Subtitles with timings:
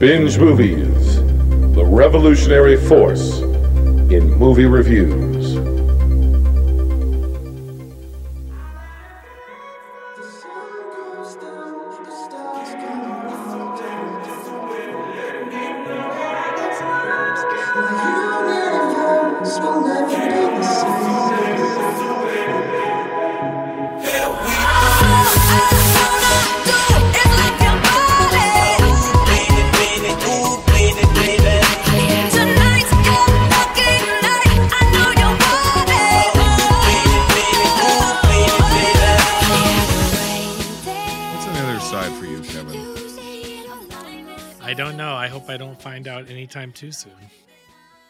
[0.00, 1.16] Binge Movies,
[1.74, 5.29] the revolutionary force in movie reviews.
[46.70, 47.12] Anytime too soon.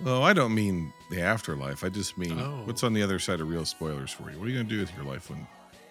[0.03, 1.85] Well, I don't mean the afterlife.
[1.85, 2.63] I just mean Oh.
[2.65, 4.39] what's on the other side of real spoilers for you.
[4.39, 5.47] What are you going to do with your life when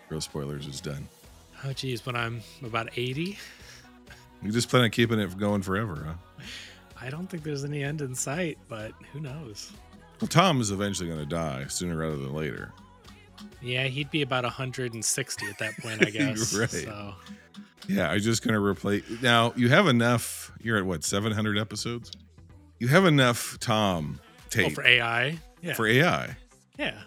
[0.09, 1.07] real spoilers is done?
[1.63, 3.37] Oh, geez, when I'm about 80,
[4.41, 6.43] You just plan on keeping it going forever, huh?
[7.01, 9.71] I don't think there's any end in sight, but who knows?
[10.21, 12.71] Well, Tom is eventually going to die sooner rather than later.
[13.61, 16.53] Yeah, he'd be about 160 at that point, I guess.
[16.53, 16.69] Right.
[16.69, 17.13] So,
[17.89, 19.03] Yeah, I'm just going to replace.
[19.21, 20.51] Now, you have enough.
[20.61, 22.11] You're at what, 700 episodes?
[22.79, 25.39] You have enough Tom oh, tape for AI?
[25.61, 25.73] Yeah.
[25.73, 26.35] for AI.
[26.77, 26.99] yeah.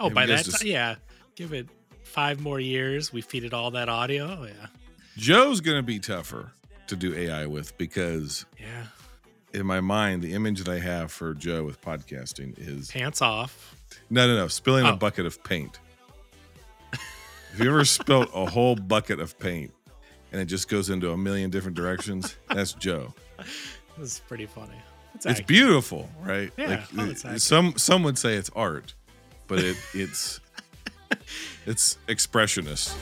[0.00, 0.94] Oh, by that just- time, yeah.
[1.36, 1.68] Give it
[2.04, 3.12] five more years.
[3.12, 4.38] We feed it all that audio.
[4.40, 4.66] Oh, yeah.
[5.16, 6.52] Joe's going to be tougher
[6.88, 8.86] to do AI with because Yeah.
[9.52, 13.76] in my mind, the image that I have for Joe with podcasting is Pants off.
[14.10, 14.96] no, no, no, spilling a Oh.
[14.96, 15.78] bucket of paint.
[16.92, 19.72] Have you ever spilt a whole bucket of paint
[20.32, 22.36] and it just goes into a million different directions?
[22.48, 23.12] That's Joe.
[23.98, 24.80] That's pretty funny.
[25.24, 26.50] It's, It's beautiful, right?
[26.56, 27.42] Yeah, oh, it's accurate.
[27.42, 28.94] some some would say it's art,
[29.46, 30.40] but it it's
[31.64, 32.92] it's expressionist.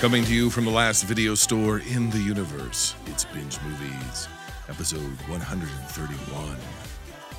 [0.00, 4.28] Coming to you from the last video store in the universe, it's Binge Movies,
[4.68, 6.56] episode 131.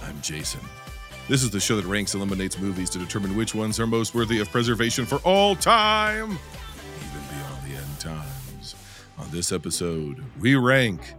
[0.03, 0.61] I'm Jason.
[1.29, 4.15] This is the show that ranks and eliminates movies to determine which ones are most
[4.15, 8.73] worthy of preservation for all time, even beyond the end times.
[9.19, 11.13] On this episode, we rank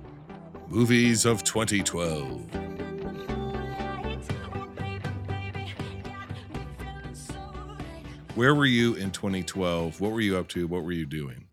[0.68, 2.42] movies of 2012.
[8.34, 10.00] Where were you in 2012?
[10.00, 10.66] What were you up to?
[10.66, 11.44] What were you doing?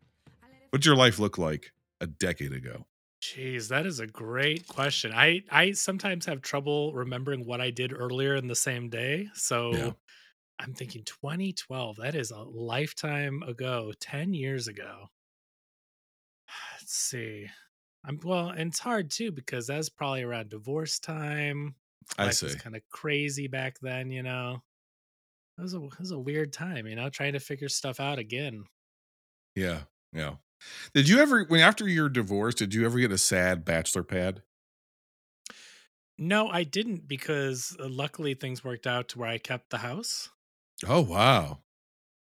[0.72, 2.87] What'd your life look like a decade ago?
[3.22, 5.12] Jeez, that is a great question.
[5.14, 9.30] I I sometimes have trouble remembering what I did earlier in the same day.
[9.34, 9.94] So Yeah.
[10.60, 11.98] I'm thinking 2012.
[11.98, 15.10] That is a lifetime ago, 10 years ago.
[16.80, 17.50] Let's see.
[18.06, 21.76] I'm well, and it's hard too because that's probably around divorce time.
[22.18, 22.58] I Life was see.
[22.58, 24.64] kind of crazy back then, you know.
[25.58, 28.20] It was a it was a weird time, you know, trying to figure stuff out
[28.20, 28.66] again.
[29.56, 30.38] Yeah, yeah.
[30.94, 34.44] Did you ever, when after your divorce, did you ever get a sad bachelor pad?
[36.20, 40.30] No, I didn't because uh, luckily things worked out to where I kept the house.
[40.88, 41.62] Oh wow,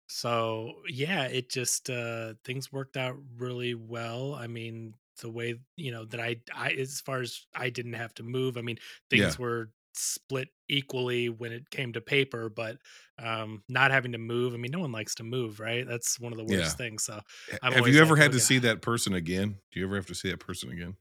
[0.08, 4.36] So yeah, it just uh things worked out really well.
[4.36, 8.14] I mean, the way you know that I I as far as I didn't have
[8.16, 8.58] to move.
[8.58, 8.78] I mean,
[9.10, 9.40] things Yeah.
[9.40, 12.78] were split equally when it came to paper, but
[13.20, 14.54] um not having to move.
[14.54, 15.88] I mean, no one likes to move, right?
[15.88, 16.86] That's one of the worst Yeah.
[16.86, 17.04] things.
[17.04, 17.22] So
[17.62, 19.60] I'm have you ever like, had to see that person again?
[19.72, 20.98] Do you ever have to see that person again?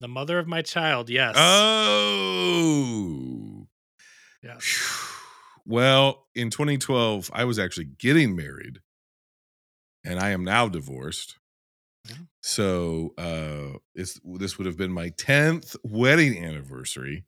[0.00, 1.36] the mother of my child, yes.
[1.38, 2.58] Oh,
[4.42, 4.58] yeah.
[5.64, 8.80] well, in 2012, I was actually getting married,
[10.04, 11.38] and I am now divorced.
[12.08, 12.16] Yeah.
[12.42, 17.24] So uh, it's, this would have been my 10th wedding anniversary.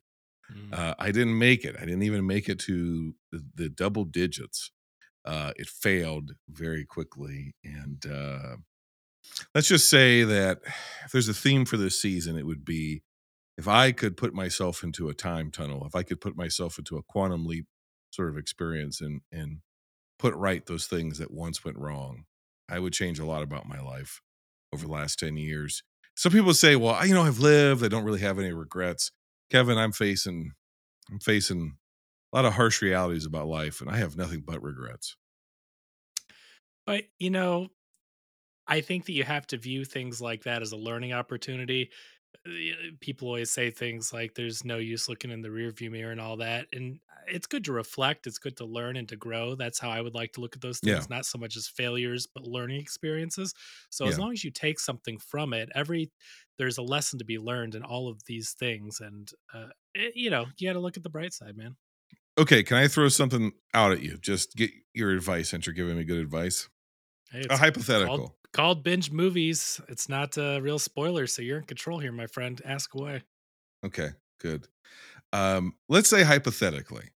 [0.51, 0.77] Mm.
[0.77, 1.75] Uh, I didn't make it.
[1.77, 4.71] I didn't even make it to the, the double digits.
[5.25, 7.55] Uh, it failed very quickly.
[7.63, 8.57] And uh,
[9.53, 10.59] let's just say that
[11.05, 13.01] if there's a theme for this season, it would be
[13.57, 16.97] if I could put myself into a time tunnel, if I could put myself into
[16.97, 17.65] a quantum leap
[18.11, 19.59] sort of experience and and
[20.19, 22.25] put right those things that once went wrong,
[22.69, 24.21] I would change a lot about my life
[24.73, 25.83] over the last 10 years.
[26.15, 29.11] Some people say, well, I, you know, I've lived, I don't really have any regrets.
[29.51, 30.51] Kevin, I'm facing
[31.11, 31.77] I'm facing
[32.33, 35.15] a lot of harsh realities about life and I have nothing but regrets.
[36.85, 37.69] But you know,
[38.67, 41.91] I think that you have to view things like that as a learning opportunity.
[42.45, 46.21] Uh, People always say things like there's no use looking in the rearview mirror and
[46.21, 46.67] all that.
[46.73, 49.55] And it's good to reflect, it's good to learn and to grow.
[49.55, 50.93] That's how I would like to look at those Yeah.
[50.93, 53.53] things, not so much as failures, but learning experiences.
[53.89, 56.11] So as long as you take something from it, every
[56.57, 58.99] there's a lesson to be learned in all of these things.
[59.01, 61.77] And uh, it- you know, you got to look at the bright side, man.
[62.37, 64.17] Okay, can I throw something out at you?
[64.17, 66.67] Just get your advice since you're giving me good advice.
[67.31, 68.17] Hey, A hypothetical.
[68.17, 69.81] called, called binge movies.
[69.89, 72.61] It's not a real spoiler, so you're in control here, my friend.
[72.63, 73.23] Ask away.
[73.85, 74.67] Okay, good.
[75.33, 77.09] Um, let's say hypothetically,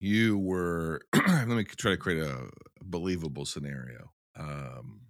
[0.00, 1.00] you were.
[1.14, 2.50] let me try to create a
[2.82, 4.12] believable scenario.
[4.36, 5.06] Um,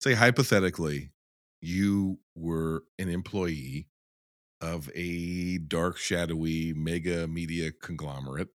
[0.00, 1.12] say hypothetically,
[1.60, 3.88] you were an employee
[4.60, 8.48] of a dark, shadowy mega media conglomerate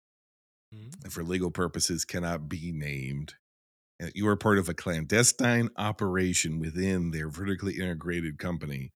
[0.73, 1.03] Mhm.
[1.03, 3.35] and for legal purposes cannot be named.
[3.99, 8.91] And you are part of a clandestine operation within their vertically integrated company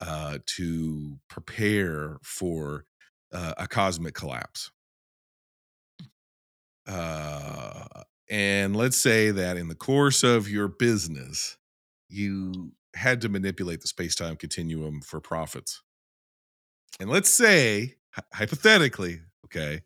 [0.00, 2.84] uh, to prepare for
[3.32, 4.70] uh, a cosmic collapse.
[6.86, 7.84] Uh,
[8.28, 11.56] and let's say that in the course of your business,
[12.08, 15.82] you had to manipulate the space time continuum for profits.
[17.00, 17.94] And let's say,
[18.32, 19.82] hypothetically, okay,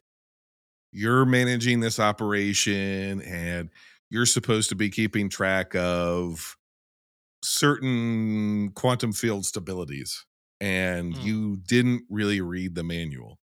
[0.93, 3.71] you're managing this operation and
[4.11, 6.57] you're supposed to be keeping track of
[7.45, 10.25] certain quantum field stabilities
[10.61, 11.23] and Hmm.
[11.23, 13.39] you didn't really read the manual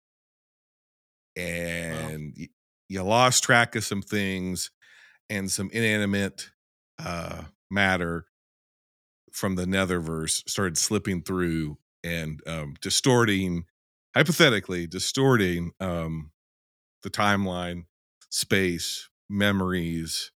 [1.37, 2.49] and y-
[2.89, 4.71] you lost track of some things
[5.31, 6.51] and some inanimate
[6.99, 8.27] uh matter
[9.33, 13.65] from the netherverse started slipping through and um distorting
[14.15, 16.33] hypothetically distorting um
[17.03, 17.85] the timeline
[18.31, 20.33] space memories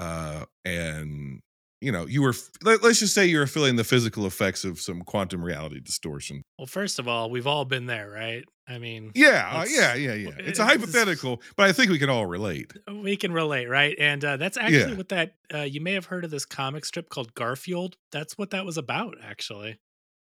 [0.00, 1.40] uh and
[1.80, 5.02] you know you were let, let's just say you're feeling the physical effects of some
[5.02, 8.44] quantum reality distortion Well, first of all, we've all been there, right?
[8.68, 12.08] I mean, yeah uh, yeah yeah yeah it's a hypothetical but i think we can
[12.10, 13.96] all relate we can relate, right?
[13.98, 14.96] And uh, that's actually Yeah.
[14.96, 17.96] what that uh, you may have heard of this comic strip called Garfield.
[18.12, 19.78] That's what that was about, actually.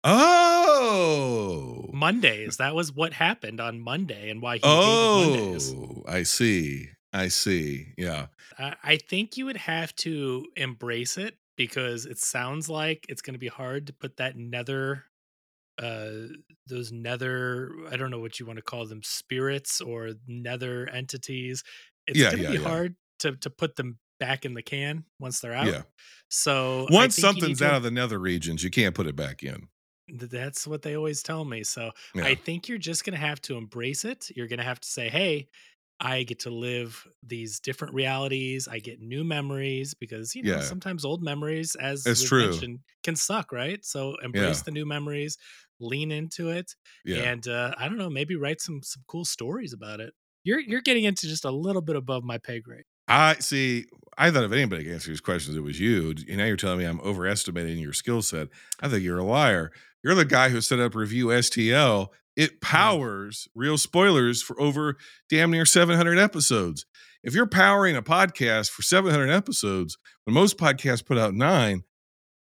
[0.03, 2.57] oh Mondays.
[2.57, 5.73] That was what happened on Monday and why he hated Mondays.
[5.77, 8.27] oh i see i see yeah
[8.57, 13.39] I think you would have to embrace it because it sounds like it's going to
[13.39, 15.05] be hard to put that nether,
[15.79, 16.27] uh,
[16.67, 21.63] those nether, I don't know what you want to call them, spirits or nether entities.
[22.07, 22.57] It's Yeah, going to yeah, be yeah.
[22.57, 25.75] hard to to put them back in the can once they're out.
[25.75, 25.83] yeah
[26.29, 28.95] So I once think you need something's to- out of the nether regions you can't
[28.95, 29.67] put it back in
[30.07, 31.63] That's what they always tell me.
[31.63, 31.91] So
[32.21, 34.29] I think you're just going to have to embrace it.
[34.35, 35.49] You're going to have to say, hey,
[35.99, 38.67] I get to live these different realities.
[38.67, 40.59] I get new memories because, you know, Yeah.
[40.59, 42.65] sometimes old memories, as It's true.
[42.65, 43.83] mentioned, can suck, right?
[43.85, 44.63] So embrace Yeah.
[44.63, 45.37] the new memories,
[45.79, 49.73] lean into it, yeah and uh, I don't know, maybe write some some cool stories
[49.73, 50.13] about it.
[50.43, 52.85] You're you're getting into just a little bit above my pay grade.
[53.07, 53.85] I see.
[54.17, 56.11] I thought if anybody could answer these questions, it was you.
[56.27, 58.47] And now you're telling me I'm overestimating your skill set.
[58.81, 59.71] I think you're a liar.
[60.03, 62.07] You're the guy who set up Review STL.
[62.35, 62.59] It mm-hmm.
[62.61, 64.97] powers real spoilers for over
[65.29, 66.85] damn near 700 episodes.
[67.23, 71.83] If you're powering a podcast for 700 episodes, when most podcasts put out nine,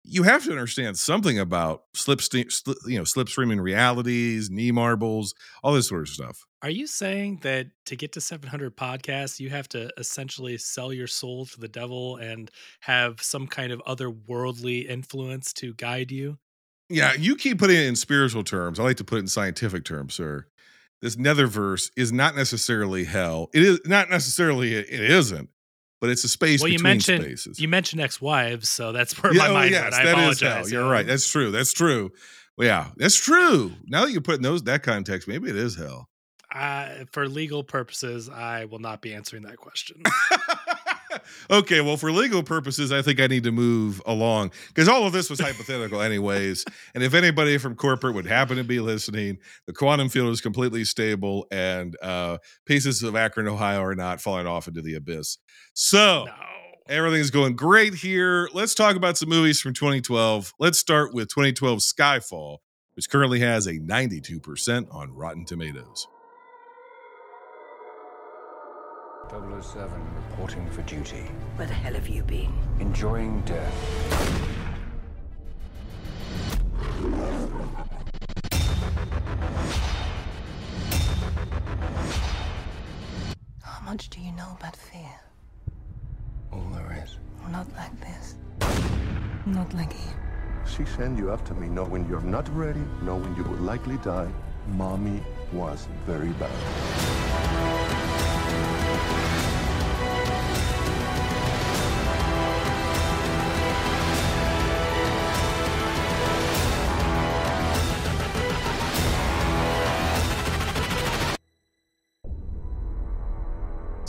[0.04, 5.34] you have to understand something about slip, st- sli- you know, slipstreaming realities, knee marbles,
[5.64, 6.46] all this sort of stuff.
[6.62, 11.08] Are you saying that to get to 700 podcasts, you have to essentially sell your
[11.08, 12.52] soul to the devil and
[12.82, 16.38] have some kind of otherworldly influence to guide you?
[16.90, 18.80] Yeah, you keep putting it in spiritual terms.
[18.80, 20.48] I like to put it in scientific terms, sir.
[21.02, 23.50] This netherverse is not necessarily hell.
[23.54, 25.50] It is not necessarily it isn't,
[26.04, 27.60] but it's a space well, you between mentioned spaces.
[27.62, 29.94] you mentioned ex-wives, so that's where Yeah, my oh, mind yes, went.
[29.94, 30.70] I that is apologize.
[30.70, 30.82] hell.
[30.82, 31.08] You're right.
[31.08, 31.50] That's true.
[31.50, 32.12] That's true.
[32.58, 33.72] Well, yeah, that's true.
[33.86, 36.10] Now that you put in those that context, maybe it is hell.
[36.52, 40.04] I, for legal purposes, I will not be answering that question.
[41.52, 45.14] okay, well, for legal purposes, I think I need to move along because all of
[45.14, 46.66] this was hypothetical, anyways.
[46.94, 50.84] And if anybody from corporate would happen to be listening, the quantum field is completely
[50.84, 55.38] stable, and uh, pieces of Akron, Ohio, are not falling off into the abyss.
[55.74, 56.26] So.
[56.26, 56.34] no.
[56.90, 58.50] Everything's going great here.
[58.54, 60.54] Let's talk about some movies from 2012.
[60.60, 62.58] Let's start with 2012 Skyfall,
[62.96, 66.08] which currently has a 92% on Rotten Tomatoes.
[69.30, 71.26] 007 reporting for duty.
[71.56, 72.54] Where the hell have you been?
[72.80, 73.74] Enjoying death.
[83.62, 85.02] How much do you know about fear?
[86.52, 87.18] All there is.
[87.50, 88.36] Not like this.
[89.46, 90.16] Not like him.
[90.66, 94.32] She sent you after me knowing you're not ready, knowing you would likely die.
[94.68, 97.23] Mommy was very bad.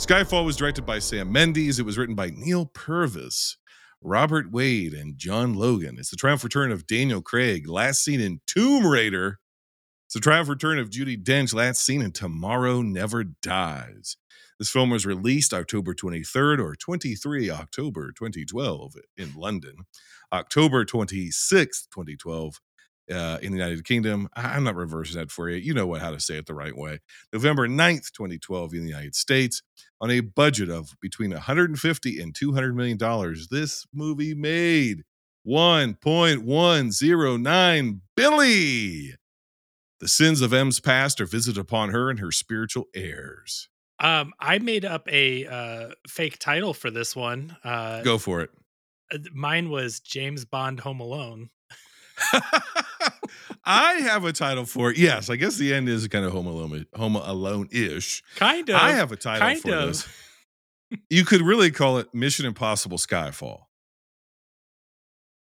[0.05, 1.79] Skyfall was directed by Sam Mendes.
[1.79, 3.57] It was written by Neal Purvis,
[4.03, 5.95] Robert Wade, and John Logan.
[5.97, 9.39] It's the triumphant return of Daniel Craig, last seen in Tomb Raider.
[10.05, 14.17] It's the triumphant return of Judi Dench, last seen in Tomorrow Never Dies.
[14.59, 19.87] This film was released October 23rd or 23 October 2012 in London,
[20.31, 22.59] October 26th, 2012
[23.11, 24.27] uh, in the United Kingdom.
[24.35, 25.57] I'm not reversing that for you.
[25.57, 26.99] You know what how to say it the right way.
[27.33, 29.61] November 9th, 2012 in the United States
[30.01, 33.47] on a budget of between 150 and 200 million dollars.
[33.49, 35.03] This movie made
[35.47, 39.15] 1.109 billion.
[39.99, 43.69] The sins of M's past are visited upon her and her spiritual heirs.
[43.99, 47.55] Um, I made up a uh, fake title for this one.
[47.63, 48.49] Uh, Go for it.
[49.13, 51.49] uh, Mine was James Bond Home Alone.
[53.65, 54.97] I have a title for it.
[54.97, 58.21] Yes, I guess the end is kind of home alone, home alone ish.
[58.35, 58.75] Kind of.
[58.75, 59.87] I have a title kind for of.
[59.87, 60.07] this.
[61.09, 63.61] You could really call it Mission Impossible Skyfall.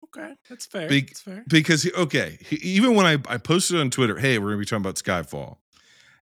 [0.05, 0.87] Okay, that's fair.
[0.87, 1.43] Be- that's fair.
[1.49, 4.95] because okay even when I, I posted on twitter hey we're gonna be talking about
[4.95, 5.57] skyfall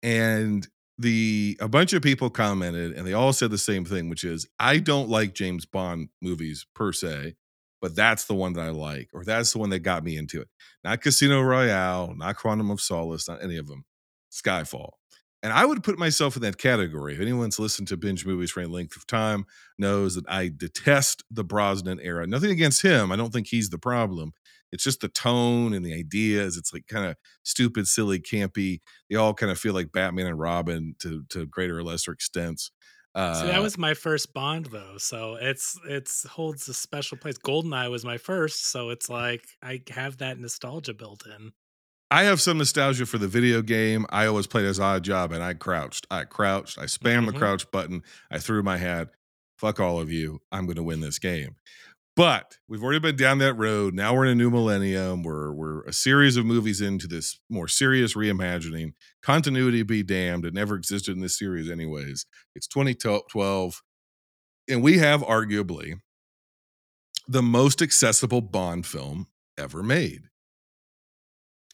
[0.03, 4.25] and the a bunch of people commented and they all said the same thing which
[4.25, 7.35] is i don't like james bond movies per se
[7.85, 10.41] but that's the one that i like or that's the one that got me into
[10.41, 10.49] it
[10.85, 13.85] not casino royale not quantum of solace not any of them
[14.33, 14.93] skyfall
[15.43, 18.61] and i would put myself in that category if anyone's listened to binge movies for
[18.61, 19.45] any length of time
[19.77, 23.77] knows that i detest the brosnan era nothing against him i don't think he's the
[23.77, 24.33] problem
[24.73, 26.57] it's just the tone and the ideas.
[26.57, 27.15] It's like kind of
[27.45, 28.81] stupid, silly, campy.
[29.09, 32.73] They all kind of feel like Batman and Robin to to greater or lesser extents.
[33.15, 37.39] Uh, See, that was my first Bond though, so it's it's holds a special place.
[37.39, 41.53] Goldeneye was my first, so it's like I have that nostalgia built in.
[42.11, 44.05] I have some nostalgia for the video game.
[44.11, 46.07] I always played as Oddjob, and I crouched.
[46.11, 46.79] I crouched.
[46.79, 47.33] I spammed Mhm.
[47.33, 48.03] the crouch button.
[48.31, 49.11] I threw my hat.
[49.59, 50.41] Fuck all of you.
[50.53, 51.57] I'm going to win this game.
[52.17, 53.93] But we've already been down that road.
[53.93, 55.25] Now we're in a new millennium.
[55.25, 58.93] We're we're a series of movies into this more serious reimagining.
[59.23, 60.45] Continuity be damned.
[60.45, 62.25] It never existed in this series, anyways.
[62.55, 63.83] It's 2012,
[64.69, 65.95] and we have arguably
[67.27, 69.27] the most accessible Bond film
[69.59, 70.29] ever made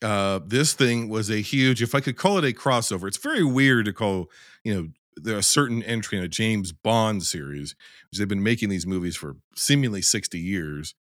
[0.02, 3.44] uh this thing was a huge if i could call it a crossover it's very
[3.44, 4.30] weird to call
[4.64, 4.88] you know
[5.22, 7.74] there a certain entry in a james bond series
[8.10, 10.94] which they've been making these movies for seemingly 60 years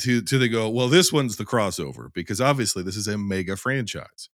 [0.00, 3.56] to to they go well this one's the crossover because obviously this is a mega
[3.56, 4.28] franchise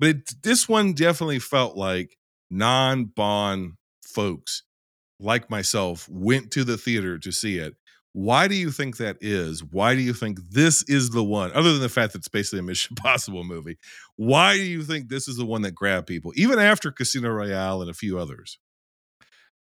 [0.00, 2.16] but it, this one definitely felt like
[2.50, 3.72] non-bond
[4.04, 4.62] folks
[5.20, 7.74] like myself went to the theater to see it
[8.14, 9.64] why do you think that is?
[9.64, 11.50] Why do you think this is the one?
[11.52, 13.76] Other than the fact that it's basically a Mission Impossible movie,
[14.14, 17.82] why do you think this is the one that grabbed people, even after Casino Royale
[17.82, 18.58] and a few others?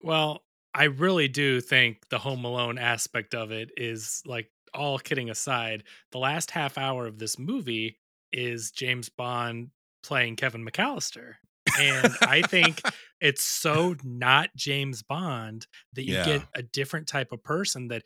[0.02, 0.42] Well,
[0.74, 5.84] I really do think the Home Alone aspect of it is like all kidding aside,
[6.12, 7.98] the last half hour of this movie
[8.32, 9.70] is James Bond
[10.02, 11.34] playing Kevin McCallister.
[11.78, 12.80] And I think
[13.20, 16.24] it's so not James Bond that you Yeah.
[16.24, 18.02] get a different type of person that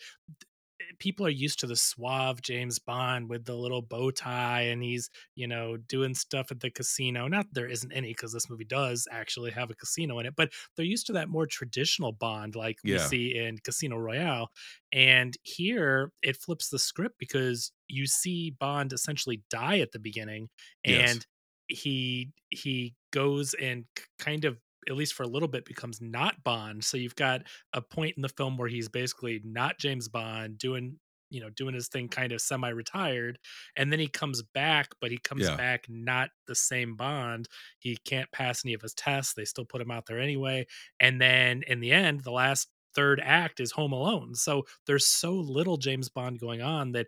[0.98, 5.10] people are used to the suave James Bond with the little bow tie and he's,
[5.34, 7.28] you know, doing stuff at the casino.
[7.28, 10.34] Not that there isn't any because this movie does actually have a casino in it,
[10.36, 14.48] but they're used to that more traditional Bond like we see in Casino Royale.
[14.92, 20.48] And here it flips the script because you see Bond essentially die at the beginning
[20.84, 21.16] Yes.
[21.16, 21.26] and
[21.68, 23.84] he he goes and
[24.18, 24.58] kind of
[24.88, 26.84] at least for a little bit becomes not Bond.
[26.84, 30.98] So you've got a point in the film where he's basically not James Bond doing
[31.30, 33.38] you know doing his thing kind of semi-retired
[33.76, 35.56] and then he comes back but he comes Yeah.
[35.56, 37.48] back not the same bond
[37.78, 40.66] he can't pass any of his tests they still put him out there anyway
[41.00, 45.32] and then in the end the last third act is home alone so there's so
[45.32, 47.06] little james bond going on that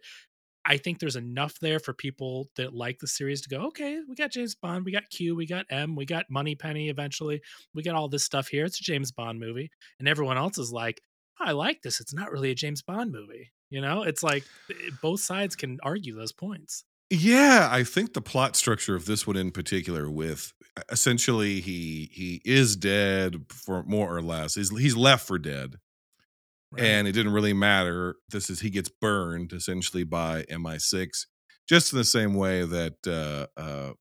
[0.66, 4.16] I think there's enough there for people that like the series to go, okay, we
[4.16, 7.40] got James Bond, we got Q, we got M, we got Moneypenny eventually.
[7.74, 8.64] We got all this stuff here.
[8.64, 9.70] It's a James Bond movie.
[10.00, 11.00] And everyone else is like,
[11.40, 12.00] "Oh, I like this.
[12.00, 13.52] It's not really a James Bond movie.
[13.70, 16.84] You know, it's like eh, both sides can argue those points.
[17.10, 20.52] Yeah, I think the plot structure of this one in particular, with
[20.90, 24.56] essentially he he is dead for more or less.
[24.56, 25.76] He's he's left for dead,
[26.72, 26.82] right?
[26.82, 28.16] and it didn't really matter.
[28.30, 31.08] This is he gets burned essentially by MI6,
[31.68, 33.92] just in the same way that uh, uh,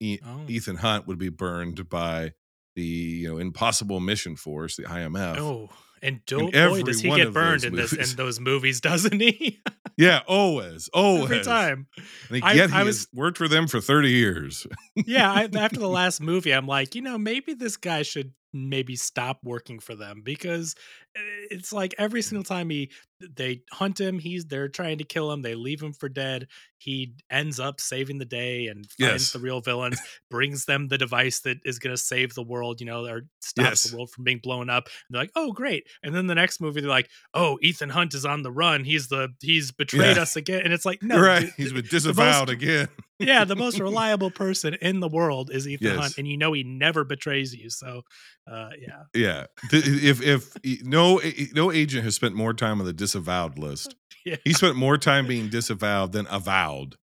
[0.00, 0.44] E- Oh.
[0.48, 2.32] Ethan Hunt would be burned by
[2.76, 5.36] the you know Impossible Mission Force, the IMF.
[5.38, 5.68] oh,
[6.02, 9.60] And do, boy, does he get burned in this in those movies, doesn't he?
[9.98, 11.24] Yeah, always, always.
[11.24, 11.86] Every time.
[12.30, 14.66] And I- I has was- worked for them for 30 years.
[14.96, 18.96] Yeah, I, after the last movie, I'm like, you know, maybe this guy should maybe
[18.96, 20.74] stop working for them because
[21.16, 22.90] uh, it's like every single time he
[23.36, 26.48] they hunt him, he's they're trying to kill him, they leave him for dead.
[26.78, 29.32] He ends up saving the day and finds Yes.
[29.32, 32.86] the real villains, brings them the device that is going to save the world, you
[32.86, 33.82] know, or stops Yes.
[33.84, 34.86] the world from being blown up.
[34.86, 38.12] And they're like, "Oh, great!" And then the next movie, they're like, "Oh, Ethan Hunt
[38.14, 38.82] is on the run.
[38.82, 40.22] He's the he's betrayed Yeah.
[40.22, 41.42] us again." And it's like, no, right.
[41.42, 42.88] dude, He's been disavowed most- again.
[43.22, 45.98] Yeah, the most reliable person in the world is Ethan Yes.
[45.98, 47.70] Hunt, and you know he never betrays you.
[47.70, 48.02] So,
[48.50, 49.46] uh, yeah, Yeah.
[49.72, 51.20] If if no
[51.54, 55.26] no agent has spent more time on the disavowed list, yeah, he spent more time
[55.26, 56.96] being disavowed than avowed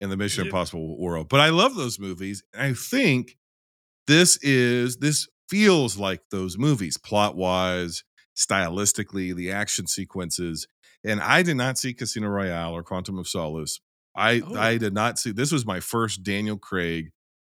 [0.00, 1.28] in the Mission Impossible world.
[1.28, 2.42] But I love those movies.
[2.52, 3.36] And I think
[4.06, 8.04] this is this feels like those movies, plot wise,
[8.36, 10.66] stylistically, the action sequences.
[11.04, 13.80] And I did not see Casino Royale or Quantum of Solace.
[14.14, 14.56] I Oh.
[14.56, 15.32] I did not see.
[15.32, 17.10] This was my first Daniel Craig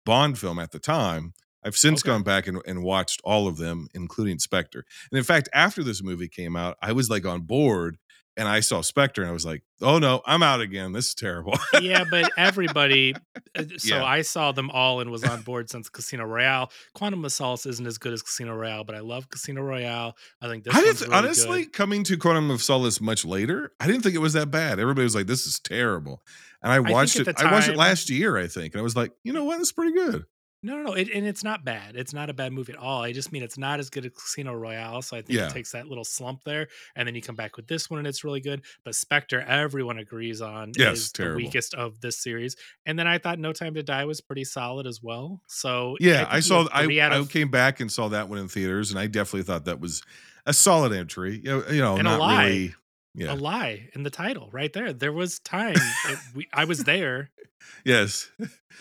[0.04, 1.34] Bond film at the time.
[1.64, 2.10] I've since Okay.
[2.12, 4.84] gone back and, and watched all of them, including Spectre.
[5.10, 7.98] And in fact, after this movie came out, I was like on board
[8.36, 10.92] and I saw Spectre and I was like, oh no, I'm out again.
[10.92, 11.54] This is terrible.
[11.80, 12.04] yeah.
[12.10, 13.14] But everybody,
[13.56, 14.04] uh, so Yeah.
[14.04, 16.70] I saw them all and was on board since Casino Royale.
[16.94, 20.16] Quantum of Solace isn't as good as Casino Royale, but I love Casino Royale.
[20.42, 21.72] I think this I didn't really honestly good.
[21.72, 23.72] coming to Quantum of Solace much later.
[23.80, 24.78] I didn't think it was that bad.
[24.78, 26.22] Everybody was like, "This is terrible,"
[26.62, 27.36] and I watched at it.
[27.36, 29.60] the I watched it last year, I think, and I was like, "You know what?
[29.60, 30.24] It's pretty good."
[30.62, 31.96] No, no, no, it, and it's not bad.
[31.96, 33.02] It's not a bad movie at all.
[33.02, 35.46] I just mean it's not as good as Casino Royale, so I think Yeah.
[35.46, 38.06] it takes that little slump there, and then you come back with this one, and
[38.08, 38.64] it's really good.
[38.84, 41.38] But Spectre, everyone agrees on, Yes, is terrible.
[41.38, 42.56] the weakest of this series.
[42.86, 45.40] And then I thought No Time to Die was pretty solid as well.
[45.46, 46.68] So Yeah, think I saw.
[46.72, 49.66] I, out I came back and saw that one in theaters, and I definitely thought
[49.66, 50.02] that was
[50.46, 51.36] a solid entry.
[51.44, 52.74] You know, you know And not really.
[53.16, 53.32] Yeah.
[53.32, 54.92] a lie in the title right there.
[54.92, 55.74] There was time.
[55.74, 57.30] it, we, I was there.
[57.84, 58.30] Yes.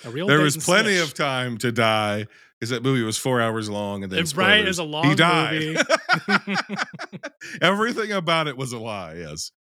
[0.04, 2.28] A real there was plenty of time to die
[2.60, 5.16] because that movie was four hours long, and then And right, spoilers, it's a he
[5.16, 5.62] died.
[6.48, 6.56] movie.
[7.62, 9.16] Everything about it was a lie.
[9.16, 9.52] Yes.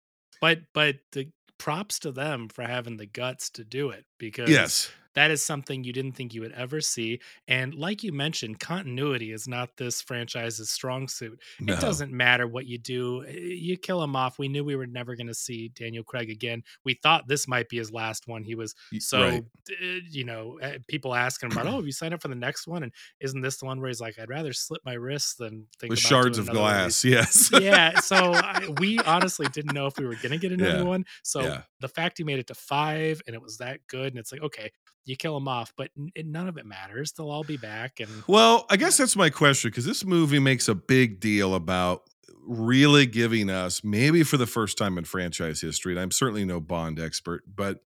[0.42, 4.92] but but the props to them for having the guts to do it because Yes.
[5.16, 7.20] That is something you didn't think you would ever see.
[7.48, 11.42] And like you mentioned, continuity is not this franchise's strong suit.
[11.60, 11.74] No.
[11.74, 13.24] It doesn't matter what you do.
[13.26, 14.38] eh, You kill him off.
[14.38, 16.64] We knew we were never going to see Daniel Craig again.
[16.84, 18.44] We thought this might be his last one.
[18.44, 19.44] He was so, right.
[19.82, 22.68] eh, you know, eh, people asking about, oh, have you signed up for the next
[22.68, 22.84] one?
[22.84, 25.90] And isn't this the one where he's like, I'd rather slit my wrists than think
[25.92, 27.06] with shards of another one glass.
[27.06, 27.50] Yes.
[27.54, 30.84] yeah so I, we honestly didn't know if we were gonna get another Yeah.
[30.84, 31.62] one so Yeah.
[31.80, 34.42] the fact he made it to five and it was that good and it's like
[34.42, 34.72] okay
[35.06, 38.10] you kill him off but n- none of it matters they'll all be back and
[38.28, 42.04] Well, I guess that's my question because this movie makes a big deal about
[42.48, 46.60] really giving us, maybe for the first time in franchise history, and I'm certainly no
[46.60, 47.80] Bond expert, but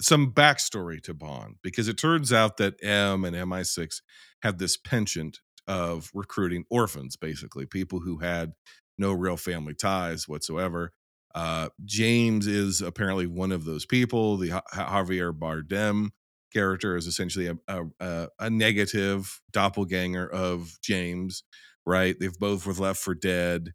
[0.00, 4.00] some backstory to Bond because it turns out that M and MI6
[4.42, 8.52] had this penchant of recruiting orphans, basically people who had
[8.98, 10.92] no real family ties whatsoever.
[11.34, 14.36] Uh, James is apparently one of those people.
[14.36, 16.10] The Ja- Javier Bardem
[16.52, 21.42] character is essentially a, a, a, a negative doppelganger of James,
[21.86, 22.16] right?
[22.18, 23.72] They've both were left for dead.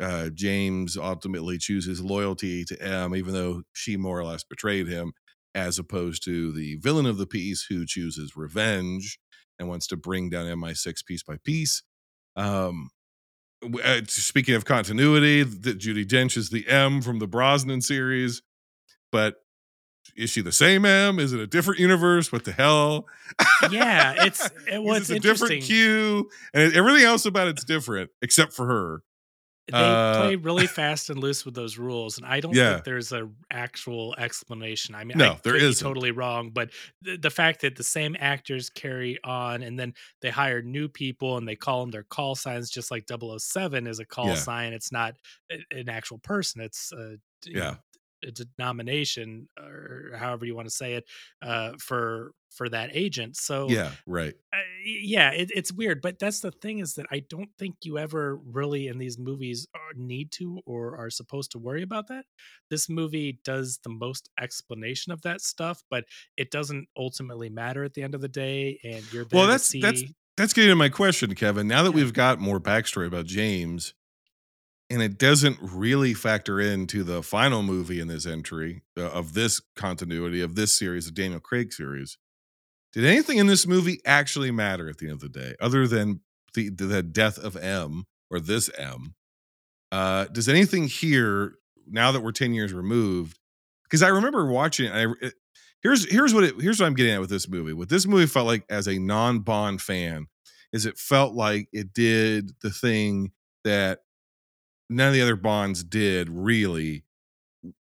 [0.00, 5.12] Uh, James ultimately chooses loyalty to M, even though she more or less betrayed him,
[5.54, 9.18] as opposed to the villain of the piece who chooses revenge
[9.58, 11.82] and wants to bring down MI6 piece by piece.
[12.36, 12.90] Um,
[13.84, 18.42] uh, speaking of continuity, that Judi Dench is the M from the Brosnan series,
[19.12, 19.36] but
[20.16, 21.18] is she the same M?
[21.18, 22.30] Is it a different universe?
[22.32, 23.06] What the hell?
[23.70, 28.66] yeah it's it, it's a different Q, and everything else about it's different except for
[28.66, 29.02] her.
[29.72, 32.74] they uh, play really fast and loose with those rules and i don't Yeah.
[32.74, 35.82] think there's a actual explanation i mean No, I there isn't.
[35.82, 36.68] totally wrong but
[37.00, 41.38] the, the fact that the same actors carry on and then they hire new people
[41.38, 44.34] and they call them their call signs just like 007 is a call Yeah.
[44.34, 45.14] sign it's not
[45.72, 47.60] an actual person it's a Yeah.
[47.60, 47.93] know, a
[48.32, 51.04] denomination or however you want to say it
[51.42, 54.32] uh for for that agent so Yeah, right.
[54.52, 57.98] uh, yeah, it, it's weird, but that's the thing is that I don't think you
[57.98, 62.26] ever really in these movies need to or are supposed to worry about that.
[62.70, 66.04] This movie does the most explanation of that stuff, but
[66.36, 68.78] it doesn't ultimately matter at the end of the day.
[68.84, 69.80] And you're Well, that's- see.
[69.80, 70.04] that's-
[70.36, 71.66] That's getting to my question, Kevin.
[71.66, 71.96] Now that Yeah.
[71.96, 73.94] we've got more backstory about James,
[74.90, 79.60] and it doesn't really factor into the final movie in this entry uh, of this
[79.76, 82.18] continuity of this series, the Daniel Craig series.
[82.92, 86.20] Did anything in this movie actually matter at the end of the day, other than
[86.54, 89.14] the the death of M or this M?
[89.92, 91.54] Uh, does anything here
[91.86, 93.38] now that we're 10 years removed?
[93.84, 95.34] Because I remember watching I, it-
[95.82, 97.72] here's here's what it, here's what I'm getting at with this movie.
[97.72, 100.26] What this movie felt like as a non Bond fan
[100.72, 103.32] is it felt like it did the thing
[103.64, 104.00] that
[104.94, 107.04] none of the other Bonds did really.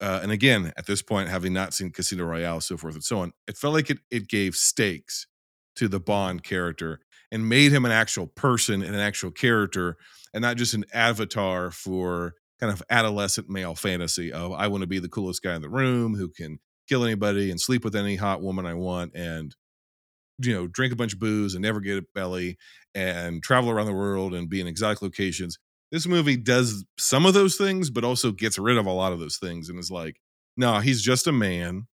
[0.00, 3.20] Uh, and again, at this point, having not seen Casino Royale, so forth and so
[3.20, 5.26] on, it felt like it it gave stakes
[5.76, 7.00] to the Bond character
[7.32, 9.96] and made him an actual person and an actual character,
[10.34, 14.86] and not just an avatar for kind of adolescent male fantasy of I want to
[14.86, 18.16] be the coolest guy in the room who can kill anybody and sleep with any
[18.16, 19.54] hot woman I want and
[20.38, 22.58] you know drink a bunch of booze and never get a belly
[22.94, 25.58] and travel around the world and be in exotic locations.
[25.90, 29.18] This movie does some of those things, but also gets rid of a lot of
[29.18, 30.20] those things and is like,
[30.56, 31.86] no, he's just a man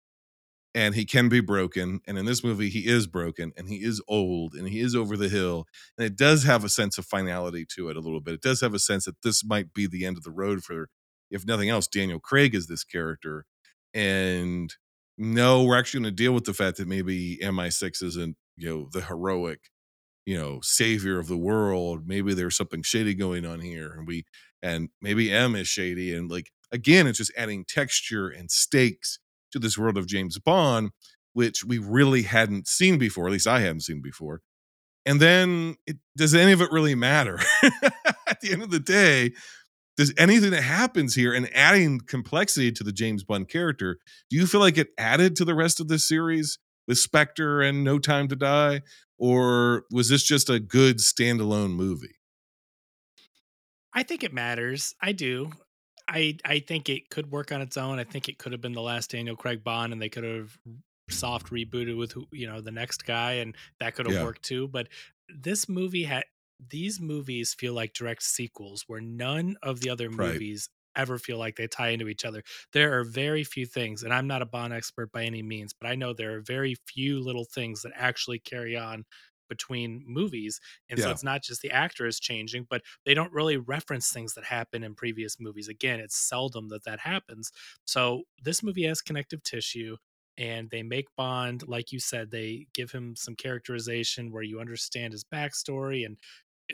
[0.74, 2.00] and he can be broken.
[2.06, 5.16] And in this movie, he is broken and he is old and he is over
[5.16, 5.66] the hill.
[5.96, 8.34] And it does have a sense of finality to it a little bit.
[8.34, 10.88] It does have a sense that this might be the end of the road for,
[11.30, 13.46] if nothing else, Daniel Craig is this character.
[13.92, 14.74] And
[15.16, 18.88] no, we're actually going to deal with the fact that maybe MI6 isn't, you know,
[18.92, 19.60] the heroic,
[20.26, 22.06] you know, savior of the world.
[22.06, 23.92] Maybe there's something shady going on here.
[23.92, 24.24] And we,
[24.62, 26.14] and maybe M is shady.
[26.14, 29.18] And like, again, it's just adding texture and stakes
[29.52, 30.90] to this world of James Bond,
[31.32, 33.26] which we really hadn't seen before.
[33.26, 34.40] At least I hadn't seen before.
[35.06, 37.38] And then, it, does any of it really matter?
[38.26, 39.32] At the end of the day,
[39.96, 43.98] does anything that happens here and adding complexity to the James Bond character,
[44.30, 46.58] do you feel like it added to the rest of the series
[46.88, 48.80] with Spectre and No Time to Die?
[49.18, 52.16] Or was this just a good standalone movie?
[53.92, 54.94] I think it matters.
[55.00, 55.52] I do.
[56.08, 57.98] I I think it could work on its own.
[57.98, 60.58] I think it could have been the last Daniel Craig Bond, and they could have
[61.10, 64.20] soft rebooted with who you know the next guy, and that could have Yeah.
[64.20, 64.68] worked too.
[64.68, 64.88] But
[65.28, 66.24] this movie had
[66.60, 70.42] these movies feel like direct sequels, where none of the other Right.
[70.42, 72.42] movies ever feel like they tie into each other.
[72.72, 75.88] There are very few things, and I'm not a Bond expert by any means, but
[75.88, 79.04] I know there are very few little things that actually carry on
[79.48, 83.58] between movies and so it's not just the actor is changing but they don't really
[83.58, 85.68] reference things that happen in previous movies.
[85.68, 87.52] Again it's seldom that that happens.
[87.84, 89.98] So this movie has connective tissue
[90.38, 95.12] and they make bond like you said they give him some characterization where you understand
[95.12, 96.16] his backstory and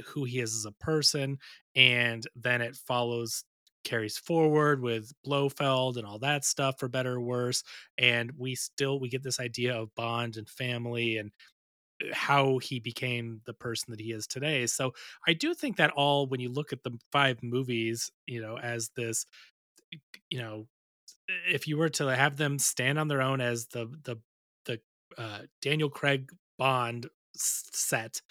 [0.06, 1.38] who he is as a person
[1.74, 3.44] and then it follows
[3.85, 7.62] carries forward with blofeld and all that stuff for better or worse
[7.99, 11.33] and we still we get this idea of bond and family and
[12.03, 14.66] uh, how he became the person that he is today.
[14.66, 14.93] So
[15.27, 18.90] I do think that all when you look at the five movies, you know, as
[18.97, 19.27] this
[19.95, 19.99] eh,
[20.31, 20.69] you know,
[21.31, 24.16] eh, if you were to have them stand on their own as the the
[24.66, 24.81] the
[25.19, 28.23] uh Daniel Craig Bond set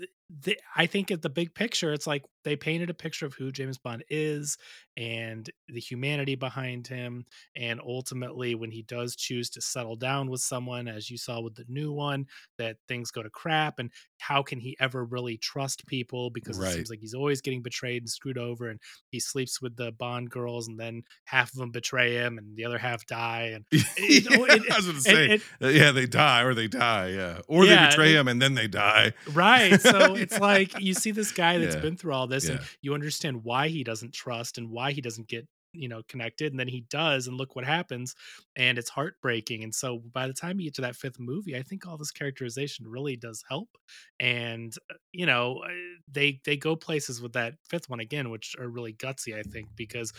[0.00, 3.26] eh, th- th- I think at the big picture, it's like they painted a picture
[3.26, 4.56] of who James Bond is
[4.96, 7.24] and the humanity behind him.
[7.54, 11.54] And ultimately, when he does choose to settle down with someone, as you saw with
[11.54, 12.26] the new one,
[12.58, 13.78] that things go to crap.
[13.78, 16.30] And how can he ever really trust people?
[16.30, 16.70] Because Right.
[16.70, 18.68] it seems like he's always getting betrayed and screwed over.
[18.70, 22.56] And he sleeps with the Bond girls, and then half of them betray him, and
[22.56, 23.52] the other half die.
[23.54, 27.08] And yeah, it- I was going to say, uh, yeah, they die or they die,
[27.10, 29.12] yeah, or Yeah, they betray him and then they die.
[29.32, 29.78] Right.
[29.80, 31.76] So it's like you see this guy that's Yeah.
[31.76, 35.28] been through all this and you understand why he doesn't trust and why he doesn't
[35.28, 36.52] get, you know, connected.
[36.52, 38.14] And then he does, and look what happens.
[38.56, 39.62] And it's heartbreaking.
[39.64, 42.12] And so by the time you get to that fifth movie, I think all this
[42.12, 43.70] characterization really does help.
[44.18, 45.70] And uh, you know, uh,
[46.08, 49.70] they they go places with that fifth one again, which are really gutsy, I think,
[49.76, 50.12] because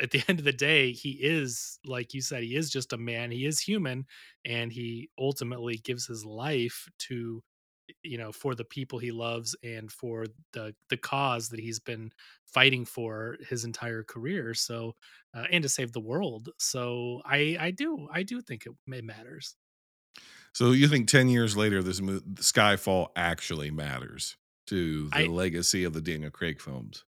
[0.00, 2.98] at the end of the day, he is, like you said, he is just a
[2.98, 3.30] man.
[3.30, 4.06] He is human,
[4.44, 7.42] and he ultimately gives his life to
[8.02, 12.10] you know for the people he loves and for the the cause that he's been
[12.46, 14.94] fighting for his entire career so
[15.34, 19.04] uh, and to save the world so i i do i do think it, it
[19.04, 19.56] matters
[20.52, 24.36] So you think ten years later, this mo- Skyfall actually matters
[24.66, 27.04] to the I- legacy of the Daniel Craig films?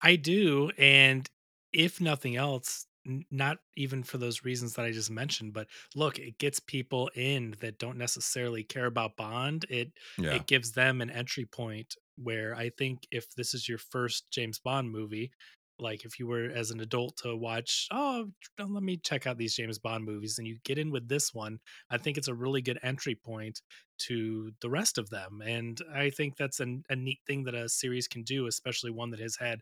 [0.00, 1.28] I do, and
[1.72, 6.18] if nothing else, n- not even for those reasons that I just mentioned, but look,
[6.18, 9.64] it gets people in that don't necessarily care about Bond.
[9.68, 13.78] It Yeah, it gives them an entry point where I think if this is your
[13.78, 15.32] first James Bond movie,
[15.78, 19.54] like if you were as an adult to watch, oh, let me check out these
[19.54, 21.58] James Bond movies, and you get in with this one,
[21.90, 23.60] I think it's a really good entry point
[23.98, 25.42] to the rest of them.
[25.44, 29.10] And I think that's an, a neat thing that a series can do, especially one
[29.10, 29.60] that has had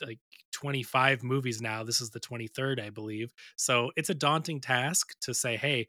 [0.00, 0.18] like
[0.52, 1.82] 25 movies now.
[1.82, 3.32] This is the 23rd, I believe.
[3.56, 5.88] So it's a daunting task to say, hey,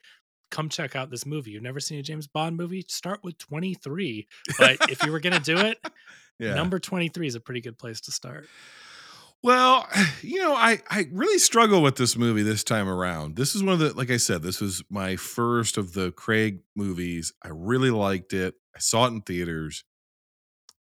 [0.52, 1.52] come check out this movie.
[1.52, 2.86] You've never seen a James Bond movie?
[2.88, 4.28] Start with 23.
[4.58, 5.80] But if you were going to do it,
[6.40, 6.54] yeah.
[6.54, 8.48] number 23 is a pretty good place to start.
[9.42, 9.88] Well,
[10.22, 13.36] you know, I I really struggle with this movie this time around.
[13.36, 16.60] This is one of the like I said, this was my first of the Craig
[16.76, 17.34] movies.
[17.44, 18.56] I really liked it.
[18.76, 19.84] I saw it in theaters.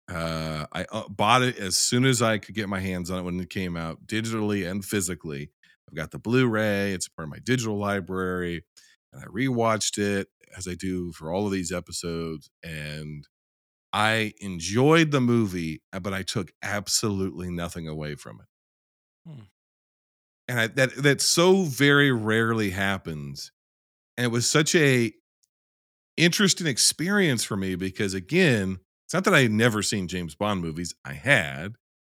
[0.09, 3.23] Uh, I uh, bought it as soon as I could get my hands on it
[3.23, 5.49] when it came out, digitally and physically.
[5.89, 6.91] I've got the Blu-ray.
[6.91, 8.65] It's part of my digital library,
[9.11, 12.49] and I rewatched it as I do for all of these episodes.
[12.63, 13.27] And
[13.93, 19.29] I enjoyed the movie, uh, but I took absolutely nothing away from it.
[19.29, 19.43] Hmm.
[20.47, 23.51] And I, that that so very rarely happens.
[24.17, 25.13] And it was such a
[26.17, 28.79] interesting experience for me because again,
[29.13, 30.95] it's not that I had never seen James Bond movies.
[31.05, 31.75] I had,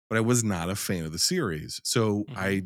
[0.08, 1.80] but I was not a fan of the series.
[1.82, 2.36] So Mhm.
[2.36, 2.62] I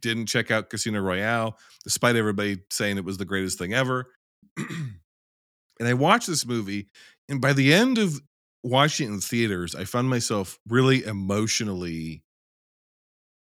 [0.00, 4.12] didn't check out Casino Royale, despite everybody saying it was the greatest thing ever.
[4.56, 4.98] and
[5.80, 6.88] I watched this movie,
[7.28, 8.20] and by the end of
[8.64, 12.24] watching it in theaters, I found myself really emotionally,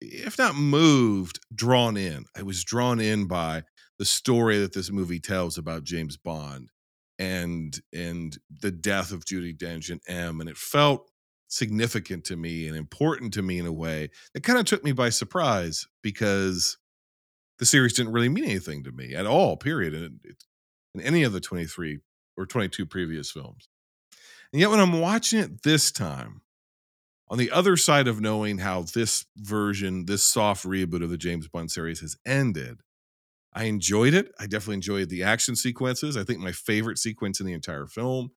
[0.03, 2.27] if not moved, drawn in.
[2.37, 3.65] I was drawn in by
[3.99, 6.71] the story that this movie tells about James Bond
[7.19, 11.11] and and the death of Judi Dench and M, and it felt
[11.49, 14.93] significant to me and important to me in a way that kind of took me
[14.93, 16.79] by surprise because
[17.59, 19.57] the series didn't really mean anything to me at all.
[19.57, 19.95] Period.
[19.95, 20.19] In,
[20.95, 22.01] in any of the twenty three
[22.37, 23.69] or twenty two previous films,
[24.53, 26.41] and yet when I'm watching it this time,
[27.29, 31.49] on the other side of knowing how this version, this soft reboot of the James
[31.49, 32.81] Bond series has ended,
[33.55, 34.33] I enjoyed it.
[34.39, 36.17] I definitely enjoyed the action sequences.
[36.17, 38.31] I think my favorite sequence in the entire film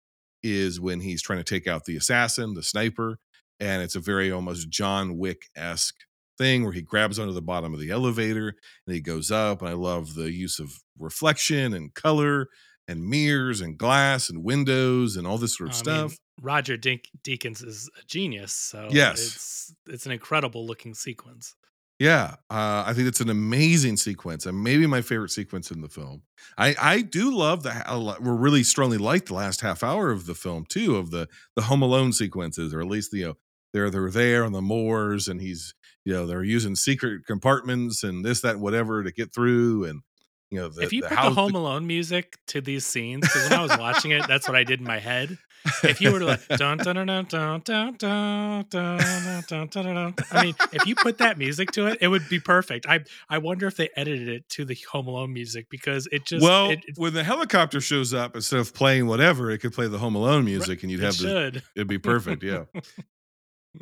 [0.44, 3.18] is when he's trying to take out the assassin, the sniper,
[3.60, 5.96] and it's a very almost John Wick esque
[6.38, 8.50] thing where he grabs onto the bottom of the elevator
[8.86, 9.62] and he goes up.
[9.62, 12.48] And I love the use of reflection and color
[12.88, 16.10] and mirrors and glass and windows and all this sort of I stuff.
[16.12, 19.20] mean, Roger Dink- Deakins is a genius, so Yes.
[19.20, 21.56] it's it's an incredible looking sequence.
[22.00, 25.90] Yeah, uh, I think it's an amazing sequence, and maybe my favorite sequence in the
[25.90, 26.22] film.
[26.58, 30.28] I I do love the lot- we're really strongly like the last half hour of
[30.28, 33.38] the film too, of the the Home Alone sequences, or at least the you know,
[33.74, 35.74] they're they're there on the moors, and he's
[36.06, 40.02] you know they're using secret compartments and this that whatever to get through, and
[40.50, 43.22] you know the, if you the put house the Home Alone music to these scenes,
[43.22, 45.38] because when I was watching it, that's what I did in my head.
[45.84, 49.68] If you were to like dun dun dun dun dun dun dun dun dun dun
[49.68, 52.86] dun dun, I mean, if you put that music to it, it would be perfect.
[52.88, 56.44] I I wonder if they edited it to the Home Alone music because it just
[56.44, 59.88] well, it, it, when the helicopter shows up, instead of playing whatever, it could play
[59.88, 61.64] the Home Alone music, and you'd it have the should.
[61.76, 62.66] It'd be perfect, yeah.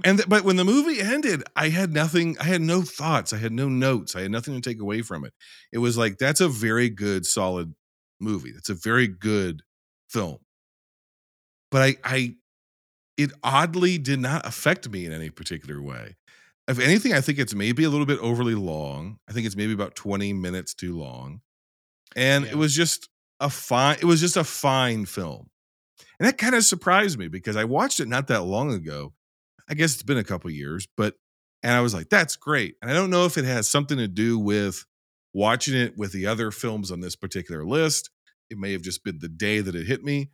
[0.03, 2.37] And th- but when the movie ended, I had nothing.
[2.39, 3.33] I had no thoughts.
[3.33, 4.15] I had no notes.
[4.15, 5.33] I had nothing to take away from it.
[5.71, 7.73] It was like that's a very good, solid
[8.19, 8.51] movie.
[8.51, 9.61] That's a very good
[10.09, 10.37] film.
[11.71, 12.35] But I, I,
[13.17, 16.15] it oddly did not affect me in any particular way.
[16.67, 19.19] If anything, I think it's maybe a little bit overly long.
[19.29, 21.41] I think it's maybe about twenty minutes too long,
[22.15, 22.51] and Yeah.
[22.51, 23.97] it was just a fine.
[24.01, 25.49] It was just a fine film.
[26.19, 29.13] And that kind of surprised me because I watched it not that long ago.
[29.69, 31.15] I guess it's been a couple years, but
[31.63, 32.75] and I was like, that's great.
[32.81, 34.85] And I don't know if it has something to do with
[35.33, 38.09] watching it with the other films on this particular list.
[38.49, 40.29] It may have just been the day that it hit me,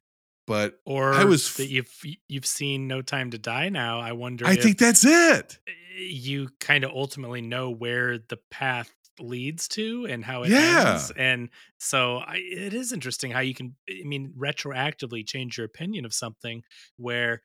[0.46, 1.94] but Or I was that you've
[2.28, 4.00] you've seen No Time to Die now.
[4.02, 4.46] I wonder.
[4.46, 5.60] I think that's it.
[5.98, 10.90] you kind of ultimately know where the path leads to and how it Yeah.
[10.92, 15.66] ends and so I, it is interesting how you can i mean retroactively change your
[15.66, 16.64] opinion of something
[16.98, 17.44] where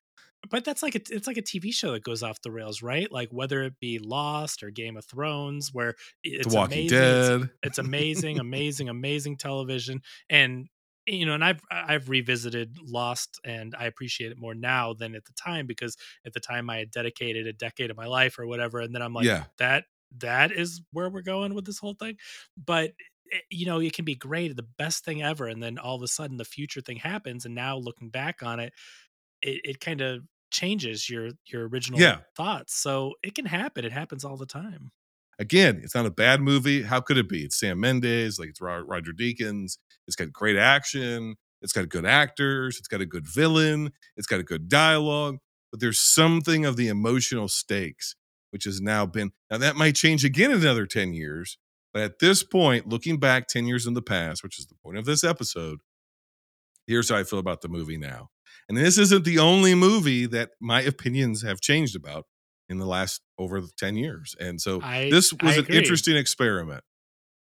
[0.51, 3.11] but that's like a, it's like a tv show that goes off the rails right
[3.13, 7.51] like whether it be lost or game of thrones where it's the Walking amazing Dead.
[7.63, 10.69] it's amazing amazing amazing television and
[11.07, 15.25] you know and i've i've revisited lost and i appreciate it more now than at
[15.25, 18.47] the time because at the time i had dedicated a decade of my life or
[18.47, 19.45] whatever and then i'm like Yeah.
[19.59, 19.85] that
[20.19, 22.17] that is where we're going with this whole thing
[22.57, 22.93] but
[23.33, 26.03] eh, you know it can be great the best thing ever and then all of
[26.03, 28.73] a sudden the future thing happens and now looking back on it
[29.43, 32.21] it, it kind of changes your your original Yeah.
[32.37, 34.91] thoughts so it can happen it happens all the time
[35.39, 36.81] Again, it's not a bad movie.
[36.81, 37.45] How could it be?
[37.45, 39.77] It's Sam Mendes, like it's Roger Deakins.
[40.07, 41.35] It's got great action.
[41.61, 42.79] It's got good actors.
[42.79, 43.93] It's got a good villain.
[44.17, 45.37] It's got a good dialogue.
[45.71, 48.15] But there's something of the emotional stakes,
[48.51, 49.33] which has now been.
[49.51, 51.59] Now that might change again in another 10 years.
[51.93, 54.97] But at this point, looking back 10 years in the past, which is the point
[54.97, 55.81] of this episode,
[56.87, 58.31] here's how I feel about the movie now.
[58.69, 62.25] And this isn't the only movie that my opinions have changed about
[62.69, 64.35] in the last over 10 years.
[64.41, 66.83] And so I this was I an interesting experiment.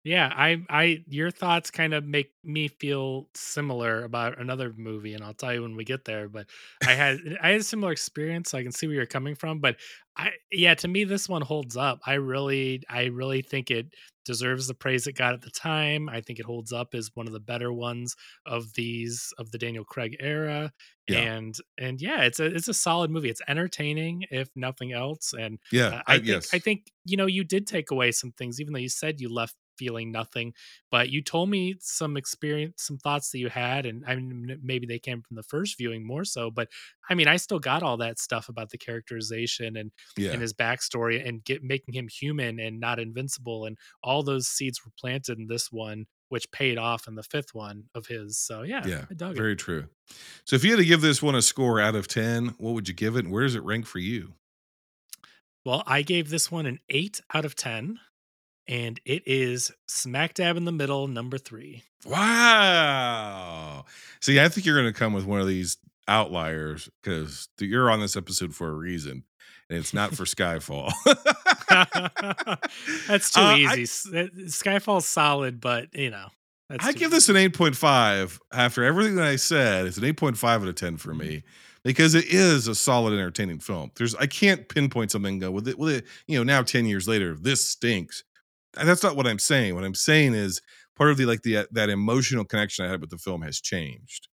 [0.06, 5.24] Yeah, I I your thoughts kind of make me feel similar about another movie, and
[5.24, 6.30] I'll tell you when we get there.
[6.30, 6.48] But
[6.86, 9.60] I had I had a similar experience, so I can see where you're coming from.
[9.62, 9.78] But
[10.15, 12.02] I yeah, to me this one holds up.
[12.06, 16.08] I really I really think it deserves the praise it got at the time.
[16.08, 18.15] I think it holds up as one of the better ones
[18.46, 20.72] of these of the Daniel Craig era.
[21.08, 21.26] Yeah.
[21.26, 23.30] And and yeah, it's a it's a solid movie.
[23.30, 25.34] It's entertaining if nothing else.
[25.34, 26.54] And Yeah, uh, I- I think yes.
[26.54, 29.30] I think you know you did take away some things, even though you said you
[29.34, 30.54] left feeling nothing.
[30.92, 34.86] But you told me some experience, some thoughts that you had, and I mean maybe
[34.88, 36.52] they came from the first viewing more so.
[36.52, 36.70] But
[37.10, 40.32] I mean, I still got all that stuff about the characterization and Yeah.
[40.32, 44.84] and his backstory and get making him human and not invincible, and all those seeds
[44.86, 48.38] were planted in this one, which paid off in the fifth one of his.
[48.38, 49.06] So yeah, yeah.
[49.10, 49.38] I dug it.
[49.38, 49.90] Very true.
[50.46, 52.88] So if you had to give this one a score out of 10, what would
[52.88, 53.26] you give it?
[53.26, 54.34] And where does it rank for you?
[55.66, 58.00] Well, I gave this one an eight out of ten,
[58.67, 61.84] and it is smack dab in the middle, number three.
[62.06, 63.86] Wow.
[64.21, 67.99] See, I think you're going to come with one of these outliers because you're on
[67.99, 69.23] this episode for a reason,
[69.69, 70.91] and it's not for Skyfall.
[73.08, 74.19] That's too Uh, easy.
[74.19, 76.28] Uh, Skyfall's solid, but you know,
[76.69, 79.86] that's I give this an 8.5 after everything that I said.
[79.86, 81.43] It's an 8.5 out of 10 for me
[81.84, 83.91] because it is a solid, entertaining film.
[83.95, 85.78] There's I can't pinpoint something and go with it.
[85.78, 88.23] With it, you know, now 10 years later, this stinks.
[88.76, 89.76] That's not what I'm saying.
[89.76, 90.62] What I'm saying is
[90.96, 93.60] part of the like the uh, that emotional connection I had with the film has
[93.62, 94.28] changed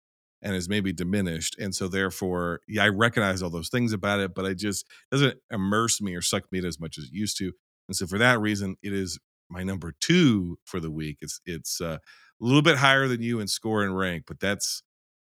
[0.42, 1.56] and has maybe diminished.
[1.58, 5.38] And so therefore, yeah, I recognize all those things about it, but I just doesn't
[5.50, 7.52] immerse me or suck me in as much as it used to.
[7.88, 9.18] And so for that reason, it is
[9.50, 11.18] my number two for the week.
[11.20, 14.82] It's it's uh, a little bit higher than you in score and rank, but that's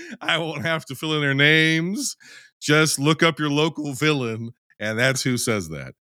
[0.21, 2.15] I won't have to fill in their names.
[2.61, 4.51] Just look up your local villain,
[4.83, 5.93] and that's who says that.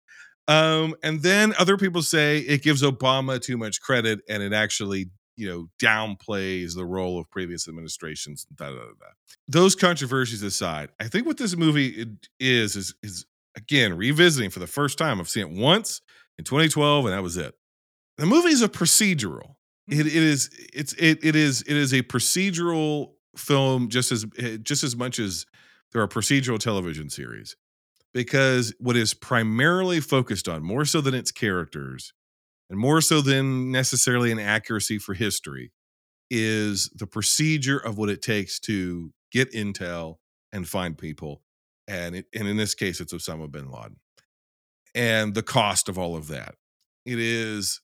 [0.49, 5.07] Um, and then other people say it gives Obama too much credit, and it actually
[5.37, 8.47] you know downplays the role of previous administrations.
[8.55, 9.07] Da, da, da.
[9.49, 12.07] Those controversies aside, I think what this movie
[12.41, 13.25] is is is
[13.57, 15.21] again revisiting for the first time.
[15.21, 16.01] I've seen it once
[16.39, 17.55] in 2012, and that was it.
[18.19, 19.55] The movie is a procedural.
[19.89, 24.59] It, it is it's it it is it is a procedural film just as eh,
[24.61, 25.47] just as much as
[25.93, 27.57] there are procedural television series
[28.15, 32.13] because what is primarily focused on more so than its characters
[32.71, 35.73] and more so than necessarily an accuracy for history
[36.31, 40.17] is the procedure of what it takes to get intel
[40.53, 41.43] and find people
[41.89, 43.97] and it, and in this case it's Osama bin Laden
[44.95, 46.55] and the cost of all of that.
[47.05, 47.81] It is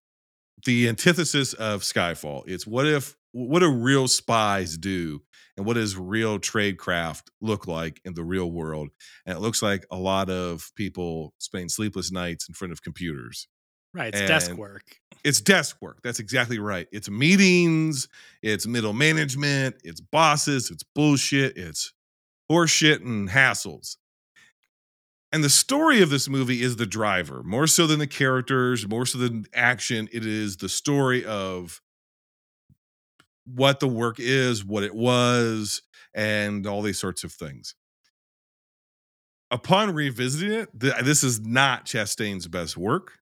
[0.64, 2.44] the antithesis of Skyfall.
[2.46, 5.20] It's what if what do real spies do
[5.56, 8.88] and what does real tradecraft look like in the real world
[9.26, 13.48] and it looks like a lot of people spending sleepless nights in front of computers
[13.94, 14.84] Right, it's desk work.
[15.24, 16.00] it's desk work.
[16.04, 16.86] That's exactly right.
[16.92, 18.06] It's meetings,
[18.42, 21.94] it's middle management, it's bosses, it's bullshit, it's
[22.50, 23.96] horseshit and hassles.
[25.32, 29.04] And the story of this movie is the driver, more so than the characters, more
[29.04, 30.08] so than action.
[30.12, 31.80] It is the story of
[33.54, 35.82] what the work is, what it was,
[36.14, 37.74] and all these sorts of things.
[39.50, 43.18] Upon revisiting it, th- this is not Chastain's best work.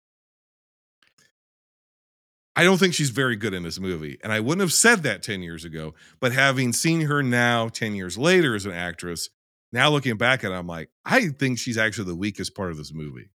[2.57, 4.19] I don't think she's very good in this movie.
[4.25, 5.95] And I wouldn't have said that 10 years ago.
[6.21, 9.29] But having seen her now 10 years later as an actress,
[9.73, 12.79] now looking back at it, I'm like, I think she's actually the weakest part of
[12.79, 13.29] this movie.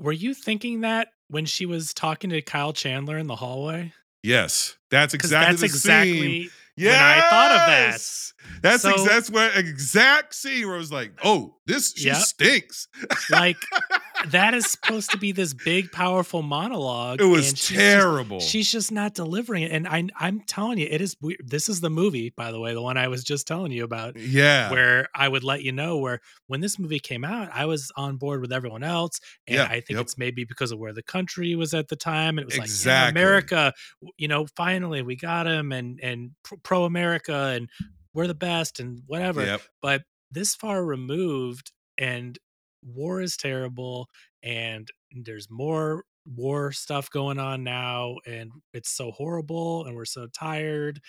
[0.00, 3.92] Were you thinking that when she was talking to Kyle Chandler in the hallway?
[4.24, 6.50] Yes, that's exactly that's the exactly scene.
[6.86, 7.88] when I thought of that.
[7.92, 8.32] Yes!
[8.62, 12.16] That's So- ex- that's what exact scene where I was like, oh, this she Yep.
[12.16, 12.88] stinks.
[13.30, 13.58] Like
[14.30, 17.20] that is supposed to be this big, powerful monologue.
[17.20, 18.40] It was she's just- terrible.
[18.40, 21.16] she's just not delivering it, and I, I'm telling you, it is.
[21.20, 21.40] weird.
[21.44, 24.16] This is the movie, by the way, the one I was just telling you about.
[24.18, 24.70] Yeah.
[24.70, 28.16] where I would let you know where when this movie came out, I was on
[28.16, 30.00] board with everyone else, and Yeah, I think yep.
[30.02, 32.66] it's maybe because of where the country was at the time, and it was like,
[32.66, 33.20] Exactly.
[33.20, 33.72] yeah, America,
[34.16, 36.30] you know, finally we got him, and and
[36.62, 37.68] pro America, and
[38.12, 39.44] we're the best, and whatever.
[39.44, 39.60] Yep.
[39.82, 42.38] But this far removed, and
[42.84, 44.08] war is terrible,
[44.42, 50.26] and there's more war stuff going on now, and it's so horrible, and we're so
[50.28, 51.00] tired,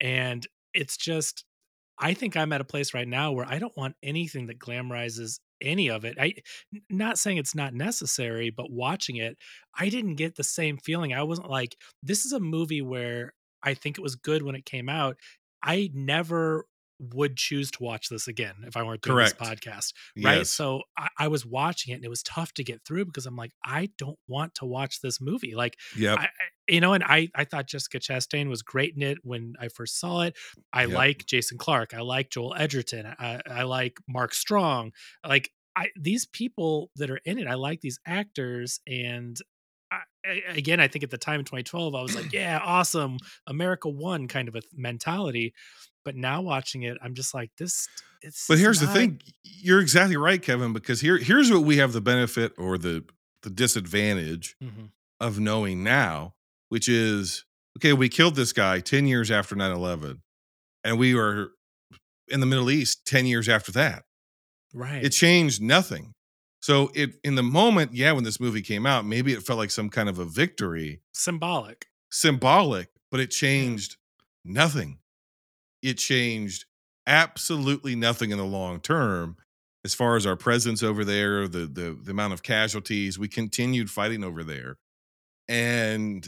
[0.00, 1.44] and it's just
[1.98, 5.38] I think I'm at a place right now where I don't want anything that glamorizes
[5.60, 6.16] any of it.
[6.20, 6.34] i
[6.90, 9.38] not saying it's not necessary, but watching it,
[9.78, 11.14] I didn't get the same feeling.
[11.14, 13.32] I wasn't like this is a movie where
[13.62, 15.16] I think it was good when it came out.
[15.62, 16.66] I never
[16.98, 19.38] would choose to watch this again if I weren't doing Correct.
[19.38, 19.92] this podcast.
[20.24, 20.38] Right.
[20.38, 20.50] Yes.
[20.50, 23.36] So I, I was watching it and it was tough to get through because I'm
[23.36, 25.54] like, I don't want to watch this movie.
[25.54, 25.76] Like
[26.18, 26.28] I-
[26.66, 30.00] you know, and I I thought Jessica Chastain was great in it when I first
[30.00, 30.34] saw it.
[30.72, 30.90] I Yep.
[30.92, 31.92] like Jason Clarke.
[31.92, 33.04] I like Joel Edgerton.
[33.18, 34.92] I, I like Mark Strong.
[35.26, 38.80] Like I these people that are in it, I like these actors.
[38.86, 39.36] And
[39.90, 43.90] I- again, I think at the time in 2012, I was like, yeah, awesome, America
[43.90, 45.52] won kind of a mentality.
[46.04, 47.88] But now watching it, I'm just like, this.
[48.22, 50.72] It's But here's the thing: you're exactly right, Kevin.
[50.72, 53.04] Because here, here's what we have the benefit or the
[53.42, 54.90] the disadvantage Mhm.
[55.20, 56.34] of knowing now,
[56.70, 57.44] which is
[57.78, 57.92] okay.
[57.92, 60.22] We killed this guy ten years after 9-11,
[60.82, 61.52] and we were
[62.28, 64.04] in the Middle East ten years after that.
[64.72, 65.04] right.
[65.04, 66.14] It changed nothing.
[66.60, 69.70] So it in the moment, yeah, when this movie came out, maybe it felt like
[69.70, 71.86] some kind of a victory, symbolic.
[72.10, 73.96] symbolic, but it changed
[74.44, 74.98] nothing.
[75.84, 76.64] It changed
[77.06, 79.36] absolutely nothing in the long term
[79.84, 83.18] as far as our presence over there, the the the amount of casualties.
[83.18, 84.78] We continued fighting over there.
[85.46, 86.26] And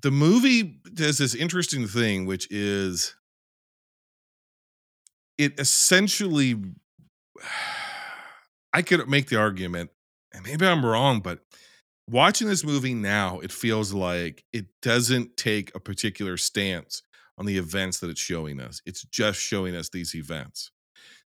[0.00, 3.14] the movie does this interesting thing, which is
[5.38, 6.56] it essentially
[8.72, 9.90] I could make the argument,
[10.32, 11.40] and maybe I'm wrong, but
[12.08, 17.02] watching this movie now, it feels like it doesn't take a particular stance
[17.38, 18.80] on the events that it's showing us.
[18.86, 20.70] It's just showing us these events.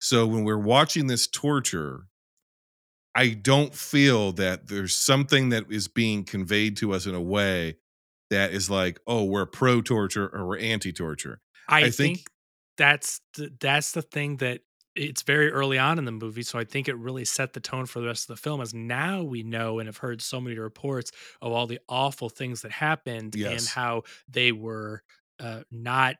[0.00, 2.06] So when we're watching this torture,
[3.14, 7.76] I don't feel that there's something that is being conveyed to us in a way
[8.30, 11.40] that is like, oh, we're pro torture or we're anti torture.
[11.68, 12.26] I, I think, think-
[12.76, 14.60] that's the, that's the thing that
[14.96, 17.86] it's very early on in the movie, so I think it really set the tone
[17.86, 18.60] for the rest of the film.
[18.60, 21.10] As now we know and have heard so many reports
[21.42, 25.02] of all the awful things that happened and how they were
[25.40, 26.16] uh, not.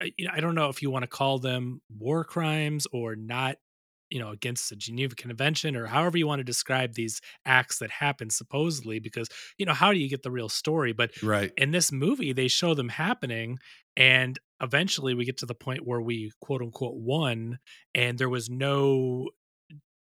[0.00, 3.16] I- You know, I don't know if you want to call them war crimes or
[3.16, 3.56] not.
[4.10, 7.90] You know, against the Geneva Convention or however you want to describe these acts that
[7.90, 9.28] happened supposedly, because
[9.58, 10.92] you know how do you get the real story?
[10.94, 11.52] But Right.
[11.58, 13.58] in this movie they show them happening
[13.98, 17.58] and eventually we get to the point where we quote unquote won
[17.94, 19.28] and there was no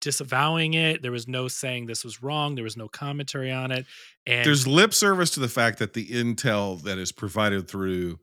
[0.00, 3.86] disavowing it there was no saying this was wrong there was no commentary on it
[4.26, 8.20] and There's lip service to the fact that the intel that is provided through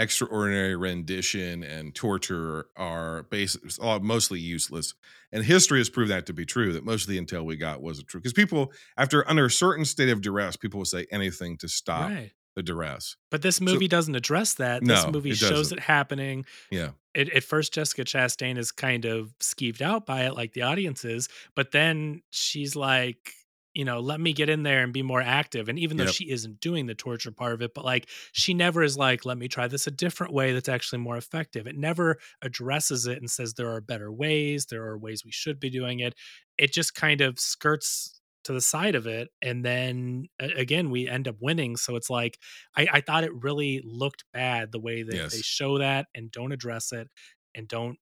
[0.00, 4.94] extraordinary rendition and torture are bas- are mostly useless.
[5.32, 7.80] And history has proved that to be true, that most of the intel we got
[7.82, 8.20] wasn't true.
[8.20, 12.10] Because people, after under a certain state of duress, people will say anything to stop
[12.10, 13.14] right the duress.
[13.30, 15.78] but this movie doesn't address that this No, movie it shows doesn't.
[15.78, 16.90] it happening Yeah.
[17.14, 21.04] at, at first Jessica Chastain is kind of skeeved out by it, like the audience
[21.04, 23.34] is, but then she's like,
[23.74, 25.68] you know, let me get in there and be more active.
[25.68, 26.08] And even though Yep.
[26.08, 29.38] she isn't doing the torture part of it, but like she never is like, let
[29.38, 31.66] me try this a different way that's actually more effective.
[31.66, 35.60] It never addresses it and says there are better ways, there are ways we should
[35.60, 36.14] be doing it.
[36.58, 41.28] It just kind of skirts to the side of it and then again we end
[41.28, 42.38] up winning so it's like
[42.74, 46.50] I, I thought it really looked bad the way that they show that and don't
[46.50, 47.08] address it
[47.54, 47.98] and don't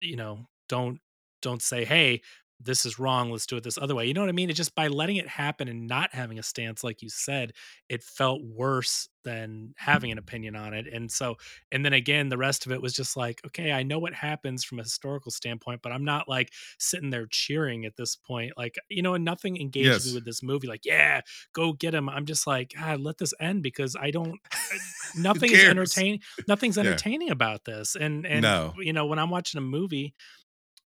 [0.00, 1.00] you know don't
[1.40, 2.22] don't say hey
[2.64, 4.54] this is wrong let's do it this other way you know what i mean it
[4.54, 7.52] just by letting it happen and not having a stance like you said
[7.88, 11.36] it felt worse than having an opinion on it and so
[11.70, 14.64] and then again the rest of it was just like okay i know what happens
[14.64, 18.76] from a historical standpoint but i'm not like sitting there cheering at this point like
[18.88, 20.06] you know and nothing engaged Yes.
[20.06, 21.20] me with this movie like yeah
[21.52, 24.38] go get him i'm just like god let this end because i don't
[25.16, 26.82] nothing is entertaining nothing's Yeah.
[26.84, 28.74] entertaining about this and and No.
[28.78, 30.14] you know when i'm watching a movie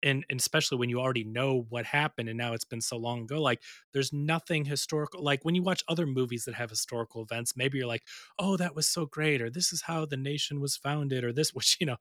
[0.04, 3.22] and, and especially when you already know what happened and now it's been so long
[3.24, 3.62] ago like
[3.94, 7.88] there's nothing historical like when you watch other movies that have historical events maybe you're
[7.88, 8.04] like
[8.40, 11.50] oh that was so great or this is how the nation was founded or this
[11.54, 11.98] which you know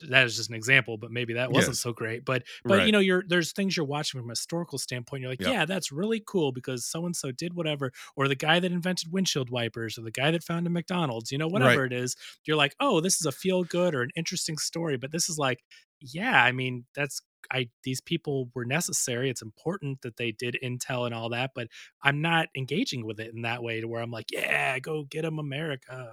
[0.00, 1.76] that is just an example but maybe that wasn't Yes.
[1.76, 2.84] so great but but Right.
[2.84, 5.44] you know you're there's things you're watching from a historical standpoint you're like Yep.
[5.44, 9.10] yeah that's really cool because so and so did whatever or the guy that invented
[9.12, 12.14] windshield wipers or the guy that founded mcdonald's you know whatever it is
[12.46, 15.36] you're like oh this is a feel good or an interesting story but this is
[15.36, 15.64] like
[16.00, 17.20] yeah i mean that's
[17.52, 21.68] i these people were necessary it's important that they did intel and all that but
[22.02, 25.22] i'm not engaging with it in that way to where i'm like yeah go get
[25.22, 26.10] them america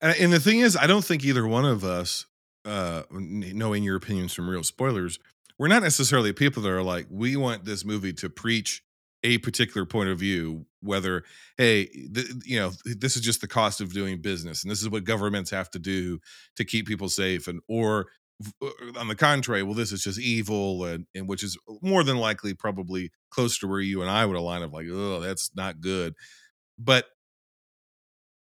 [0.00, 2.26] And, the thing is, I don't think either one of us,
[2.64, 5.18] uh, knowing your opinions from real spoilers,
[5.58, 8.82] we're not necessarily people that are like, we want this movie to preach
[9.22, 10.66] a particular point of view.
[10.82, 11.24] Whether,
[11.56, 14.88] hey, th- you know, this is just the cost of doing business, and this is
[14.88, 16.20] what governments have to do
[16.56, 18.06] to keep people safe, and or
[18.62, 22.04] Uh, uh, on the contrary, well, this is just evil, and, and which is more
[22.04, 25.50] than likely probably close to where you and I would align of like, oh, that's
[25.54, 26.14] not good.
[26.78, 27.06] But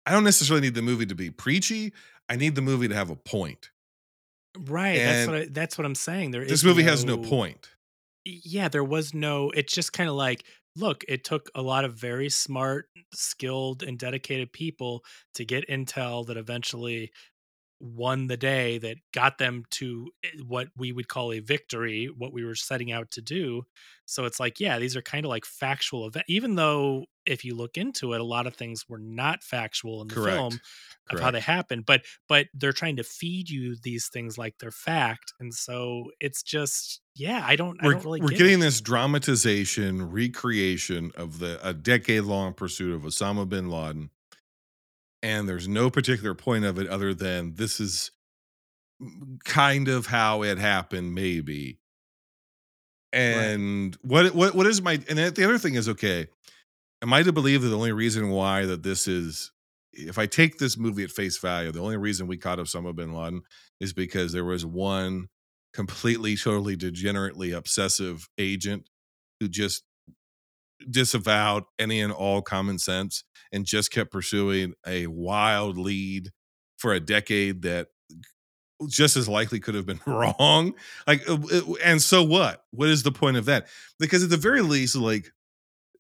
[0.06, 1.94] I don't necessarily need the movie to be preachy.
[2.28, 3.70] I need the movie to have a point.
[4.58, 7.70] right that's what I, that's what i'm saying there This is movie has no point.
[8.26, 10.44] yeah there was no it's just kind of like
[10.76, 15.04] look it took a lot of very smart skilled and dedicated people
[15.36, 17.12] to get intel that eventually
[17.80, 22.34] won the day that got them to eh, what we would call a victory what
[22.34, 23.64] we were setting out to do
[24.06, 27.56] so it's like yeah these are kind of like factual event even though if you
[27.56, 30.36] look into it a lot of things were not factual in the Correct.
[30.36, 30.60] film
[31.12, 34.72] of how they happened, but but they're trying to feed you these things like they're
[34.72, 38.64] fact and so it's just yeah i don't We're, don't really we're get getting it.
[38.64, 44.10] this dramatization, recreation of the a decade long pursuit of Osama bin Laden.
[45.22, 48.12] And there's no particular point of it other than this is
[49.44, 51.80] kind of how it happened, maybe.
[53.12, 56.28] And what what what is my and the the other thing is okay.
[57.02, 59.52] Am I to believe that the only reason why that this is
[59.94, 63.14] if I take this movie at face value, the only reason we caught Osama bin
[63.14, 63.42] Laden
[63.80, 65.28] is because there was one
[65.74, 68.90] completely, totally degenerately obsessive agent
[69.40, 69.84] who just
[70.90, 76.30] disavowed any and all common sense and just kept pursuing a wild lead
[76.78, 77.88] for a decade that
[78.88, 80.74] just as likely could have been wrong.
[81.08, 81.38] Like, uh,
[81.84, 82.64] and so what?
[82.72, 83.68] What is the point of that?
[84.00, 85.32] Because at the very least, like,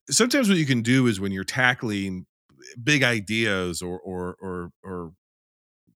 [0.10, 2.26] sometimes what you can do is when you're tackling
[2.84, 5.12] big ideas or or or or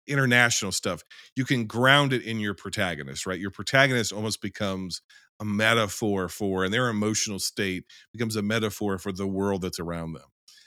[0.06, 1.02] international stuff,
[1.36, 3.38] you can ground it in your protagonist, right?
[3.38, 5.02] Your protagonist almost becomes
[5.40, 10.12] a metaphor for, and their emotional state becomes a metaphor for the world that's around
[10.12, 10.24] them.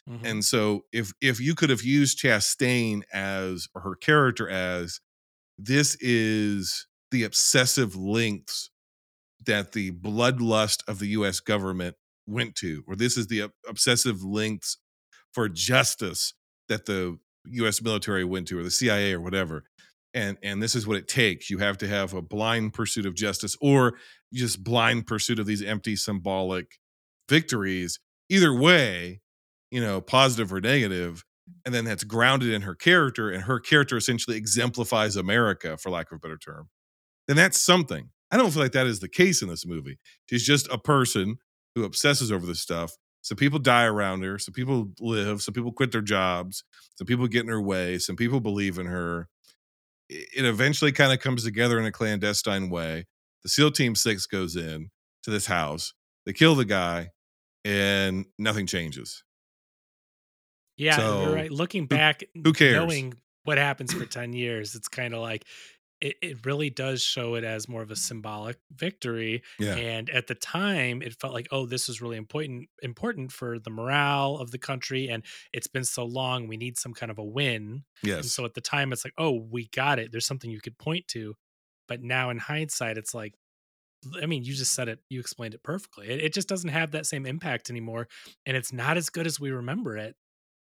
[0.10, 0.20] Mhm.
[0.24, 5.00] And so if if you could have used Chastain as or her character as
[5.58, 8.72] this is the obsessive lengths
[9.46, 11.96] that the bloodlust of the US government
[12.28, 14.78] went to, or this is the obsessive lengths
[15.34, 16.34] for justice
[16.70, 19.66] that the US military went to, or the CIA or whatever.
[20.14, 21.50] And and this is what it takes.
[21.52, 24.00] You have to have a blind pursuit of justice or
[24.34, 26.80] just blind pursuit of these empty symbolic
[27.30, 28.00] victories.
[28.30, 29.22] Either way,
[29.74, 31.26] you know, positive or negative,
[31.66, 36.12] and then that's grounded in her character, and her character essentially exemplifies America, for lack
[36.12, 36.70] of a better term,
[37.28, 38.12] then that's something.
[38.30, 39.98] I don't feel like that is the case in this movie.
[40.30, 41.38] She's just a person
[41.74, 42.94] who obsesses over this stuff.
[43.24, 46.64] Some people die around her, some people live, some people quit their jobs,
[46.96, 49.28] some people get in her way, some people believe in her.
[50.08, 53.06] It eventually kind of comes together in a clandestine way.
[53.42, 54.92] The SEAL Team Six goes in
[55.24, 55.96] to this house,
[56.28, 57.10] they kill the guy,
[57.66, 59.24] and nothing changes.
[60.78, 61.52] Yeah, So, you're right.
[61.52, 62.74] Looking back, who cares?
[62.74, 63.14] knowing
[63.44, 65.46] what happens for 10 years, it's kind of like
[66.04, 69.42] it, it really does show it as more of a symbolic victory.
[69.58, 69.76] Yeah.
[69.76, 73.70] And at the time, it felt like, oh, this is really important important for the
[73.70, 75.08] morale of the country.
[75.08, 77.86] And it's been so long, we need some kind of a win.
[78.04, 78.18] Yes.
[78.18, 80.12] And so at the time, it's like, oh, we got it.
[80.12, 81.36] There's something you could point to.
[81.88, 83.34] But now in hindsight, it's like,
[84.22, 86.10] I mean, you just said it, you explained it perfectly.
[86.10, 88.10] It, it just doesn't have that same impact anymore.
[88.46, 90.16] And it's not as good as we remember it.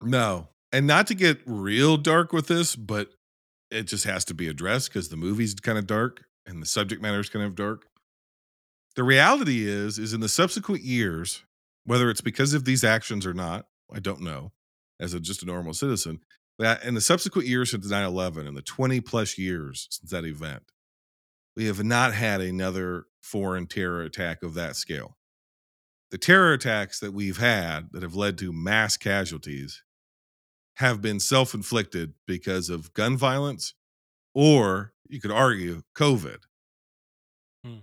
[0.02, 0.48] No.
[0.72, 3.10] And not to get real dark with this, but
[3.70, 7.02] it just has to be addressed because the movie's kind of dark and the subject
[7.02, 7.86] matter is kind of dark.
[8.96, 11.44] the reality is is in the subsequent years
[11.84, 14.50] whether it's because of these actions or not i don't know
[14.98, 16.18] as a just a normal citizen
[16.58, 20.64] that in the subsequent years since 9-11 and the 20 plus years since that event
[21.56, 25.16] we have not had another foreign terror attack of that scale
[26.10, 29.82] the terror attacks that we've had that have led to mass casualties
[30.76, 33.74] have been self-inflicted because of gun violence
[34.34, 36.38] or you could argue covid.
[37.64, 37.80] Hmm.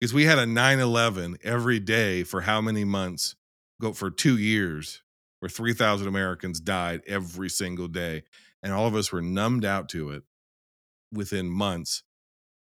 [0.00, 3.34] because we had a 9-11 every day for how many months?
[3.80, 5.02] Go for two years
[5.40, 8.22] where 3000 americans died every single day
[8.62, 10.22] and all of us were numbed out to it
[11.12, 12.02] within months.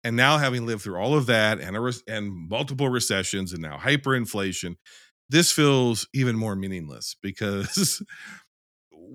[0.04, 3.62] And now having lived through all of that and a re- and multiple recessions and
[3.62, 4.76] now hyperinflation
[5.30, 8.04] this feels even more meaningless because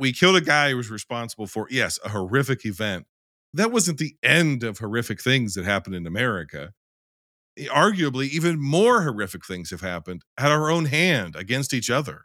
[0.01, 3.07] we killed a guy who was responsible for yes a horrific event.
[3.55, 6.73] That wasn't the end of horrific things that happened in america.
[7.59, 12.25] Arguably even more horrific things have happened at our own hand against each other.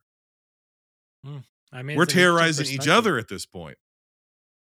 [1.26, 1.40] Hmm.
[1.74, 3.78] I mean, we're it's an interesting terrorizing each other at this point.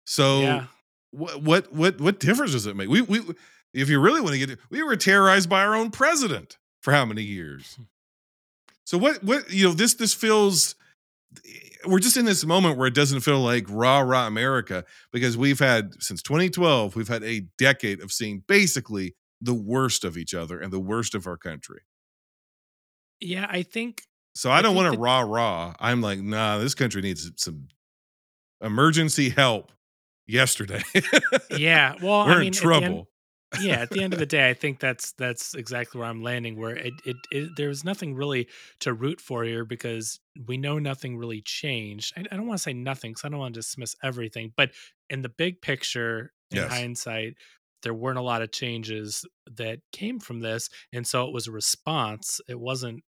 [0.05, 0.66] So Yeah.
[1.12, 2.89] what what what what difference does it make?
[2.89, 3.22] We we
[3.74, 7.05] if you really want to get we were terrorized by our own president for how
[7.05, 7.78] many years?
[8.86, 10.74] So what what you know this this feels
[11.86, 15.59] we're just in this moment where it doesn't feel like rah rah america because we've
[15.59, 20.59] had since 2012 we've had a decade of seeing basically the worst of each other
[20.59, 21.82] and the worst of our country.
[23.21, 24.01] Yeah, I think
[24.36, 27.67] so i, I don't want to rah rah i'm like nah this country needs some
[28.61, 29.71] emergency help
[30.27, 30.82] yesterday.
[31.49, 31.95] Yeah.
[32.01, 33.09] Well, we're I mean, in at the end- trouble
[33.56, 36.56] yeah at the end of the day i think that's that's exactly where i'm landing
[36.56, 38.47] where it, it, it there's nothing really
[38.80, 42.14] to root for here because we know nothing really changed.
[42.16, 44.72] I, I don't want to say nothing because i don't want to dismiss everything but
[45.10, 46.70] in the big picture in Yes.
[46.70, 47.34] hindsight
[47.82, 51.52] there weren't a lot of changes that came from this and so it was a
[51.52, 52.41] response.
[52.50, 53.04] It wasn't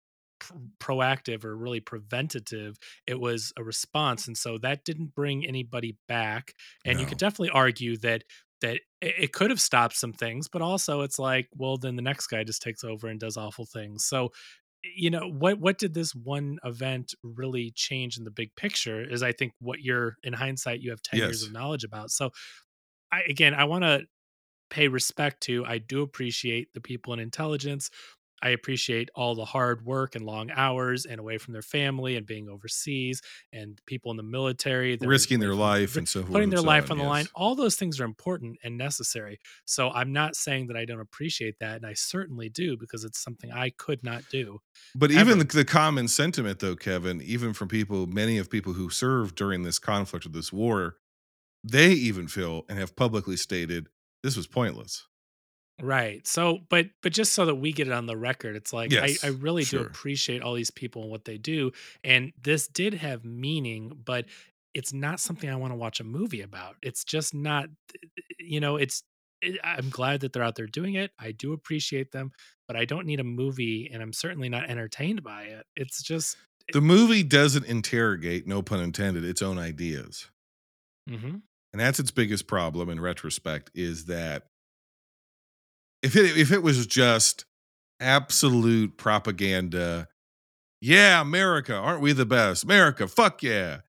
[0.80, 2.78] proactive or really preventative.
[3.06, 6.54] It was a response and so that didn't bring anybody back
[6.86, 8.24] and you could definitely argue that
[8.62, 12.02] that it, it could have stopped some things but also it's like well then the
[12.02, 14.06] next guy just takes over and does awful things.
[14.06, 14.30] So
[14.84, 19.22] you know what what did this one event really change in the big picture is
[19.22, 22.10] i think what you're in hindsight you have 10 years of knowledge about.
[22.12, 22.32] So
[23.12, 24.02] i again i want to
[24.70, 27.90] pay respect to i do appreciate the people in intelligence
[28.42, 32.26] I appreciate all the hard work and long hours and away from their family and
[32.26, 33.22] being overseas
[33.54, 36.92] and people in the military risking their life and so forth putting their so life
[36.92, 37.28] on the line.
[37.36, 39.40] All those things are important and necessary.
[39.66, 43.20] So I'm not saying that I don't appreciate that, and I certainly do because it's
[43.20, 44.60] something I could not do.
[44.96, 48.90] But even the, the common sentiment, though, Kevin, even from people, many of people who
[48.90, 50.98] served during this conflict or this war,
[51.64, 53.88] they even feel and have publicly stated
[54.24, 55.08] this was pointless.
[55.82, 56.26] Right.
[56.28, 59.02] So, but but just so that we get it on the record, it's like Yes,
[59.02, 61.72] I, I really do appreciate all these people and what they do,
[62.04, 64.26] and this did have meaning, but
[64.76, 66.76] it's not something I want to watch a movie about.
[66.84, 67.70] It's just not,
[68.40, 69.04] you know, it's.
[69.44, 71.12] It, I'm glad that they're out there doing it.
[71.20, 72.32] I do appreciate them,
[72.68, 75.66] but I don't need a movie, and I'm certainly not entertained by it.
[75.76, 76.38] It's just,
[76.74, 80.30] The movie doesn't interrogate, no pun intended, its own ideas.
[81.08, 81.42] mhm.
[81.74, 84.48] And that's its biggest problem in retrospect is that
[86.02, 87.46] if it if it was just
[88.00, 90.08] absolute propaganda,
[90.82, 92.64] yeah, America, aren't we the best?
[92.64, 93.80] America, fuck yeah.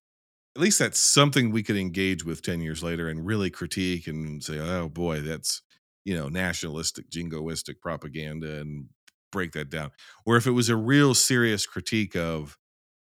[0.55, 4.43] At least that's something we could engage with 10 years later and really critique and
[4.43, 5.63] say, oh boy, that's,
[6.05, 8.85] you know, nationalistic, jingoistic propaganda and
[9.31, 9.89] break that down.
[10.27, 12.55] Or if it was a real serious critique of,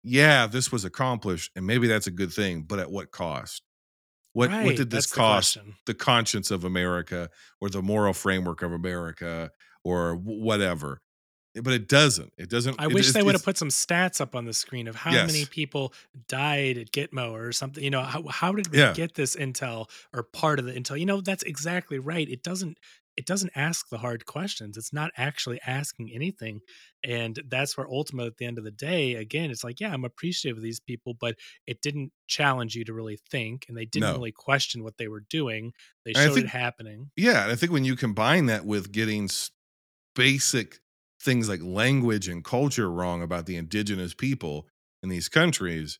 [0.05, 3.62] yeah, this was accomplished and maybe that's a good thing, but at what cost?
[4.35, 5.76] What what did this that's cost question.
[5.87, 7.30] the conscience of America
[7.61, 9.51] or the moral framework of America
[9.85, 11.01] or whatever?
[11.57, 12.32] Eh, but it doesn't.
[12.37, 12.80] It doesn't.
[12.80, 15.12] I it- wish they would have put some stats up on the screen of how
[15.12, 15.95] many people
[16.28, 17.82] died at Gitmo or something.
[17.82, 18.93] You know, how, how did we Yeah.
[18.93, 20.99] get this intel or part of the intel?
[20.99, 22.28] You know, that's exactly right.
[22.28, 22.78] It doesn't
[23.16, 24.76] it doesn't ask the hard questions.
[24.76, 26.60] It's not actually asking anything.
[27.04, 30.04] And that's where ultimately at the end of the day, again, it's like, yeah, I'm
[30.04, 31.36] appreciative of these people, but
[31.66, 34.14] it didn't challenge you to really think and they didn't No.
[34.14, 35.72] really question what they were doing.
[36.04, 37.10] They And showed think- it happening.
[37.16, 39.28] Yeah, and I think when you combine that with getting
[40.14, 40.80] basic
[41.20, 44.68] things like language and culture wrong about the indigenous people
[45.02, 45.98] in these countries,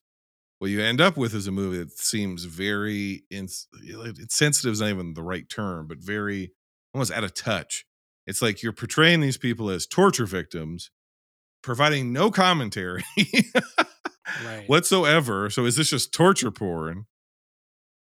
[0.59, 4.81] what you end up with is a movie that seems very ins- it's sensitive is
[4.81, 6.53] not even the right term, but very
[6.95, 7.85] almost out of touch.
[8.27, 10.91] It's like you're portraying these people as torture victims,
[11.63, 13.05] providing no commentary
[14.45, 14.65] Right.
[14.69, 15.51] whatsoever.
[15.51, 17.05] So is this just torture porn?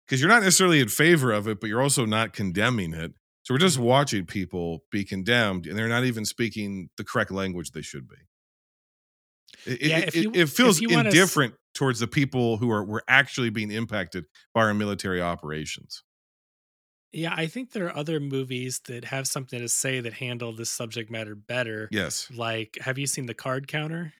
[0.06, 3.12] Because you're not necessarily in favor of it, but you're also not condemning it.
[3.42, 3.84] So we're just Mm-hmm.
[3.86, 8.16] watching people be condemned, and they're not even speaking the correct language they should be.
[9.66, 13.02] It, Yeah, it, you- it feels wanna s- indifferent towards the people who are were
[13.08, 14.24] actually being impacted
[14.54, 16.04] by our military operations.
[17.14, 20.68] Yeah, I think there are other movies that have something to say that handle this
[20.70, 21.88] subject matter better.
[21.92, 22.28] Yes.
[22.34, 24.12] Like, have you seen the card counter?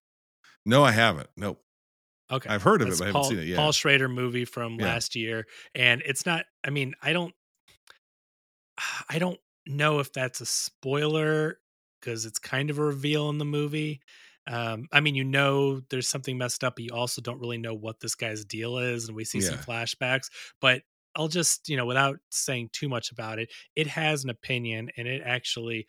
[0.65, 1.29] No, I haven't.
[1.37, 1.61] Nope.
[2.31, 2.49] Okay.
[2.49, 3.57] I've heard of it, That's but I haven't seen it yet.
[3.57, 4.87] Paul Schrader movie from Yeah.
[4.87, 5.47] last year.
[5.75, 7.35] And it's not, I mean, I don't,
[9.09, 11.59] I don't know if that's a spoiler
[12.01, 14.01] because it's kind of a reveal in the movie.
[14.47, 17.75] Um, I mean, you know, there's something messed up, but you also don't really know
[17.75, 19.09] what this guy's deal is.
[19.09, 20.29] And we see some flashbacks,
[20.61, 20.83] but
[21.17, 25.07] I'll just, you know, without saying too much about it, it has an opinion and
[25.07, 25.87] it actually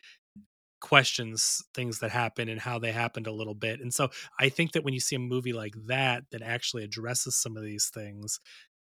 [0.80, 3.80] questions things that happen and how they happened a little bit.
[3.80, 7.36] And so I think that when you see a movie like that that actually addresses
[7.36, 8.40] some of these things,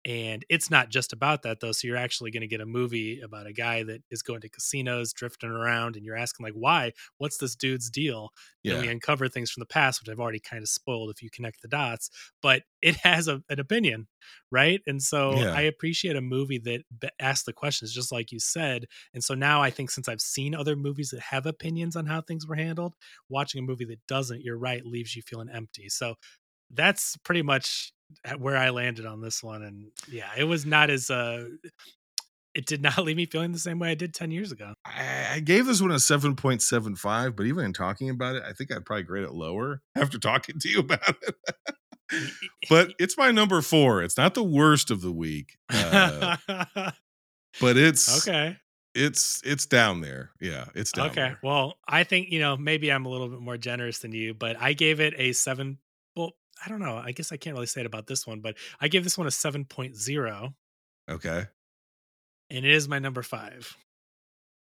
[0.05, 1.73] and it's not just about that though.
[1.73, 4.49] So you're actually going to get a movie about a guy that is going to
[4.49, 6.93] casinos, drifting around, and you're asking like, why?
[7.19, 8.31] What's this dude's deal?
[8.67, 11.31] And we uncover things from the past, which I've already kind of spoiled if you
[11.31, 12.11] connect the dots.
[12.41, 14.09] But it has a, an opinion,
[14.51, 14.81] right?
[14.87, 15.55] And so Yeah.
[15.55, 18.87] I appreciate a movie that b- asks the questions, just like you said.
[19.15, 22.21] And so now I think since I've seen other movies that have opinions on how
[22.23, 22.95] things were handled,
[23.29, 25.89] watching a movie that doesn't, you're right, leaves you feeling empty.
[25.89, 26.15] So
[26.71, 27.93] that's pretty much
[28.39, 29.63] where I landed on this one.
[29.63, 31.45] And yeah, it was not as uh
[32.55, 34.75] it did not leave me feeling the same way I did 10 years ago.
[34.85, 38.85] I, gave this one a 7.75, but even in talking about it, I think I'd
[38.85, 41.35] probably grade it lower after talking to you about it.
[42.69, 44.03] but it's my number four.
[44.03, 45.59] It's not the worst of the week.
[45.69, 46.37] Uh,
[47.61, 48.57] but it's okay
[48.95, 51.39] it's it's down there yeah it's down okay there.
[51.43, 54.57] well i think you know maybe i'm a little bit more generous than you but
[54.61, 55.79] i gave it a 7
[56.65, 56.97] I don't know.
[56.97, 59.27] I guess I can't really say it about this one, but I gave this one
[59.27, 60.55] a 7.0,
[61.11, 61.47] Okay.
[62.51, 63.77] and it is my number five.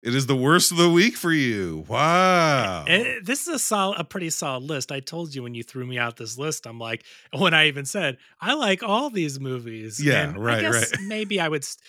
[0.04, 1.80] It is the worst of the week for you.
[1.80, 2.86] Eh, wow.
[2.88, 4.92] And this is a solid, a pretty solid list.
[4.92, 7.04] I told you when you threw me out this list, I'm like,
[7.38, 10.00] when I even said I like all these movies.
[10.02, 11.02] Yeah, And right, I guess right.
[11.08, 11.64] Maybe I would.
[11.64, 11.82] st-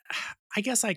[0.56, 0.96] I guess I.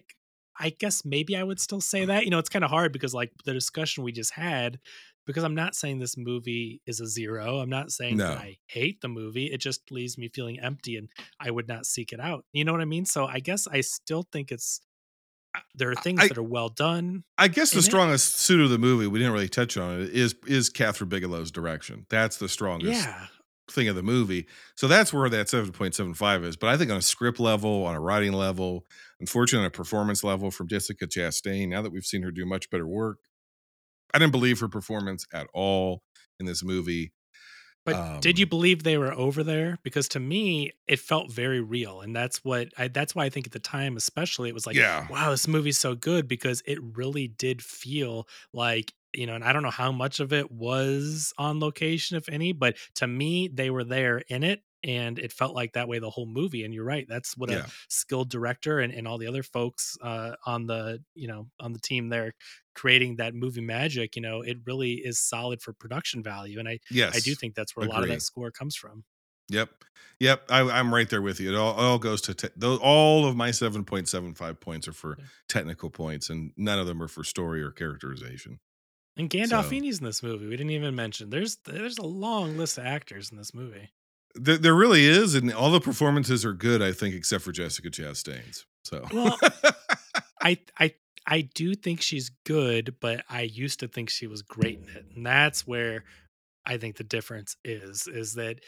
[0.62, 2.26] I guess maybe I would still say that.
[2.26, 4.80] You know, it's kind of hard because like the discussion we just had.
[5.28, 7.60] Because I'm not saying this movie is a zero.
[7.60, 8.40] I'm not saying that No.
[8.42, 9.46] I hate the movie.
[9.48, 11.10] It just leaves me feeling empty, and
[11.40, 12.46] I would not seek it out.
[12.52, 13.06] You know what I mean?
[13.06, 14.82] So I guess I still think it's.
[15.56, 17.24] Uh, there are things I- that are well done.
[17.38, 17.84] I guess the in it.
[17.86, 21.52] strongest suit of the movie, we didn't really touch on it, is is Kathryn Bigelow's
[21.52, 22.06] direction.
[22.10, 23.28] That's the strongest Yeah.
[23.72, 24.48] thing of the movie.
[24.76, 26.56] So that's where that 7.75 is.
[26.56, 28.86] But I think on a script level, on a writing level,
[29.20, 32.70] unfortunately on a performance level from Jessica Chastain, now that we've seen her do much
[32.70, 33.18] better work,
[34.14, 36.04] I didn't believe her performance at all
[36.40, 37.14] in this movie.
[37.86, 39.78] But did you Um, believe they were over there?
[39.84, 42.88] Because to me, it felt very real, and that's what I.
[42.88, 45.08] That's why I think at the time, especially, it was like, Yeah.
[45.08, 49.34] wow, this movie's so good because it really did feel like you know.
[49.36, 53.08] And I don't know how much of it was on location, if any, but to
[53.08, 56.64] me, they were there in it, and it felt like that way the whole movie.
[56.64, 57.66] And you're right, that's what Yeah.
[57.66, 61.74] a skilled director and, and all the other folks uh, on the you know on
[61.74, 62.34] the team there
[62.76, 64.16] creating that movie magic.
[64.16, 67.56] You know, it really is solid for production value, and I yes, I do think
[67.56, 69.04] that's where a lot of that score comes from.
[69.52, 69.70] Yep.
[70.20, 70.44] Yep.
[70.52, 71.52] I, I'm right there with you.
[71.52, 75.18] It all, all goes to te- those, all of my 7.75 points are for
[75.48, 78.60] technical points, and none of them are for story or characterization.
[79.18, 80.46] And So- Gandolfini's in this movie.
[80.46, 81.32] We didn't even mention.
[81.32, 83.90] There's there's a long list of actors in this movie.
[84.36, 87.90] There, there really is, and all the performances are good, I think, except for Jessica
[87.90, 88.66] Chastain's.
[88.84, 89.38] So, Well,
[90.42, 90.94] I I
[91.26, 95.06] I do think she's good, but I used to think she was great in it,
[95.16, 96.04] and that's where
[96.66, 98.08] I think the difference is.
[98.08, 98.60] Is that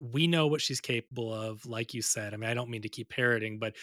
[0.00, 2.34] we know what she's capable of, like you said.
[2.34, 3.74] I mean, I don't mean to keep parroting, but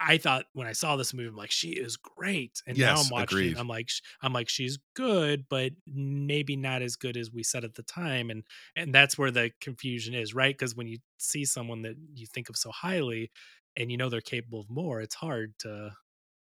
[0.00, 3.08] I thought when I saw this movie, I'm like, she is great, and now I'm
[3.10, 3.58] watching agreed.
[3.58, 3.88] I'm like,
[4.22, 8.30] I'm like, she's good, but maybe not as good as we said at the time,
[8.30, 8.44] and
[8.76, 10.54] and that's where the confusion is, right?
[10.56, 13.30] Because when you see someone that you think of so highly,
[13.76, 15.92] and you know they're capable of more, it's hard to,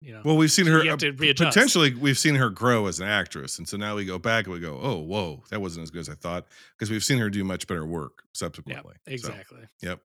[0.01, 0.21] you know.
[0.25, 1.53] well, we've seen her uh, have to p- readjust.
[1.55, 1.93] potentially.
[1.93, 4.59] We've seen her grow as an actress, and so now we go back and we
[4.59, 7.43] go, "Oh, whoa, that wasn't as good as I thought," because we've seen her do
[7.43, 8.95] much better work subsequently.
[9.05, 9.67] So, exactly.
[9.81, 10.01] Yep.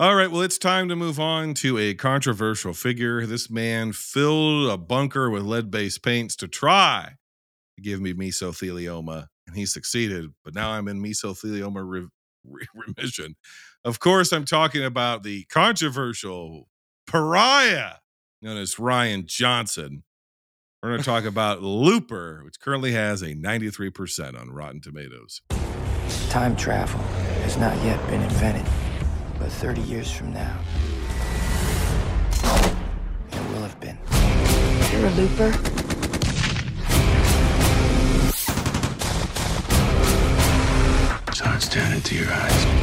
[0.00, 0.30] All right.
[0.30, 3.26] Well, it's time to move on to a controversial figure.
[3.26, 7.16] This man filled a bunker with lead based paints to try
[7.76, 10.30] to give me mesothelioma, and he succeeded.
[10.42, 12.08] But now I'm in mesothelioma re-
[12.46, 13.36] re- remission.
[13.84, 16.70] Of course, I'm talking about the controversial
[17.06, 17.96] pariah
[18.40, 20.04] known as Rian Johnson.
[20.82, 25.42] We're going to talk about Looper, which currently has a 93% on Rotten Tomatoes.
[26.30, 27.02] Time travel
[27.42, 28.89] has not yet been invented, but
[29.50, 30.58] 30 years from now,
[33.30, 33.98] it will have been.
[34.92, 35.48] You're a looper?
[41.28, 42.79] It's hard staring into your eyes.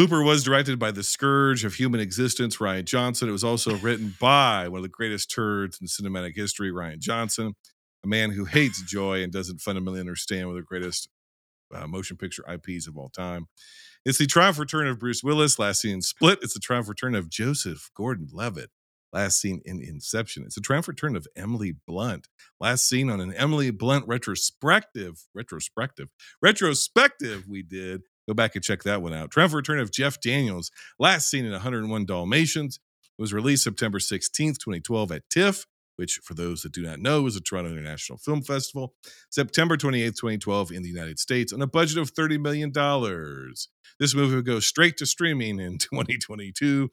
[0.00, 3.28] Looper was directed by the scourge of human existence, Rian Johnson.
[3.28, 7.54] It was also written by one of the greatest turds in cinematic history, Rian Johnson,
[8.02, 11.10] a man who hates joy and doesn't fundamentally understand one of the greatest
[11.74, 13.48] uh, motion picture IPs of all time.
[14.06, 16.38] It's the triumph return of Bruce Willis, last seen in Split.
[16.40, 18.70] It's the triumph return of Joseph Gordon Levitt,
[19.12, 20.44] last seen in Inception.
[20.46, 22.26] It's a triumph return of Emily Blunt,
[22.58, 26.08] last seen on an Emily Blunt retrospective, retrospective,
[26.40, 28.00] retrospective we did.
[28.30, 29.32] Go back and check that one out.
[29.32, 30.70] Triumph return of Jeff Daniels,
[31.00, 32.78] last seen in 101 Dalmatians,
[33.18, 35.66] it was released September 16th, 2012 at TIFF,
[35.96, 38.94] which for those that do not know is a Toronto International Film Festival.
[39.30, 42.70] September 28th, 2012 in the United States on a budget of $30 million.
[43.98, 46.88] This movie will go straight to streaming in 2022.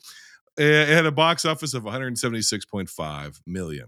[0.58, 3.86] It had a box office of 176.5 million.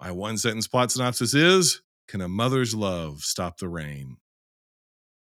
[0.00, 4.16] My one sentence plot synopsis is Can a mother's love stop the rain?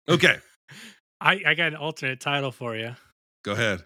[0.10, 0.38] Okay,
[1.20, 2.95] I, I got an alternate title for you.
[3.43, 3.84] go ahead.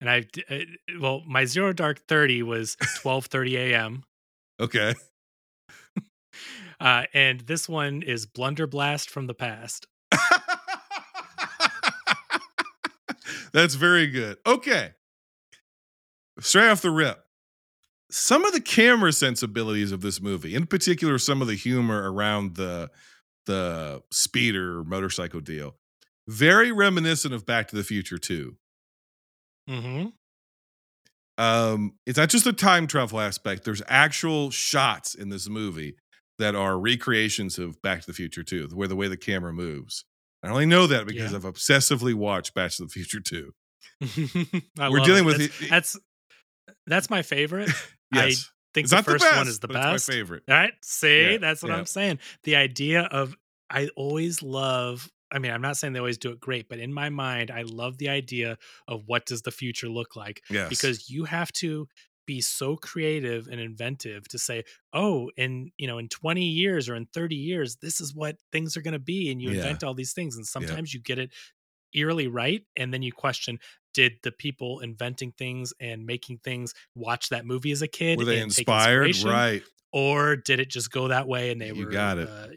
[0.00, 0.58] And I, uh,
[1.00, 4.04] well, my Zero Dark 30 was 12:30 a.m.
[4.60, 4.94] Okay.
[6.80, 9.86] Uh, and this one is Blunderblast from the past.
[13.52, 14.38] That's very good.
[14.44, 14.90] Okay.
[16.40, 17.24] Straight off the rip.
[18.10, 22.56] Some of the camera sensibilities of this movie, in particular some of the humor around
[22.56, 22.90] the
[23.46, 25.76] the speeder motorcycle deal,
[26.28, 28.56] very reminiscent of Back to the Future 2.
[29.70, 30.08] Mm-hmm.
[31.42, 35.96] um it's not just a time travel aspect there's actual shots in this movie
[36.38, 40.04] that are recreations of back to the future 2 where the way the camera moves
[40.42, 41.38] i only know that because Yeah.
[41.38, 43.52] i've obsessively watched back to the future 2
[44.78, 45.26] I We're love dealing it.
[45.26, 45.96] with that's, it- that's
[46.86, 47.70] that's my favorite.
[48.14, 50.08] yes I think it's the not the first best one is the best.
[50.08, 50.72] my favorite All right.
[50.82, 51.78] See, Yeah, that's what yeah.
[51.78, 52.18] I'm saying.
[52.42, 53.34] The idea of
[53.70, 56.92] I always love I mean, I'm not saying they always do it great, but in
[56.94, 58.56] my mind, I love the idea
[58.88, 61.88] of what does the future look like yes because you have to
[62.26, 64.64] be so creative and inventive to say,
[64.94, 68.76] "Oh, in, you know, in 20 years or in 30 years, this is what things
[68.76, 69.50] are going to be." And you Yeah.
[69.50, 71.34] invent all these things and sometimes you get it
[71.94, 73.58] eerily right and then you question
[73.92, 78.24] did the people inventing things and making things watch that movie as a kid were
[78.24, 79.62] they inspired right
[79.92, 82.30] or did it just go that way and they You were got it.
[82.30, 82.48] uh,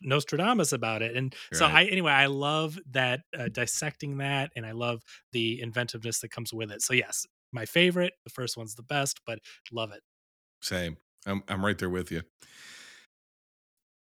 [0.00, 1.16] Nostradamus about it?
[1.16, 5.02] And so I anyway, I love that uh, dissecting that, and I love
[5.32, 6.82] the inventiveness that comes with it.
[6.82, 8.14] So yes, my favorite.
[8.24, 9.38] The first one's the best, but
[9.72, 10.02] love it.
[10.62, 10.96] Same.
[11.26, 12.22] I'm I'm right there with you.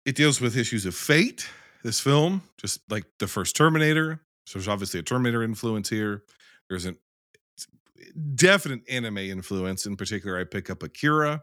[0.05, 1.49] It deals with issues of fate.
[1.83, 4.21] This film, just like the first Terminator.
[4.47, 6.23] So there's obviously a Terminator influence here.
[6.69, 6.97] There's an
[8.35, 9.87] definite anime influence.
[9.87, 11.43] In particular, I pick up Akira.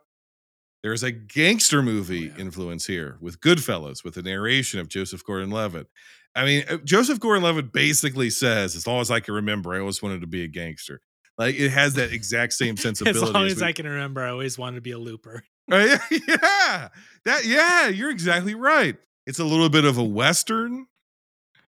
[0.84, 2.38] There's a gangster movie yeah.
[2.38, 5.88] influence here with Goodfellas, with the narration of Joseph Gordon-Levitt.
[6.36, 10.02] I mean, uh, Joseph Gordon-Levitt basically says, "As long as I can remember, I always
[10.02, 11.02] wanted to be a gangster."
[11.38, 13.22] Like it has that exact same sensibility.
[13.22, 15.44] as long as we- I can remember, I always wanted to be a looper.
[15.70, 16.00] Right?
[16.12, 16.90] yeah.
[17.26, 18.98] That yeah, you're exactly right.
[19.28, 20.88] It's a little bit of a western.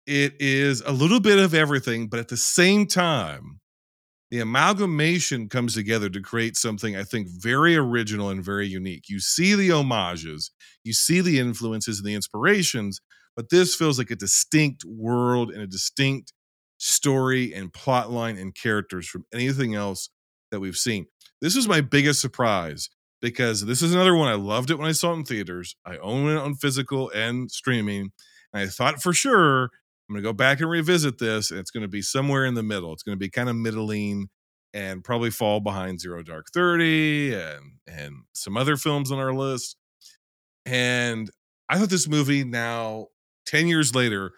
[0.07, 3.61] It is a little bit of everything, but at the same time,
[4.31, 9.05] the amalgamation comes together to create something I think very original and very unique.
[9.09, 10.51] You see the homages,
[10.83, 13.01] you see the influences and the inspirations,
[13.37, 16.33] but this feels like a distinct world and a distinct
[16.79, 20.11] story and plot line and characters from anything else
[20.51, 21.07] that we've seen.
[21.41, 24.29] This is my biggest surprise because this is another one.
[24.29, 25.77] I loved it when I saw it in theaters.
[25.87, 28.11] I own it on physical and streaming.
[28.53, 29.71] And I thought for sure
[30.09, 31.51] I'm going to go back and revisit this.
[31.51, 32.93] It's going to be somewhere in the middle.
[32.93, 34.29] It's going to be kind of middling
[34.75, 39.77] and probably fall behind Zero Dark 30 and, and some other films on our list.
[40.67, 41.31] And
[41.69, 43.07] I thought this movie now,
[43.47, 44.33] 10 years later,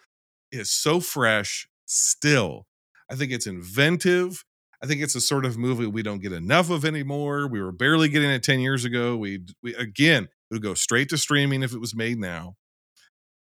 [0.51, 2.67] is so fresh still.
[3.09, 4.43] I think it's inventive.
[4.81, 7.47] I think it's a sort of movie we don't get enough of anymore.
[7.47, 9.17] We were barely getting it 10 years ago.
[9.17, 12.55] We we again, it would go straight to streaming if it was made now.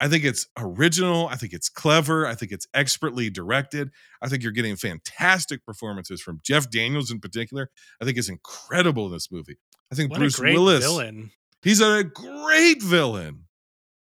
[0.01, 1.27] I think it's original.
[1.27, 2.25] I think it's clever.
[2.25, 3.91] I think it's expertly directed.
[4.21, 7.69] I think you're getting fantastic performances from Jeff Daniels in particular.
[8.01, 9.57] I think it's incredible in this movie.
[9.91, 11.31] I think What Bruce a great Willis villain.
[11.61, 13.45] He's a great villain.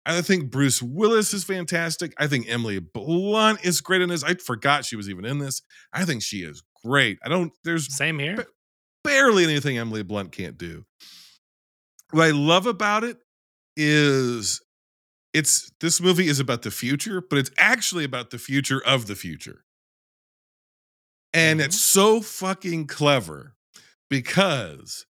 [0.05, 2.13] I think Bruce Willis is fantastic.
[2.19, 4.25] I think Emily Blunt is great in this.
[4.25, 5.63] I forgot she was even in this.
[5.93, 7.19] I think she is great.
[7.25, 7.53] I don't.
[7.65, 8.47] There's Same here.
[9.05, 10.85] barely anything Emily Blunt can't do.
[12.11, 13.17] What I love about it
[13.77, 14.61] is
[15.33, 19.15] it's this movie is about the future, but it's actually about the future of the
[19.15, 19.65] future.
[21.33, 22.19] And it's mm-hmm.
[22.19, 23.55] so fucking clever
[24.11, 25.07] because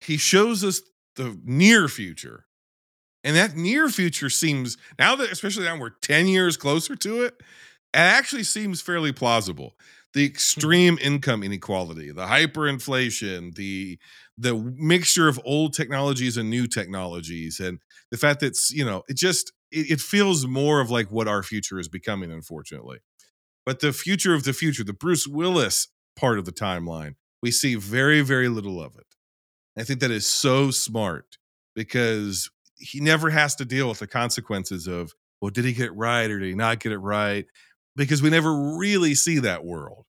[0.00, 0.80] he shows us
[1.16, 2.46] the near future.
[3.22, 7.34] And that near future seems now that especially now we're 10 years closer to it,
[7.38, 9.74] it actually seems fairly plausible.
[10.14, 10.32] The mm-hmm.
[10.32, 13.98] extreme income inequality, the hyperinflation, the
[14.40, 17.78] the mixture of old technologies and new technologies, and
[18.10, 21.42] the fact that you know it just it, it feels more of like what our
[21.42, 22.98] future is becoming, unfortunately.
[23.66, 27.74] But the future of the future, the Bruce Willis part of the timeline, we see
[27.74, 29.06] very, very little of it.
[29.78, 31.38] I think that is so smart
[31.74, 35.96] because he never has to deal with the consequences of, well, did he get it
[35.96, 37.46] right or did he not get it right?
[37.96, 40.06] Because we never really see that world,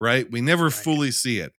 [0.00, 0.30] right?
[0.30, 1.52] We never fully see it.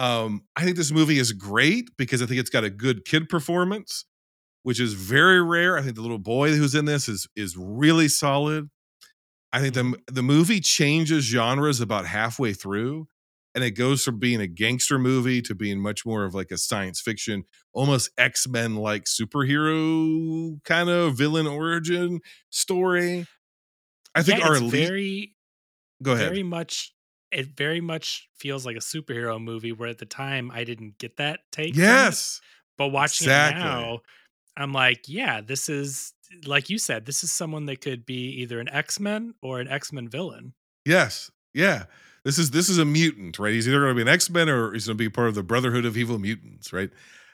[0.00, 3.28] Um, I think this movie is great because I think it's got a good kid
[3.28, 4.06] performance,
[4.62, 5.78] which is very rare.
[5.78, 8.70] I think the little boy who's in this is is really solid.
[9.52, 13.08] I think the the movie changes genres about halfway through,
[13.54, 16.58] and it goes from being a gangster movie to being much more of like a
[16.58, 22.20] science fiction, almost X Men like superhero kind of villain origin
[22.50, 23.26] story.
[24.14, 24.88] I think Yeah, our elite.
[24.88, 25.36] very
[26.02, 26.28] go ahead.
[26.28, 26.94] very much
[27.32, 31.16] it very much feels like a superhero movie where at the time I didn't get
[31.18, 31.76] that take.
[31.76, 32.40] yes.
[32.78, 33.60] But watching Exactly.
[33.60, 33.98] it now,
[34.56, 36.14] I'm like, yeah, this is
[36.46, 40.08] like you said, this is someone that could be either an X-Men or an X-Men
[40.08, 40.54] villain.
[40.84, 41.30] Yes.
[41.52, 41.84] Yeah.
[42.24, 43.52] This is this is a mutant, right?
[43.52, 45.34] He's either going to be an X Men or he's going to be part of
[45.34, 46.90] the Brotherhood of Evil Mutants, right?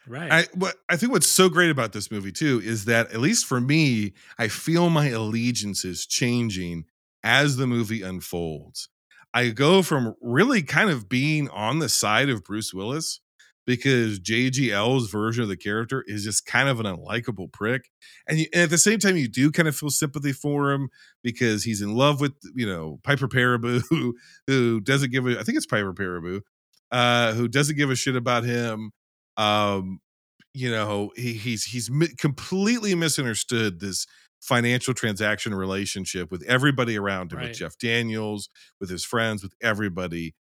[0.06, 0.30] Right.
[0.30, 3.46] I what I think what's so great about this movie too is that at least
[3.46, 6.84] for me, I feel my allegiances changing
[7.24, 8.88] as the movie unfolds.
[9.36, 13.20] I go from really kind of being on the side of Bruce Willis
[13.66, 17.90] because JGL's version of the character is just kind of an unlikable prick.
[18.26, 20.88] And, you, and at the same time, you do kind of feel sympathy for him
[21.22, 24.16] because he's in love with, you know, Piper Perabo, who,
[24.46, 26.40] who doesn't give a, I think it's Piper Perabo,
[26.90, 28.90] uh, who doesn't give a shit about him.
[29.36, 30.00] Um,
[30.54, 34.06] you know, he, he's, he's mi- completely misunderstood this
[34.46, 37.48] financial transaction relationship with everybody around him, Right.
[37.48, 38.48] with Jeff Daniels,
[38.80, 40.34] with his friends, with everybody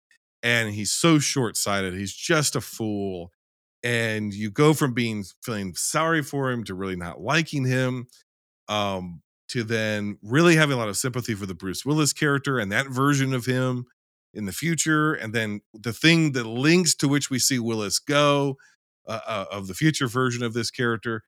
[0.45, 3.31] and he's so short-sighted he's just a fool
[3.81, 8.05] and you go from being feeling sorry for him to really not liking him
[8.67, 12.71] um to then really having a lot of sympathy for the Bruce Willis character and
[12.73, 13.85] that version of him
[14.33, 18.57] in the future and then the thing that links to which we see Willis go
[19.07, 21.23] uh, uh, of the future version of this character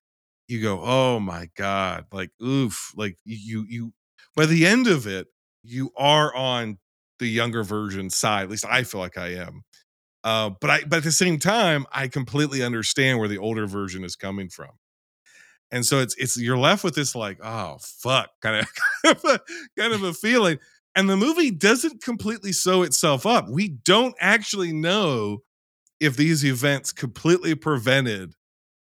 [0.48, 3.94] you go oh my god like oof like you you
[4.36, 5.28] by the end of it
[5.64, 6.78] you are on
[7.20, 8.44] the younger version side.
[8.44, 9.64] At least I feel like I am.
[10.24, 14.04] Uh, but I but at the same time, I completely understand where the older version
[14.04, 14.72] is coming from.
[15.72, 18.68] And so it's it's you're left with this like, oh fuck, kind of
[19.04, 19.40] kind of a,
[19.80, 20.58] kind of a feeling.
[20.96, 23.50] And the movie doesn't completely sew itself up.
[23.50, 25.40] We don't actually know
[26.00, 28.34] if these events completely prevented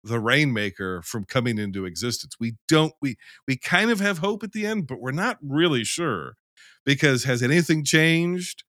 [0.04, 2.36] the rainmaker from coming into existence.
[2.40, 5.84] We don't we we kind of have hope at the end, but we're not really
[5.84, 6.36] sure
[6.84, 8.64] because has anything changed?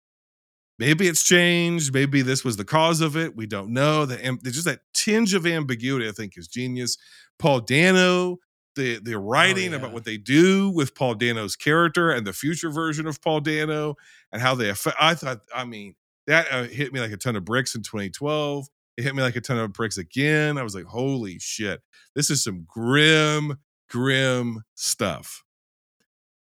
[0.79, 1.93] Maybe it's changed.
[1.93, 3.37] Maybe this was the cause of it.
[3.37, 4.07] We don't know.
[4.07, 6.09] The there's just that tinge of ambiguity.
[6.09, 6.97] I think is genius.
[7.39, 8.39] Paul Dano,
[8.77, 9.95] the the writing about yeah.
[9.95, 13.97] what they do with Paul Dano's character and the future version of Paul Dano
[14.33, 14.97] and how they affect.
[14.99, 15.41] I thought.
[15.55, 15.95] I mean,
[16.27, 18.67] that uh, hit me like a ton of bricks in 2012.
[19.01, 20.59] It hit me like a ton of bricks again.
[20.59, 21.81] I was like, holy shit,
[22.15, 23.57] this is some grim,
[23.89, 25.43] grim stuff.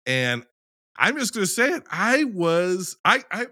[0.06, 0.44] And
[0.96, 1.82] I'm just gonna say it.
[1.90, 3.46] I was I I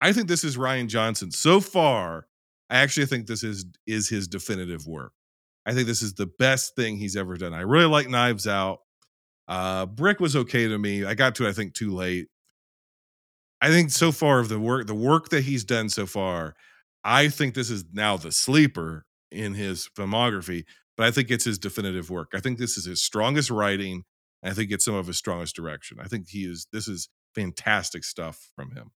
[0.00, 1.32] I think this is Rian Johnson.
[1.32, 2.28] So far,
[2.70, 5.12] I actually think this is is his definitive work.
[5.66, 7.52] I think this is the best thing he's ever done.
[7.52, 8.78] I really like Knives Out.
[9.48, 11.04] Uh Brick was okay to me.
[11.04, 12.28] I got to I think too late.
[13.60, 16.54] I think so far of the work the work that he's done so far,
[17.04, 20.64] I think this is now the sleeper in his filmography,
[20.96, 22.30] but I think it's his definitive work.
[22.34, 24.04] I think this is his strongest writing.
[24.42, 25.98] I think it's some of his strongest direction.
[26.00, 28.90] I think he is this is fantastic stuff from him.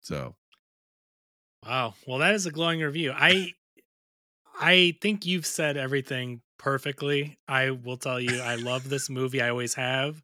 [0.00, 0.36] So
[1.64, 1.94] Wow.
[2.06, 3.12] Well, that is a glowing review.
[3.14, 3.52] I
[4.60, 7.38] I think you've said everything perfectly.
[7.46, 9.40] I will tell you I love this movie.
[9.40, 10.22] I always have.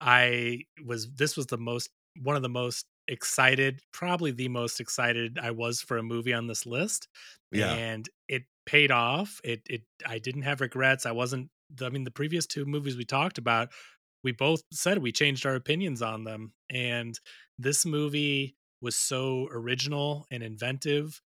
[0.00, 1.90] I was this was the most
[2.22, 6.46] one of the most excited, probably the most excited I was for a movie on
[6.46, 7.08] this list.
[7.52, 7.72] Yeah.
[7.72, 9.40] And it paid off.
[9.44, 11.06] It it I didn't have regrets.
[11.06, 11.50] I wasn't
[11.82, 13.70] I mean the previous two movies we talked about,
[14.22, 16.52] we both said we changed our opinions on them.
[16.70, 17.18] And
[17.58, 21.20] this movie was so original and inventive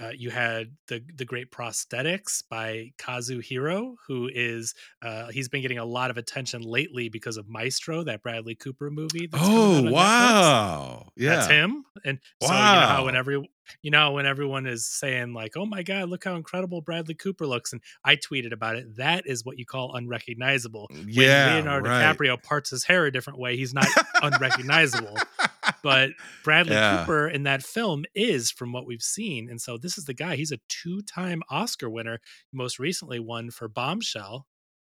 [0.00, 5.78] uh, you had the the great prosthetics by Kazuhiro, who is uh, he's been getting
[5.78, 9.26] a lot of attention lately because of Maestro, that Bradley Cooper movie.
[9.26, 9.92] That's Oh on Netflix.
[9.92, 11.08] wow!
[11.16, 11.84] Yeah, That's him.
[12.04, 13.46] And so you know how when every
[13.82, 17.46] you know when everyone is saying like, "Oh my god, look how incredible Bradley Cooper
[17.46, 18.96] looks," and I tweeted about it.
[18.96, 20.90] That is what you call unrecognizable.
[21.06, 22.16] Yeah, Leonardo right.
[22.16, 23.88] DiCaprio parts his hair a different way, he's not
[24.22, 25.18] unrecognizable.
[25.82, 26.10] But
[26.44, 27.00] Bradley Yeah.
[27.00, 30.36] Cooper in that film is, from what we've seen, and so this is the guy.
[30.36, 32.20] He's a two-time Oscar winner.
[32.52, 34.46] Most recently, won for Bombshell.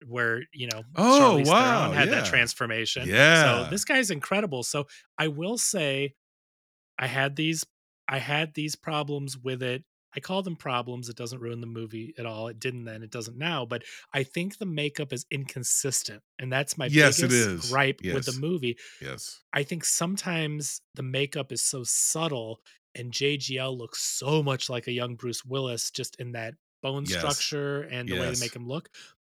[0.07, 2.15] Where you know, Oh, Charlize wow, Theron had yeah.
[2.15, 3.07] that transformation.
[3.07, 3.65] Yeah.
[3.65, 4.63] So this guy's incredible.
[4.63, 4.85] So
[5.17, 6.15] I will say
[6.97, 7.63] I had these
[8.07, 9.83] I had these problems with it.
[10.15, 11.09] I call them problems.
[11.09, 12.47] It doesn't ruin the movie at all.
[12.47, 13.83] It didn't then, it doesn't now, but
[14.13, 16.21] I think the makeup is inconsistent.
[16.39, 17.71] And that's my Yes, biggest is.
[17.71, 18.77] gripe with the movie.
[18.99, 19.41] Yes.
[19.53, 22.61] I think sometimes the makeup is so subtle
[22.95, 27.19] and JGL looks so much like a young Bruce Willis just in that bone Yes.
[27.19, 28.89] structure and the way they make him look.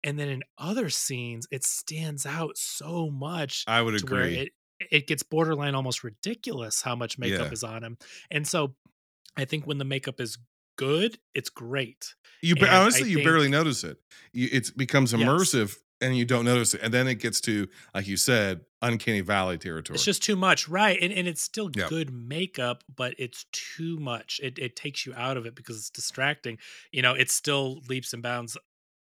[0.04, 4.36] And then in other scenes, it stands out so much I would agree.
[4.36, 4.54] it
[4.92, 7.54] it gets borderline almost ridiculous how much makeup Yeah.
[7.54, 7.98] is on him.
[8.32, 8.76] And so
[9.38, 10.38] I think when the makeup is
[10.78, 12.14] good, it's great.
[12.42, 13.98] You ba- And I honestly, you barely notice it.
[14.34, 15.22] You, it becomes Yes.
[15.22, 19.22] immersive, and you don't notice it, and then it gets to, like you said, uncanny
[19.22, 19.96] valley territory.
[19.96, 20.98] It's just too much, right?
[21.02, 21.88] And and it's still Yeah.
[21.88, 24.42] good makeup, but it's too much.
[24.44, 26.58] It it takes you out of it because it's distracting.
[26.92, 28.58] You know, it's still leaps and bounds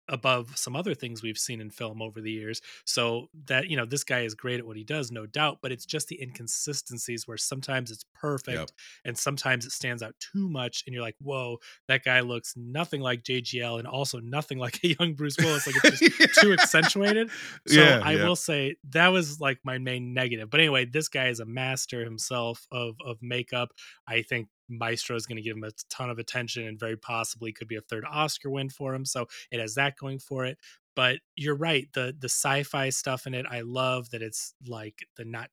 [0.09, 2.61] above some other things we've seen in film over the years.
[2.84, 5.72] So that, you know, this guy is great at what he does, no doubt, but
[5.72, 8.70] it's just the inconsistencies where sometimes it's perfect Yep.
[9.05, 13.00] and sometimes it stands out too much and you're like, "Whoa, that guy looks nothing
[13.00, 17.30] like JGL and also nothing like a young Bruce Willis like it's just too accentuated."
[17.66, 18.24] So Yeah, I yeah.
[18.24, 20.50] will say that was like my main negative.
[20.50, 23.72] But anyway, this guy is a master himself of of makeup.
[24.07, 24.48] I think
[24.79, 27.77] Maestro is going to give him a ton of attention and very possibly could be
[27.77, 29.05] a third Oscar win for him.
[29.05, 30.59] So it has that going for it.
[30.95, 35.25] But you're right, the the sci-fi stuff in it, I love that it's like the
[35.25, 35.49] not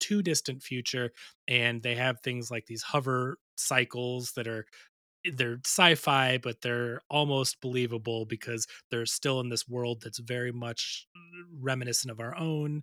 [0.00, 1.12] too distant future
[1.48, 4.66] and they have things like these hover cycles that are
[5.34, 11.06] they're sci-fi but they're almost believable because they're still in this world that's very much
[11.16, 12.82] uh, reminiscent of our own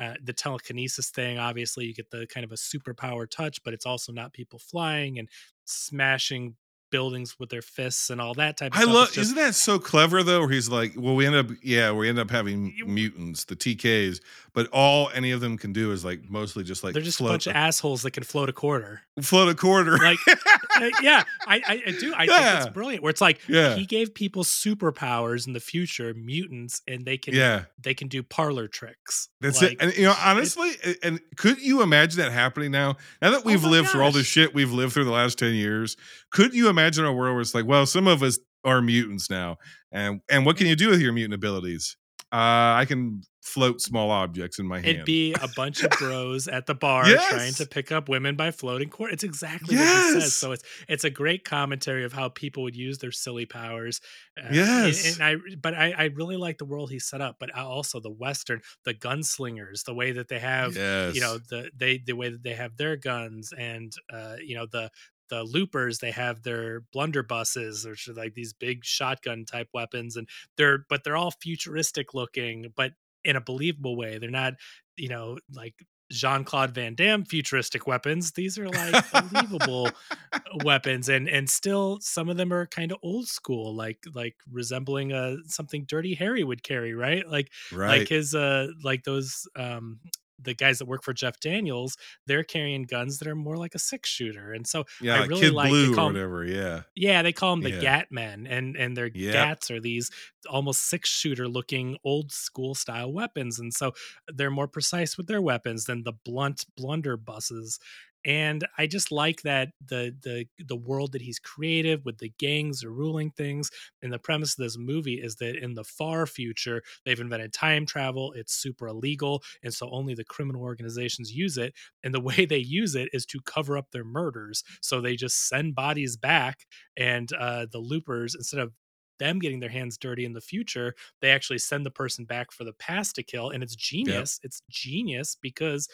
[0.00, 3.86] uh, the telekinesis thing obviously you get the kind of a superpower touch but it's
[3.86, 5.28] also not people flying and
[5.66, 6.54] smashing
[6.90, 9.06] buildings with their fists and all that type of I stuff love.
[9.08, 10.40] Just- Isn't that so clever though?
[10.40, 14.20] Where he's like, well, we end up, yeah, we end up having mutants, the TKs,
[14.52, 17.24] but all any of them can do is like mostly just like they're just a
[17.24, 19.96] bunch of assholes that can float a quarter float a quarter.
[19.98, 23.74] like uh, yeah I, I i do i think it's brilliant where it's like Yeah.
[23.76, 27.64] he gave people superpowers in the future mutants and they can Yeah.
[27.80, 29.78] they can do parlor tricks That's Like, it.
[29.80, 32.96] And you know, honestly, a- and could you imagine that happening now?
[33.22, 35.54] Now that we've Oh lived through all the shit we've lived through the last 10
[35.54, 35.96] years,
[36.30, 39.58] could you imagine a world where it's like, well, some of us are mutants now.
[39.92, 41.96] And and what can you do with your mutant abilities?
[42.32, 44.88] Uh, I can float small objects in my hand.
[44.88, 48.52] It'd be a bunch of bros at the bar trying to pick up women by
[48.52, 49.12] floating court.
[49.12, 50.34] It's exactly what he says.
[50.34, 54.00] So it's it's a great commentary of how people would use their silly powers.
[54.38, 55.14] Uh, Yes.
[55.14, 57.36] and, I but I, I really like the world he set up.
[57.40, 61.14] But also the western, the gunslingers, the way that they have, yes.
[61.14, 64.66] you know, the they the way that they have their guns, and uh, you know
[64.70, 64.90] the
[65.30, 70.28] the loopers they have their blunderbusses which are like these big shotgun type weapons and
[70.56, 72.92] they're but they're all futuristic looking but
[73.24, 74.18] in a believable way.
[74.18, 74.54] They're not
[74.96, 75.74] you know like
[76.10, 78.32] jean-claude van damme futuristic weapons.
[78.32, 79.90] These are like believable
[80.64, 85.12] weapons and and still some of them are kind of old school like like resembling
[85.12, 87.26] uh something dirty harry would carry right?
[87.28, 88.00] Like right.
[88.00, 90.00] like his uh like those um
[90.42, 91.96] the guys that work for Jeff Daniels,
[92.26, 94.52] they're carrying guns that are more like a six shooter.
[94.52, 96.44] And so yeah, I like really Kid like Blue or whatever.
[96.44, 96.82] Yeah.
[96.94, 97.80] yeah, they call them the Yeah.
[97.80, 99.32] Gat Men, and and their Yep.
[99.32, 100.10] Gats are these
[100.48, 103.92] almost six shooter looking old school style weapons, and so
[104.28, 107.78] they're more precise with their weapons than the blunt blunderbusses.
[108.24, 112.84] And I just like that the the the world that he's created with the gangs
[112.84, 113.70] are ruling things.
[114.02, 117.86] And the premise of this movie is that in the far future, they've invented time
[117.86, 118.32] travel.
[118.32, 121.74] It's super illegal, and so only the criminal organizations use it.
[122.02, 124.62] And the way they use it is to cover up their murders.
[124.80, 126.66] So they just send bodies back,
[126.96, 128.72] and uh, the loopers instead of
[129.18, 132.64] them getting their hands dirty in the future, they actually send the person back for
[132.64, 133.50] the past to kill.
[133.50, 134.40] And it's genius.
[134.42, 135.88] It's genius because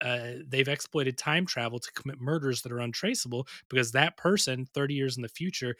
[0.00, 4.94] uh, they've exploited time travel to commit murders that are untraceable because that person 30
[4.94, 5.76] years in the future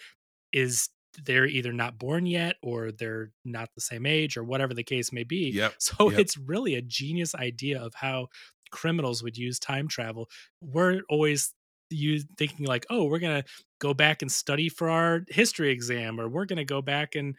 [0.52, 0.88] is
[1.24, 5.12] they're either not born yet or they're not the same age or whatever the case
[5.12, 5.50] may be.
[5.50, 6.20] Yep, So yep.
[6.20, 8.28] it's really a genius idea of how
[8.70, 10.28] criminals would use time travel.
[10.60, 11.52] We're always
[11.90, 13.44] you thinking like, oh, we're gonna
[13.80, 17.36] go back and study for our history exam, or we're gonna go back and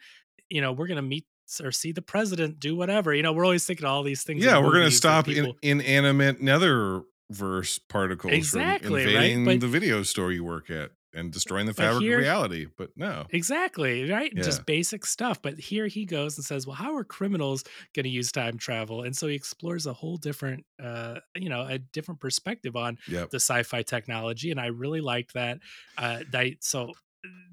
[0.50, 1.24] you know we're gonna meet
[1.62, 3.14] or see the president do whatever.
[3.14, 4.44] You know, we're always thinking all these things.
[4.44, 9.54] Yeah, we're gonna stop in, inanimate netherverse particles exactly, from invading right?
[9.54, 12.66] But, the video store you work at and destroying the fabric here, of reality.
[12.78, 14.42] But no, exactly right, Yeah.
[14.44, 15.42] just basic stuff.
[15.42, 17.64] But here he goes and says, "Well, how are criminals
[17.94, 21.66] going to use time travel?" And so he explores a whole different, uh, you know,
[21.66, 23.28] a different perspective on Yep.
[23.28, 25.58] the sci-fi technology, and I really liked that.
[25.98, 26.92] Uh, that so,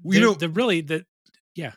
[0.04, 1.04] You the, know- the really the
[1.54, 1.72] yeah.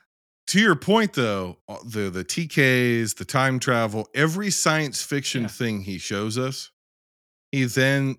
[0.54, 5.48] To your point though uh, the the tks the time travel every science fiction Yeah.
[5.50, 6.70] thing he shows us
[7.52, 8.18] he then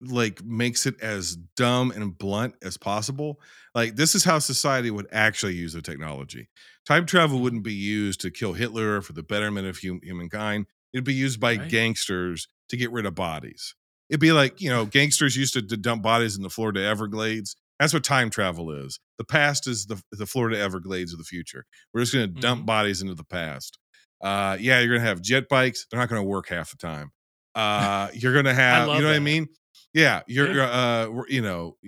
[0.00, 3.40] like makes it as dumb and blunt as possible
[3.74, 6.48] like this is how society would actually use the technology
[6.86, 7.06] time Mm-hmm.
[7.06, 11.14] travel wouldn't be used to kill hitler for the betterment of hum- humankind it'd be
[11.14, 11.68] used by Right.
[11.68, 13.74] gangsters to get rid of bodies
[14.08, 17.56] it'd be like you know gangsters used to, to dump bodies in the florida everglades
[17.78, 18.98] that's what time travel is.
[19.18, 21.64] The past is the the Florida Everglades of the future.
[21.92, 22.66] We're just going to dump Mm-hmm.
[22.66, 23.78] bodies into the past.
[24.22, 25.86] Uh, yeah, you're going to have jet bikes.
[25.90, 27.10] They're not going to work half the time.
[27.56, 29.46] Uh, you're going to have, you know what I mean?
[29.94, 31.78] Yeah, you're, you're, uh, you know,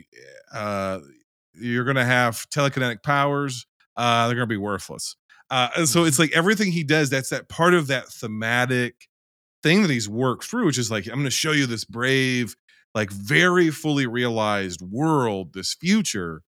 [0.50, 1.00] uh,
[1.52, 3.66] you're going to have telekinetic powers.
[3.94, 5.14] Uh, they're going to be worthless.
[5.50, 6.08] Uh, and so Mm-hmm.
[6.08, 7.10] it's like everything he does.
[7.10, 8.94] That's that part of that thematic
[9.62, 12.56] thing that he's worked through, which is like, I'm going to show you this brave,
[12.94, 16.42] like very fully realized world, this future,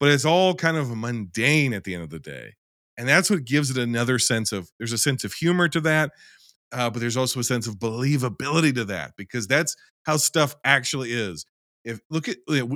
[0.00, 2.54] but it's all kind of mundane at the end of the day.
[2.96, 6.10] And that's what gives it another sense of there's a sense of humor to that,
[6.72, 11.12] uh, but there's also a sense of believability to that because that's how stuff actually
[11.12, 11.46] is.
[11.84, 12.66] If look at uh,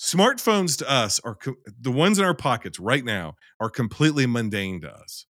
[0.00, 4.80] smartphones to us are co- the ones in our pockets right now are completely mundane
[4.80, 5.26] to us.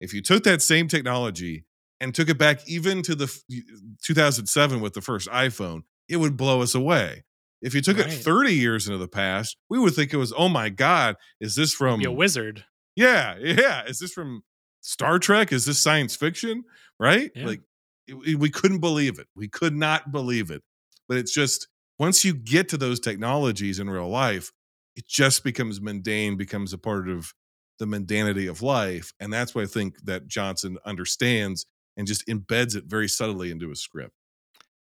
[0.00, 1.64] If you took that same technology
[2.00, 3.62] and took it back even to the f-
[4.04, 7.24] 2007 with the first iPhone, it would blow us away.
[7.62, 8.08] If you took Right.
[8.12, 11.54] it 30 years into the past, we would think it was, oh my God, is
[11.54, 12.64] this from Be a wizard.
[12.94, 13.84] yeah, yeah.
[13.86, 14.42] Is this from
[14.82, 15.52] Star Trek?
[15.52, 16.64] Is this science fiction?
[17.00, 17.30] Right?
[17.34, 17.46] Yeah.
[17.46, 17.62] Like
[18.06, 19.28] it- it- we couldn't believe it.
[19.34, 20.62] We could not believe it.
[21.08, 21.68] But it's just
[21.98, 24.52] once you get to those technologies in real life,
[24.96, 27.32] it just becomes mundane, becomes a part of
[27.78, 29.12] the mundanity of life.
[29.18, 31.66] And that's why I think that Johnson understands
[31.96, 34.12] and just embeds it very subtly into his script.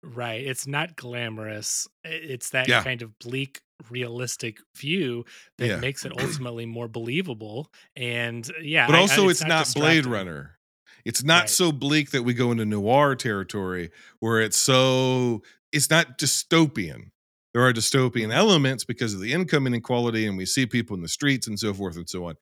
[0.04, 0.46] Right.
[0.46, 1.88] It's not glamorous.
[2.04, 2.84] It's that Yeah.
[2.84, 5.26] kind of bleak, realistic view
[5.58, 5.80] that Yeah.
[5.80, 7.72] makes it ultimately more believable.
[7.96, 10.06] And uh, yeah, but I- I- also it's, not, Blade.
[10.06, 10.58] Runner.
[11.06, 11.50] It's not Right.
[11.50, 13.90] so bleak that we go into noir territory
[14.20, 17.12] where it's so it's not dystopian.
[17.54, 18.32] There are dystopian Mm-hmm.
[18.32, 21.74] elements because of the income inequality and we see people in the streets and so
[21.74, 22.36] forth and so on.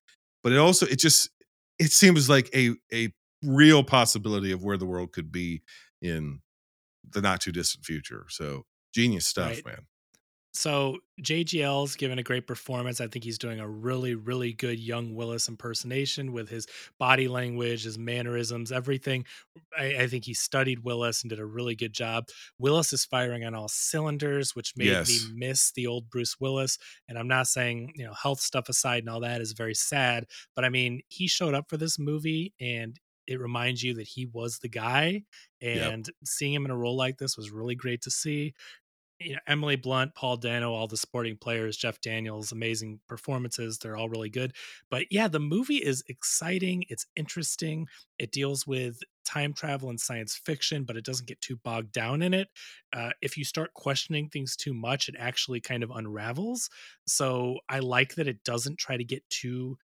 [0.44, 1.30] But it also it just
[1.80, 3.10] it seems like a a
[3.44, 5.62] real possibility of where the world could be
[6.02, 6.40] in
[7.12, 8.26] the not too distant future.
[8.30, 9.66] So genius stuff, Right.
[9.66, 9.88] man.
[10.54, 13.00] So JGL's given a great performance.
[13.02, 16.68] I think he's doing a really, really good young Willis impersonation with his
[17.00, 19.26] body language, his mannerisms, everything.
[19.78, 22.26] I, I think he studied Willis and did a really good job.
[22.58, 25.08] Willis is firing on all cylinders, which made Yes.
[25.08, 26.78] me miss the old Bruce Willis.
[27.08, 30.26] And I'm not saying, you know, health stuff aside and all that is very sad,
[30.56, 34.26] but I mean, he showed up for this movie and it reminds you that he
[34.26, 35.24] was the guy.
[35.62, 35.94] Yep.
[35.94, 38.54] And seeing him in a role like this was really great to see
[39.20, 43.78] you know, Emily Blunt, Paul Dano, all the sporting players, Jeff Daniels, amazing performances.
[43.78, 44.54] They're all really good.
[44.92, 46.84] But yeah, the movie is exciting.
[46.90, 47.88] It's interesting.
[48.20, 52.22] It deals with time travel and science fiction, but it doesn't get too bogged down
[52.22, 52.48] in it.
[52.94, 56.70] Uh, if you start questioning things too much, it actually kind of unravels.
[57.08, 59.78] So I like that it doesn't try to get too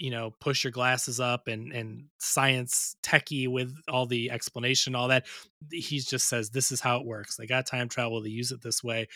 [0.00, 5.08] you know push your glasses up and and science techie with all the explanation all
[5.08, 5.26] that
[5.70, 8.62] he just says this is how it works they got time travel they use it
[8.62, 9.06] this way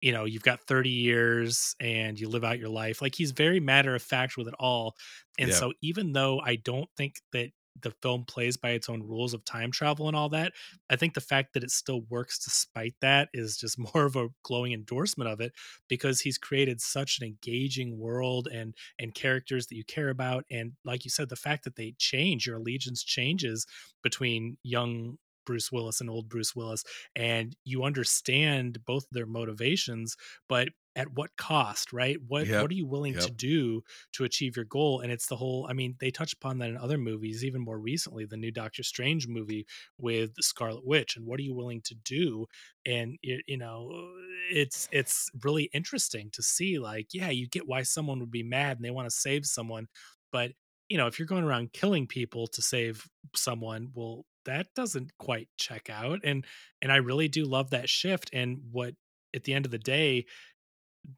[0.00, 3.60] you know you've got 30 years and you live out your life like he's very
[3.60, 4.94] matter of fact with it all
[5.38, 5.54] and Yeah.
[5.56, 7.50] so even though i don't think that
[7.82, 10.52] the film plays by its own rules of time travel and all that
[10.90, 14.28] i think the fact that it still works despite that is just more of a
[14.42, 15.52] glowing endorsement of it
[15.88, 20.72] because he's created such an engaging world and and characters that you care about and
[20.84, 23.66] like you said the fact that they change your allegiance changes
[24.02, 26.84] between young Bruce Willis and old Bruce Willis
[27.16, 30.14] and you understand both their motivations
[30.46, 30.68] but
[30.98, 32.18] at what cost right?
[32.26, 35.00] What Yep, what are you willing to do to achieve your goal?
[35.00, 37.78] And it's the whole i mean they touch upon that in other movies even more
[37.78, 39.66] recently the new doctor strange movie
[39.98, 42.46] with the scarlet witch and what are you willing to do?
[42.86, 44.12] And it, you know
[44.50, 48.76] it's it's really interesting to see like yeah you get why someone would be mad
[48.78, 49.86] and they want to save someone
[50.32, 50.52] but
[50.88, 55.48] you know if you're going around killing people to save someone well that doesn't quite
[55.58, 56.46] check out and
[56.80, 58.94] and i really do love that shift and what
[59.34, 60.24] at the end of the day,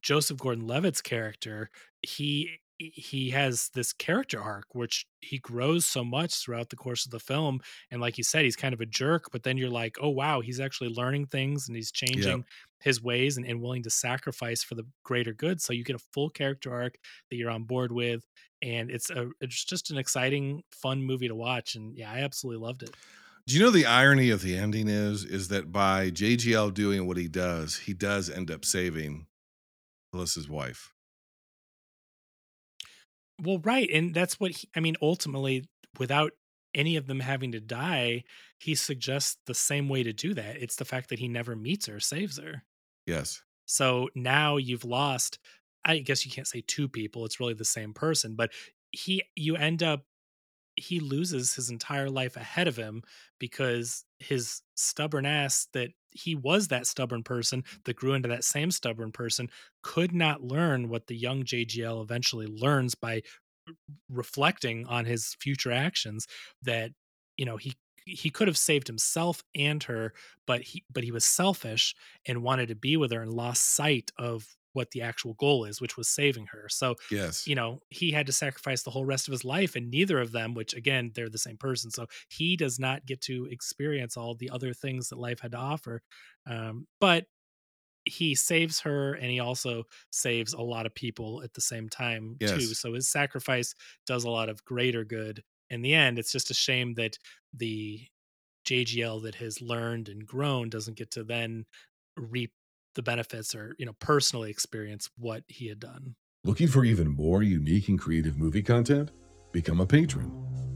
[0.02, 1.70] Joseph Gordon-Levitt's character,
[2.02, 7.10] he he has this character arc which he grows so much throughout the course of
[7.10, 9.98] the film and like you said he's kind of a jerk but then you're like
[10.00, 12.46] oh wow he's actually learning things and he's changing Yep.
[12.80, 16.06] his ways and, and willing to sacrifice for the greater good so you get a
[16.14, 16.94] full character arc
[17.28, 18.24] that you're on board with
[18.62, 22.64] and it's a it's just an exciting fun movie to watch and yeah i absolutely
[22.66, 22.96] loved it
[23.46, 27.18] Do you know the irony of the ending is is that by JGL doing what
[27.18, 29.26] he does, he does end up saving
[30.12, 30.92] Willis's wife.
[33.42, 34.96] Well, right, and that's what he, I mean.
[35.00, 35.64] Ultimately,
[35.98, 36.32] without
[36.74, 38.24] any of them having to die,
[38.58, 40.56] he suggests the same way to do that.
[40.56, 42.62] It's the fact that he never meets her, saves her.
[43.06, 43.42] Yes.
[43.66, 45.38] So now you've lost.
[45.84, 48.34] I guess you can't say two people; it's really the same person.
[48.34, 48.52] But
[48.92, 50.04] he, you end up,
[50.80, 53.02] he loses his entire life ahead of him
[53.38, 58.70] because his stubborn ass that he was that stubborn person that grew into that same
[58.70, 59.48] stubborn person
[59.82, 63.22] could not learn what the young JGL eventually learns by
[64.08, 66.26] reflecting on his future actions
[66.62, 66.90] that
[67.36, 67.74] you know he
[68.06, 70.12] he could have saved himself and her
[70.46, 71.94] but he but he was selfish
[72.26, 75.80] and wanted to be with her and lost sight of what the actual goal is
[75.80, 76.68] which was saving her.
[76.68, 77.46] So Yes.
[77.46, 80.32] you know he had to sacrifice the whole rest of his life and neither of
[80.32, 84.34] them which again they're the same person so he does not get to experience all
[84.34, 86.02] the other things that life had to offer
[86.46, 87.26] um, but
[88.04, 92.40] he saves her and he also saves a lot of people at the same time
[92.46, 92.72] too.
[92.74, 93.74] So his sacrifice
[94.06, 96.18] does a lot of greater good in the end.
[96.18, 97.18] It's just a shame that
[97.52, 98.06] the
[98.66, 101.64] jgl that has learned and grown doesn't get to then
[102.16, 102.52] reap
[102.94, 107.42] the benefits or you know personally experience what he had done Looking for even more
[107.42, 109.10] unique and creative movie content?
[109.52, 110.32] Become a patron.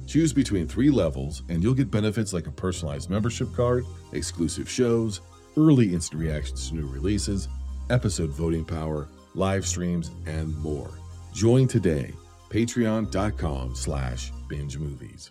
[0.07, 5.23] Choose between three levels, and you'll get benefits like a personalized membership card, exclusive shows,
[5.57, 7.49] early instant reactions to new releases,
[7.89, 10.91] episode voting power, live streams, and more.
[11.33, 12.13] Join today.
[12.51, 15.31] Patreon.com slash binge movies.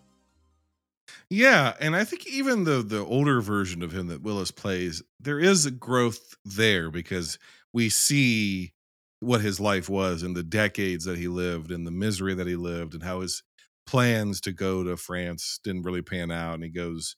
[1.36, 5.40] Yeah, and I think even the the older version of him that Willis plays, there
[5.40, 7.40] is a growth there because
[7.74, 8.74] we see
[9.20, 12.56] what his life was and the decades that he lived and the misery that he
[12.56, 13.42] lived and how his
[13.88, 17.16] plans to go to France didn't really pan out and he goes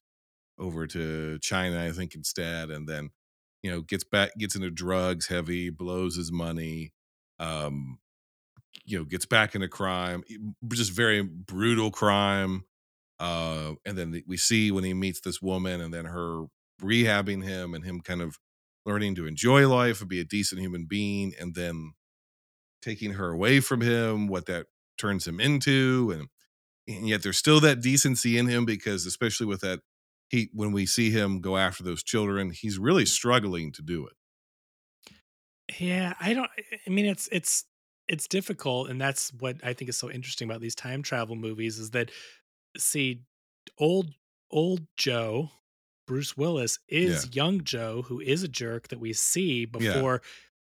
[0.59, 3.09] over to China I think instead and then
[3.63, 6.93] you know gets back gets into drugs heavy blows his money
[7.39, 7.99] um
[8.85, 10.23] you know gets back into crime
[10.73, 12.65] just very brutal crime
[13.19, 16.45] uh and then we see when he meets this woman and then her
[16.81, 18.37] rehabbing him and him kind of
[18.85, 21.93] learning to enjoy life and be a decent human being and then
[22.81, 24.67] taking her away from him what that
[24.97, 26.29] turns him into and
[26.87, 29.81] and yet there's still that decency in him because especially with that
[30.29, 34.13] he when we see him go after those children he's really struggling to do it.
[35.79, 36.49] Yeah, I don't
[36.85, 37.65] I mean it's it's
[38.07, 41.79] it's difficult and that's what I think is so interesting about these time travel movies
[41.79, 42.11] is that
[42.77, 43.21] see
[43.77, 44.11] old
[44.51, 45.49] old Joe
[46.07, 49.65] Bruce Willis is young Joe who is a jerk that we see Yeah.
[49.71, 50.21] before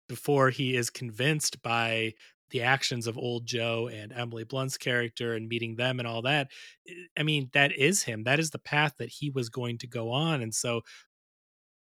[0.09, 2.15] before he is convinced by
[2.51, 6.51] the actions of old Joe and Emily Blunt's character and meeting them and all that.
[6.87, 8.25] I- I mean, that is him.
[8.25, 10.43] That is the path that he was going to go on.
[10.43, 10.83] And so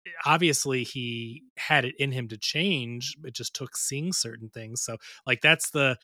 [0.05, 4.81] eh, obviously he had it in him to change it just took seeing certain things
[4.81, 5.97] so like that's the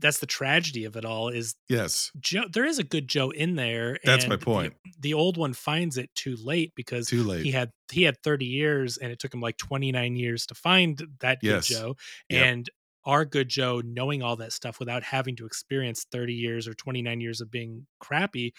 [0.00, 3.56] that's the tragedy of it all is yes joe there is a good joe in
[3.56, 4.74] there That's my and the- point.
[5.00, 7.44] the, old one finds it too late because Too late.
[7.44, 11.02] he had he had 30 years and it took him like 29 years to find
[11.20, 11.66] that good Yes.
[11.68, 11.96] joe
[12.30, 12.44] Yep.
[12.46, 12.70] and
[13.04, 17.20] our good joe knowing all that stuff without having to experience 30 years or 29
[17.20, 18.52] years of being crappy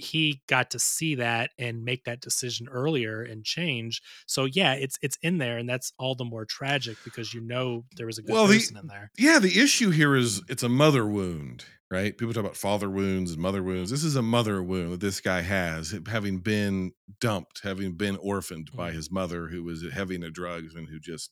[0.00, 4.98] he got to see that and make that decision earlier and change so yeah it's
[5.02, 8.22] it's in there and that's all the more tragic because you know there was a
[8.22, 11.64] good Well, the- person in there Yeah, the issue here is it's a mother wound,
[11.90, 12.16] right?
[12.16, 13.90] People talk about father wounds and mother wounds.
[13.90, 18.70] This is a mother wound that this guy has, having been dumped, having been orphaned
[18.74, 18.96] by mm-hmm.
[18.96, 21.30] his mother, who was heavy into drugs and who just,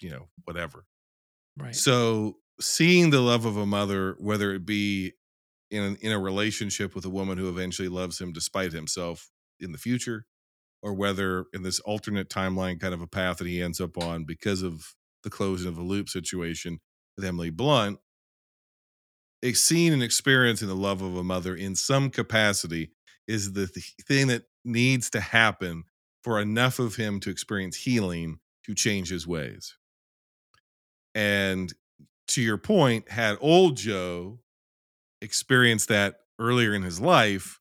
[0.00, 0.84] you know, whatever.
[1.58, 5.12] right So seeing the love of a mother, whether it be
[5.72, 9.78] in in a relationship with a woman who eventually loves him despite himself in the
[9.78, 10.26] future,
[10.82, 14.24] or whether in this alternate timeline kind of a path that he ends up on
[14.24, 14.94] because of
[15.24, 16.78] the closing of the loop situation
[17.16, 17.98] with Emily Blunt,
[19.42, 22.92] a seeing and experiencing the love of a mother in some capacity
[23.26, 25.84] is the th- thing that needs to happen
[26.22, 29.76] for enough of him to experience healing to change his ways.
[31.14, 31.72] And
[32.28, 34.40] to your point, had old Joe
[35.22, 37.60] experienced that earlier in his life,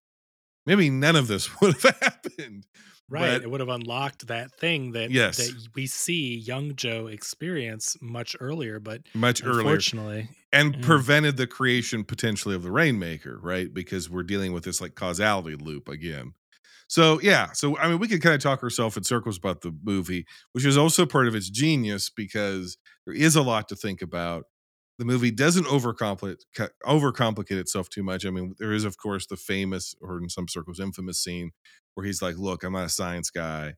[0.65, 2.65] maybe none of this would have happened.
[3.09, 3.33] Right.
[3.35, 5.35] But- it would have unlocked that thing that Yes.
[5.37, 10.81] that we see young Joe experience much earlier, but much earlier unfortunately, and Yeah.
[10.81, 15.55] prevented the creation potentially of the rainmaker right because we're dealing with this like causality
[15.55, 16.33] loop again
[16.87, 19.73] so yeah so i mean we could kind of talk ourselves in circles about the
[19.83, 24.01] movie which is also part of its genius because there is a lot to think
[24.01, 24.43] about
[25.01, 29.35] the movie doesn't overcomplicate overcomplicate itself too much i mean there is of course the
[29.35, 31.49] famous or in some circles infamous scene
[31.95, 33.73] where he's like look i'm not a science guy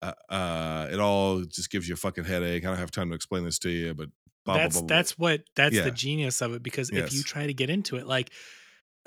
[0.00, 2.64] uh, uh, it all just gives you a fucking headache.
[2.64, 4.10] I don't have time to explain this to you, but
[4.44, 5.82] blah, that's blah, blah, that's what that's Yeah.
[5.82, 8.32] the genius of it because if you try to get into it like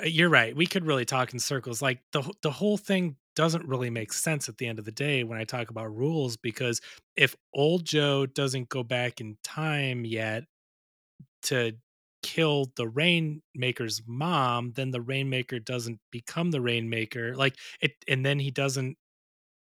[0.01, 3.65] uh, you're right we could really talk in circles like the the whole thing doesn't
[3.65, 6.81] really make sense at the end of the day when i talk about rules because
[7.15, 10.43] if old joe doesn't go back in time yet
[11.43, 11.73] to
[12.23, 18.37] kill the rainmaker's mom then the rainmaker doesn't become the rainmaker like it and then
[18.37, 18.95] he doesn't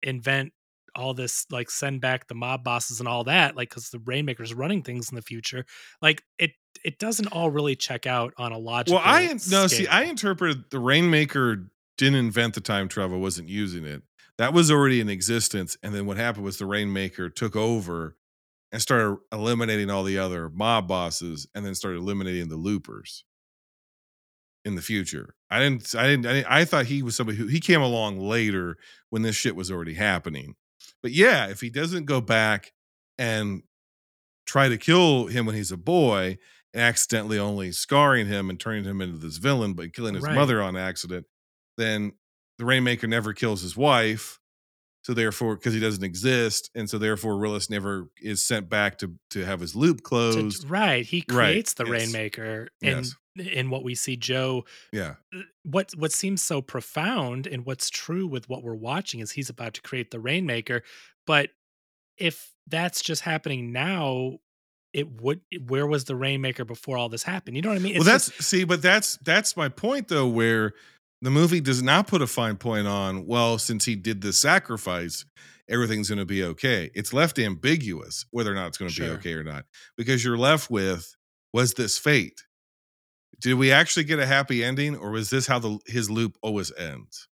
[0.01, 0.53] invent
[0.95, 4.53] all this like send back the mob bosses and all that like because the rainmaker's
[4.53, 5.65] running things in the future
[6.01, 6.51] like it
[6.83, 9.87] it doesn't all really check out on a logical Well, I no see.
[9.87, 14.03] I interpreted the Rainmaker didn't invent the time travel, wasn't using it.
[14.37, 18.17] That was already in existence, and then what happened was the Rainmaker took over
[18.71, 23.23] and started eliminating all the other mob bosses, and then started eliminating the loopers
[24.63, 25.35] in the future.
[25.49, 25.93] I didn't.
[25.95, 26.25] I didn't.
[26.25, 28.77] I, didn't- I thought he was somebody who he came along later
[29.09, 30.55] when this shit was already happening.
[31.01, 32.73] But yeah, if he doesn't go back
[33.17, 33.61] and
[34.47, 36.37] try to kill him when he's a boy
[36.73, 40.35] and accidentally only scarring him and turning him into this villain but killing his Right.
[40.35, 41.25] mother on accident
[41.77, 42.11] then
[42.59, 44.39] the rainmaker never kills his wife
[45.05, 49.13] so therefore because he doesn't exist and so therefore Willis never is sent back to
[49.29, 50.67] to have his loop To- closed.
[50.67, 51.91] right he Right, creates the yes.
[51.91, 53.05] rainmaker and
[53.37, 55.15] in what we see joe yeah.
[55.35, 59.49] Uh, what what seems so profound and what's true with what we're watching is he's
[59.49, 60.81] about to create the rainmaker
[61.27, 61.49] but
[62.17, 64.37] if that's just happening now
[64.93, 67.57] it would where was the rainmaker before all this happened?
[67.57, 67.95] You know what i mean?
[67.95, 70.73] Well that's just- see but that's that's my point though where
[71.25, 75.25] the movie does not put a fine point on well since he did this sacrifice
[75.67, 76.91] everything's going to be okay.
[76.93, 79.07] It's left ambiguous whether or not it's going to Sure.
[79.07, 79.65] be okay or not
[79.97, 81.15] because you're left with
[81.53, 82.43] was this fate?
[83.41, 86.71] Did we actually get a happy ending or was this how the his loop always
[86.77, 87.27] ends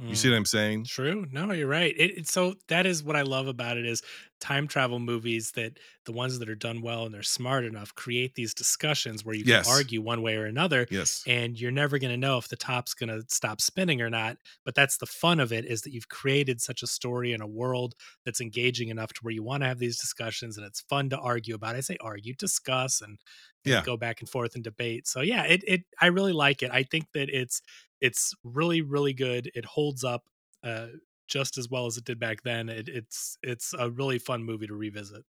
[0.00, 0.32] you see Mm.
[0.32, 1.26] what i'm saying True.
[1.30, 1.94] No, you're right.
[1.96, 4.02] It, it- so that is what I love about it is
[4.40, 8.34] time travel movies that the ones that are done well and they're smart enough create
[8.34, 9.66] these discussions where you Yes.
[9.66, 10.86] can argue one way or another.
[10.90, 14.10] yes And you're never going to know if the top's going to stop spinning or
[14.10, 14.36] not.
[14.64, 17.46] But that's the fun of it is that you've created such a story and a
[17.46, 17.94] world
[18.24, 21.18] that's engaging enough to where you want to have these discussions and it's fun to
[21.18, 21.76] argue about.
[21.76, 23.18] I say argue, discuss, and,
[23.64, 23.82] and Yeah.
[23.84, 25.06] go back and forth and debate.
[25.06, 26.70] So yeah, it it I really like it.
[26.72, 27.62] I think that it's
[28.04, 29.50] it's really really good.
[29.54, 30.24] It holds up
[30.62, 30.88] uh,
[31.28, 32.68] just as well as it did back then.
[32.68, 35.24] It, it's it's a really fun movie to revisit.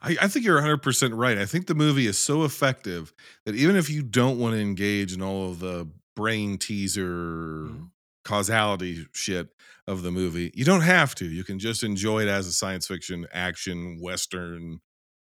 [0.00, 1.38] I, I think you're 100% right.
[1.38, 3.12] I think the movie is so effective
[3.46, 7.90] that even if you don't want to engage in all of the brain teaser Mhm.
[8.24, 9.48] causality shit
[9.88, 11.24] of the movie, you don't have to.
[11.26, 14.80] You can just enjoy it as a science fiction, action, Western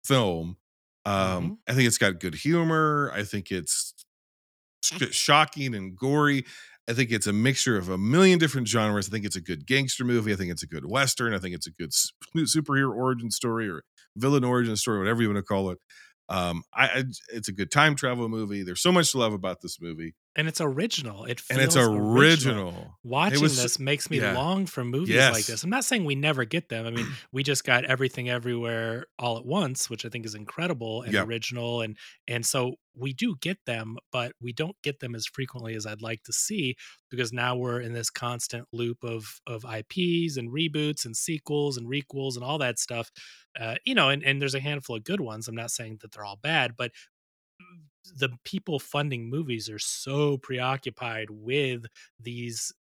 [0.04, 0.58] film.
[1.06, 3.12] Um, I think it's got good humor.
[3.16, 3.94] I think it's
[4.84, 6.46] sh- shocking and gory.
[6.90, 9.08] I think it's a mixture of a million different genres.
[9.08, 10.34] I think it's a good gangster movie.
[10.34, 11.36] I think it's a good Western.
[11.36, 11.92] I think it's a good
[12.36, 13.84] superhero origin story or
[14.18, 15.78] villain origin story, whatever you want to call it.
[16.30, 17.04] Um, I, I
[17.34, 18.64] it's a good time travel movie.
[18.64, 21.26] There's so much to love about this movie, And it's original.
[21.26, 22.96] It feels and it's original.
[23.04, 24.34] Watching was- this makes me yeah.
[24.34, 25.64] long for movies like this.
[25.64, 26.86] I'm not saying we never get them.
[26.86, 31.02] I mean, we just got everything everywhere all at once, which I think is incredible
[31.02, 31.24] and Yeah.
[31.24, 31.98] original and
[32.28, 36.02] and so we do get them, but we don't get them as frequently as I'd
[36.02, 36.76] like to see
[37.10, 41.88] because now we're in this constant loop of of IPs and reboots and sequels and
[41.88, 43.10] requels and all that stuff.
[43.60, 45.48] Uh, you know, and, and there's a handful of good ones.
[45.48, 46.92] I'm not saying that they're all bad, but
[48.18, 51.86] the people funding movies are so preoccupied with
[52.20, 52.74] these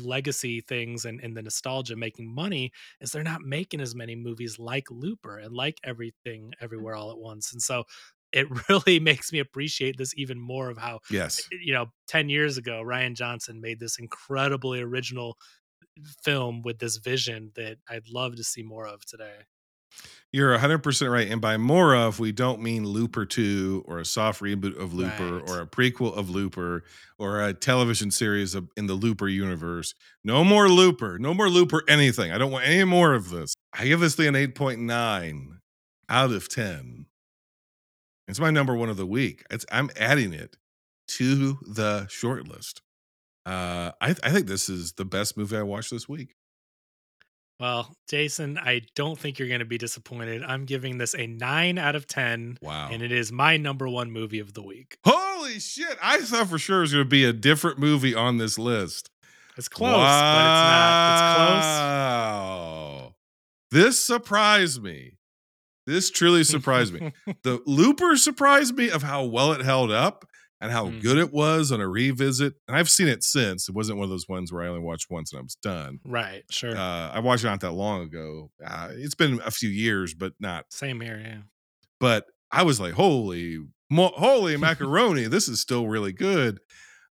[0.00, 4.58] legacy things and, and the nostalgia making money is they're not making as many movies
[4.58, 6.64] like Looper and like everything mm-hmm.
[6.64, 7.52] everywhere all at once.
[7.52, 7.84] And so
[8.32, 11.40] it really makes me appreciate this even more of how Yes.
[11.50, 15.36] you know 10 years ago Rian Johnson made this incredibly original
[16.22, 19.44] film with this vision that I'd love to see more of today.
[20.34, 21.28] You're 100% right.
[21.30, 25.40] And by more of, we don't mean Looper 2 or a soft reboot of Looper
[25.40, 25.50] Right.
[25.50, 26.84] or a prequel of Looper
[27.18, 29.94] or a television series of, in the Looper universe.
[30.24, 31.18] No more Looper.
[31.18, 32.32] No more Looper anything.
[32.32, 33.54] I don't want any more of this.
[33.74, 35.58] I give this thing an 8.9
[36.08, 37.04] out of 10.
[38.26, 39.44] It's my number one of the week.
[39.50, 40.56] It's, I'm adding it
[41.18, 42.80] to the short list.
[43.44, 46.36] Uh, I, I think this is the best movie I watched this week.
[47.62, 50.42] Well, Jason, I don't think you're going to be disappointed.
[50.42, 52.58] I'm giving this a nine out of 10.
[52.60, 52.88] Wow.
[52.90, 54.96] And it is my number one movie of the week.
[55.04, 55.96] Holy shit.
[56.02, 59.10] I thought for sure it was going to be a different movie on this list.
[59.56, 61.12] It's close, but it's not.
[61.14, 61.64] It's close.
[63.04, 63.14] Wow.
[63.70, 65.18] This surprised me.
[65.86, 67.12] This truly surprised me.
[67.44, 70.24] The Looper surprised me of how well it held up
[70.62, 71.02] and how Mm.
[71.02, 72.54] good it was on a revisit.
[72.68, 73.68] And I've seen it since.
[73.68, 75.98] It wasn't one of those ones where I only watched once and I was done.
[76.06, 76.44] right.
[76.50, 76.74] Sure.
[76.74, 78.50] Uh, I watched it not that long ago.
[78.64, 80.66] Uh, it's been a few years, but not.
[80.72, 81.20] Same here.
[81.22, 81.40] Yeah.
[82.00, 83.58] But I was like, holy,
[83.90, 85.24] mo- holy macaroni!
[85.24, 86.60] this is still really good.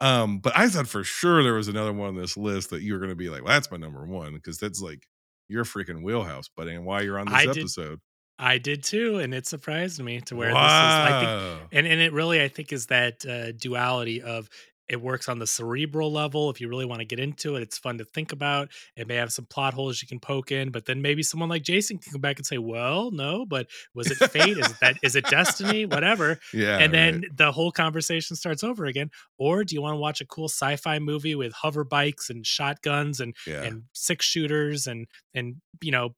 [0.02, 2.94] Um, but I thought for sure there was another one on this list that you
[2.94, 5.08] were going to be like, well, that's my number one because that's like
[5.48, 8.00] your freaking wheelhouse, buddy, and why you're on this I episode.
[8.44, 9.20] I did too.
[9.20, 12.48] And it surprised me to where this is, I think, and and it really i
[12.48, 14.50] think is that uh, duality of
[14.90, 17.78] it works on the cerebral level if you really want to get into it it's
[17.78, 20.86] fun to think about it may have some plot holes you can poke in but
[20.86, 24.30] then maybe someone like jason can come back and say well no but was it
[24.30, 26.80] fate is it that is it destiny whatever yeah.
[26.80, 27.38] and then right.
[27.38, 31.00] the whole conversation starts over again or do you want to watch a cool sci-fi
[31.00, 33.64] movie with hover bikes and shotguns and yeah.
[33.64, 36.14] and six shooters and and you know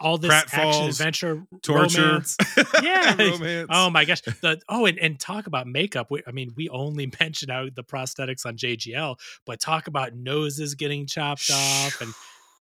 [0.00, 2.36] all this Pratt action Falls, adventure torture, romance.
[2.82, 3.14] Yeah.
[3.16, 3.68] romance.
[3.70, 4.20] Oh my gosh!
[4.22, 6.08] The oh, and, and talk about makeup.
[6.10, 9.16] We, I mean, we only mentioned out the prosthetics on JGL,
[9.46, 12.12] but talk about noses getting chopped off and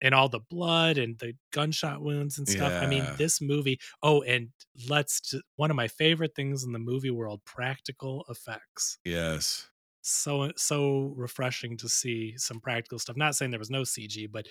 [0.02, 2.72] and all the blood and the gunshot wounds and stuff.
[2.72, 3.80] I mean, this movie.
[4.04, 4.50] Oh, and
[4.88, 9.00] let's one of my favorite things in the movie world: practical effects.
[9.04, 9.68] yes.
[10.10, 13.18] So so refreshing to see some practical stuff.
[13.18, 14.48] Not saying there was no CG, but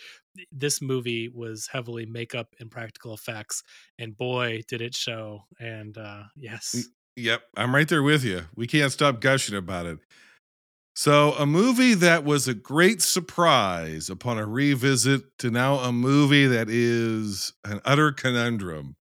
[0.52, 3.62] this movie was heavily makeup and practical effects,
[3.98, 5.44] and boy, did it show!
[5.58, 6.88] And uh yes.
[7.16, 8.42] Yep, I'm right there with you.
[8.54, 9.98] We can't stop gushing about it.
[10.94, 16.46] So, a movie that was a great surprise upon a revisit to now a movie
[16.46, 18.96] that is an utter conundrum.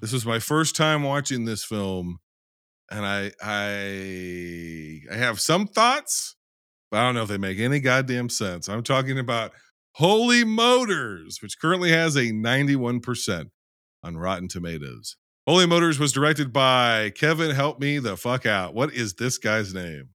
[0.00, 2.20] This was my first time watching this film,
[2.90, 6.36] and I I I have some thoughts,
[6.90, 8.68] but I don't know if they make any goddamn sense.
[8.68, 9.52] I'm talking about
[9.94, 13.50] Holy Motors, which currently has a 91%
[14.02, 15.16] on Rotten Tomatoes.
[15.46, 17.50] Holy Motors was directed by Kevin.
[17.50, 18.74] Help me the fuck out.
[18.74, 20.10] What is this guy's name?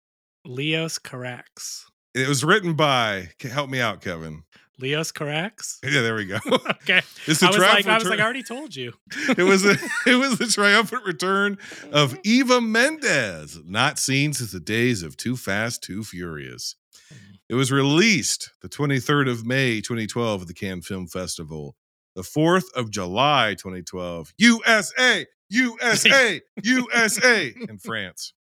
[0.45, 1.83] Leos Carax.
[2.13, 3.29] It was written by.
[3.41, 4.43] Help me out, Kevin.
[4.79, 5.79] Leos Carax.
[5.83, 6.39] Yeah, there we go.
[6.49, 7.01] Okay.
[7.27, 8.93] It's the I was like, triumphant I was like, I already told you.
[9.37, 11.57] it was a, it was the triumphant return
[11.91, 12.21] of mm-hmm.
[12.23, 16.75] Eva Mendes, not seen since the days of Too Fast, Too Furious.
[17.11, 17.33] Mm-hmm.
[17.49, 21.75] It was released the 23rd of May, 2012, at the Cannes Film Festival.
[22.15, 28.33] The 4th of July, 2012, USA, USA, USA in France.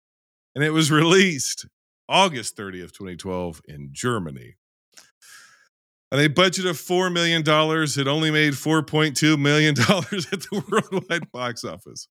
[0.55, 1.67] And it was released
[2.09, 4.57] August 30th, 2012 in Germany.
[6.13, 11.65] And a budget of $4 million, it only made $4.2 million at the worldwide box
[11.65, 12.07] office.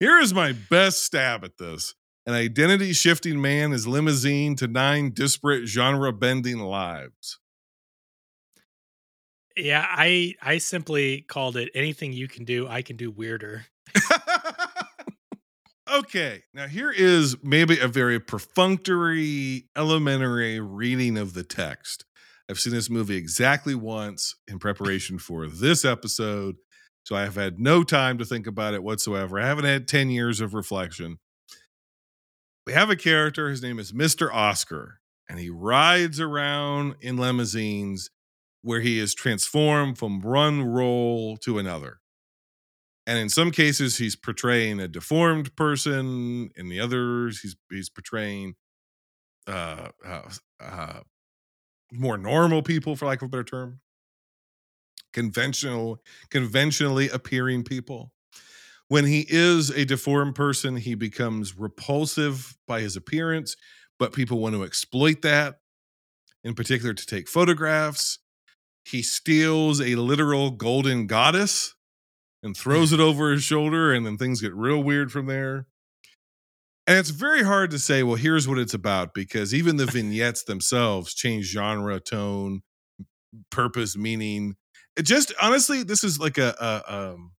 [0.00, 1.94] Here is my best stab at this
[2.26, 7.38] an identity shifting man is limousine to nine disparate genre bending lives.
[9.56, 13.66] Yeah, I I simply called it anything you can do, I can do weirder.
[15.92, 22.04] okay, now here is maybe a very perfunctory, elementary reading of the text.
[22.50, 26.56] I've seen this movie exactly once in preparation for this episode,
[27.04, 29.38] so I have had no time to think about it whatsoever.
[29.38, 31.18] I haven't had 10 years of reflection.
[32.66, 34.34] We have a character, his name is Mr.
[34.34, 34.98] Oscar,
[35.28, 38.10] and he rides around in limousines
[38.62, 42.00] where he is transformed from one role to another.
[43.06, 46.50] And in some cases, he's portraying a deformed person.
[46.56, 48.54] In the others, he's he's portraying
[49.46, 50.22] uh, uh,
[50.60, 51.00] uh,
[51.92, 53.80] more normal people, for lack of a better term,
[55.12, 58.12] conventional, conventionally appearing people.
[58.88, 63.56] When he is a deformed person, he becomes repulsive by his appearance,
[63.98, 65.60] but people want to exploit that,
[66.42, 68.18] in particular, to take photographs.
[68.84, 71.74] He steals a literal golden goddess
[72.42, 72.94] and throws mm.
[72.94, 75.66] it over his shoulder, and then things get real weird from there.
[76.86, 80.44] And it's very hard to say, well, here's what it's about, because even the vignettes
[80.44, 82.62] themselves change genre, tone,
[83.50, 84.56] purpose, meaning.
[84.96, 87.32] It just honestly, this is like a, a um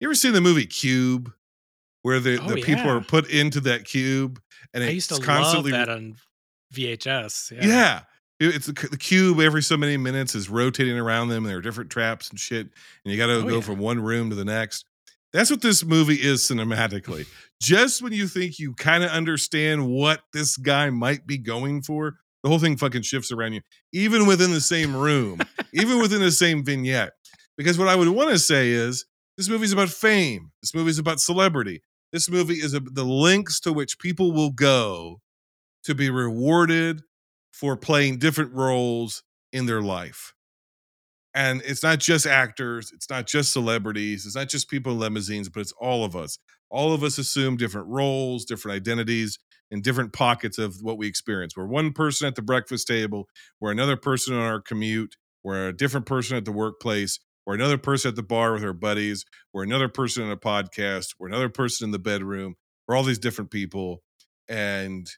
[0.00, 1.32] you ever seen the movie Cube?
[2.02, 4.40] Where the, Oh, the people are put into that cube
[4.74, 6.16] and I it's used to constantly love that on
[6.74, 7.52] VHS.
[7.52, 7.64] Yeah.
[7.64, 8.00] yeah.
[8.40, 11.44] It's the, the cube every so many minutes is rotating around them.
[11.44, 12.66] There are different traps and shit.
[13.04, 13.60] And you got to Oh, go yeah.
[13.60, 14.84] from one room to the next.
[15.32, 17.26] That's what this movie is cinematically.
[17.62, 22.16] Just when you think you kind of understand what this guy might be going for,
[22.42, 23.60] The whole thing fucking shifts around you,
[23.92, 25.40] even within the same room,
[25.72, 27.12] even within the same vignette.
[27.56, 29.04] Because what I would want to say is
[29.36, 30.50] this movie's about fame.
[30.60, 31.82] This movie's about celebrity.
[32.12, 35.20] This movie is a, the links to which people will go
[35.84, 37.02] to be rewarded
[37.52, 39.22] for playing different roles
[39.52, 40.34] in their life.
[41.34, 45.48] And it's not just actors, it's not just celebrities, it's not just people in limousines,
[45.48, 46.38] but it's all of us.
[46.72, 49.38] All of us assume different roles, different identities,
[49.70, 51.56] and different pockets of what we experience.
[51.56, 53.28] We're one person at the breakfast table,
[53.60, 57.78] we're another person on our commute, we're a different person at the workplace, we're another
[57.78, 61.50] person at the bar with our buddies, we're another person in a podcast, we're another
[61.50, 62.56] person in the bedroom,
[62.88, 64.02] we're all these different people.
[64.48, 65.08] And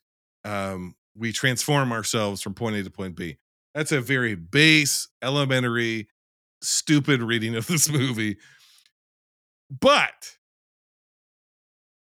[0.44, 3.38] um, we transform ourselves from point A to point B.
[3.74, 6.08] That's a very base, elementary,
[6.62, 8.38] stupid reading of this movie.
[9.70, 10.36] But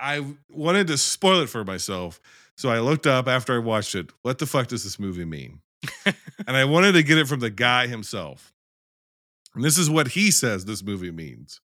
[0.01, 2.19] I wanted to spoil it for myself.
[2.57, 5.61] So I looked up after I watched it, what the fuck does this movie mean?
[6.05, 8.51] and I wanted to get it from the guy himself.
[9.53, 11.61] And this is what he says this movie means.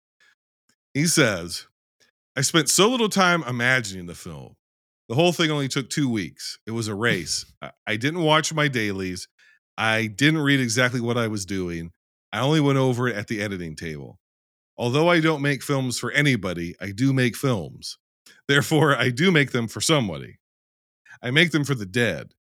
[0.93, 1.67] He says,
[2.35, 4.55] I spent so little time imagining the film.
[5.09, 6.59] The whole thing only took two weeks.
[6.67, 7.45] It was a race.
[7.87, 9.27] I didn't watch my dailies.
[9.77, 11.91] I didn't read exactly what I was doing.
[12.31, 14.19] I only went over it at the editing table.
[14.77, 17.97] Although I don't make films for anybody, I do make films.
[18.47, 20.39] Therefore, I do make them for somebody.
[21.21, 22.33] I make them for the dead.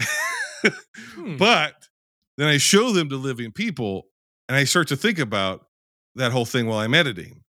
[0.00, 1.36] hmm.
[1.36, 1.88] But
[2.36, 4.06] then I show them to living people
[4.48, 5.66] and I start to think about
[6.14, 7.42] that whole thing while I'm editing.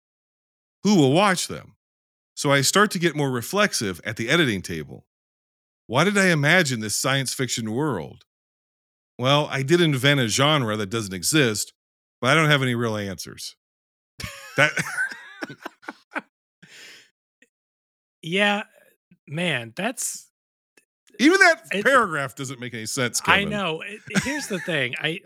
[0.85, 1.77] Who will watch them?
[2.35, 5.07] So I start to get more reflexive at the editing table.
[5.87, 8.25] Why did I imagine this science fiction world?
[9.19, 11.73] Well, I did invent a genre that doesn't exist,
[12.21, 13.57] but I don't have any real answers.
[14.57, 14.71] That
[18.23, 18.63] Yeah,
[19.27, 20.31] man, that's
[21.19, 23.21] eh, even that paragraph doesn't make any sense.
[23.21, 23.49] Kevin.
[23.49, 23.83] I know.
[24.25, 24.95] Here's the thing.
[25.01, 25.21] I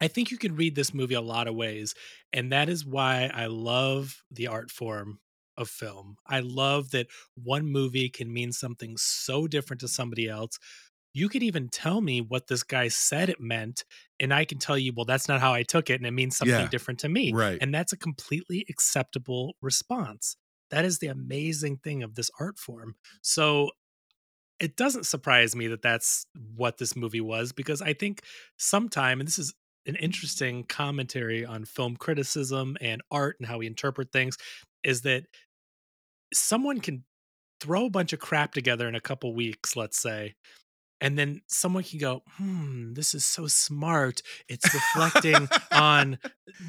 [0.00, 1.94] I think you can read this movie a lot of ways,
[2.32, 5.20] and that is why I love the art form
[5.56, 6.16] of film.
[6.26, 10.58] I love that one movie can mean something so different to somebody else.
[11.14, 13.84] You could even tell me what this guy said it meant,
[14.18, 16.36] and I can tell you, well, that's not how I took it, and it means
[16.36, 16.68] something Yeah.
[16.68, 17.32] different to me.
[17.32, 17.58] Right.
[17.60, 20.36] And that's a completely acceptable response.
[20.72, 22.96] That is the amazing thing of this art form.
[23.22, 23.70] So
[24.58, 26.26] it doesn't surprise me that that's
[26.56, 28.22] what this movie was because I think
[28.58, 29.54] sometime, and this is
[29.86, 34.36] an interesting commentary on film criticism and art and how we interpret things,
[34.82, 35.24] is that
[36.32, 37.04] someone can
[37.60, 40.34] throw a bunch of crap together in a couple weeks, let's say,
[41.02, 44.22] and then someone can go, "Hmm, this is so smart.
[44.48, 46.18] It's reflecting on,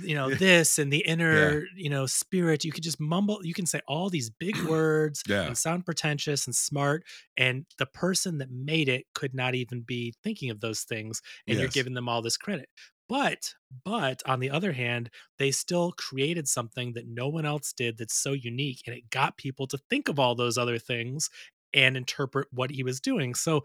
[0.01, 3.39] you know, this and the inner, you know, spirit." You could just mumble.
[3.45, 5.45] You can say all these big words Yeah.
[5.47, 7.05] and sound pretentious and smart,
[7.37, 11.57] and the person that made it could not even be thinking of those things, and
[11.59, 12.67] you're giving them all this credit.
[13.09, 13.53] But,
[13.85, 18.15] but on the other hand, they still created something that no one else did that's
[18.15, 21.29] so unique, and it got people to think of all those other things
[21.73, 23.35] and interpret what he was doing.
[23.35, 23.63] So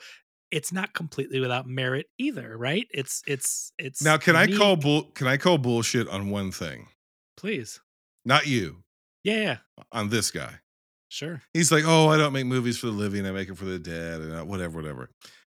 [0.50, 2.86] it's not completely without merit either, right?
[2.90, 4.80] It's it's it's Now, can I call unique.
[4.82, 5.02] bull?
[5.14, 6.88] Can I call bullshit on one thing?
[7.36, 7.80] Please.
[8.24, 8.82] Not you,
[9.24, 9.56] Yeah, yeah,
[9.92, 10.60] on this guy.
[11.08, 11.40] sure.
[11.54, 13.26] He's like, oh, I don't make movies for the living.
[13.26, 15.10] I make them for the dead, and uh, whatever, whatever.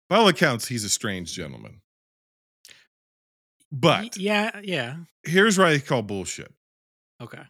[0.09, 1.81] By all accounts, he's a strange gentleman.
[3.71, 4.95] But yeah, yeah.
[5.23, 6.53] here's where I call bullshit.
[7.21, 7.41] Okay.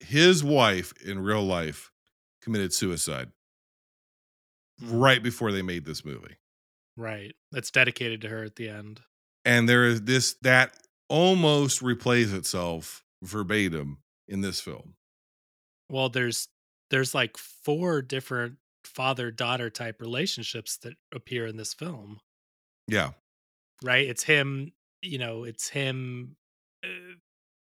[0.00, 1.90] His wife in real life
[2.42, 3.28] committed suicide
[4.82, 6.36] right before they made this movie.
[6.98, 7.34] Right.
[7.52, 9.00] That's dedicated to her at the end.
[9.44, 10.76] And there is this that
[11.08, 14.94] almost replays itself verbatim in this film.
[15.88, 16.48] Well, there's
[16.90, 22.20] there's like four different father-daughter type relationships that appear in this film.
[22.88, 23.10] Yeah.
[23.82, 24.08] right?
[24.08, 24.72] It's him,
[25.02, 26.36] you know, it's him.
[26.84, 27.14] Uh,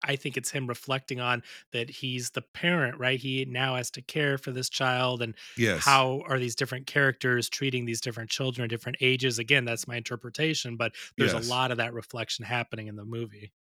[0.05, 1.43] I think it's him reflecting on
[1.73, 3.19] that he's the parent, right?
[3.21, 5.99] He now has to care for this child, and Yes.
[5.99, 9.39] how are these different characters treating these different children at different ages?
[9.39, 11.35] Again, that's my interpretation, but there's Yes.
[11.35, 13.53] a lot of that reflection happening in the movie.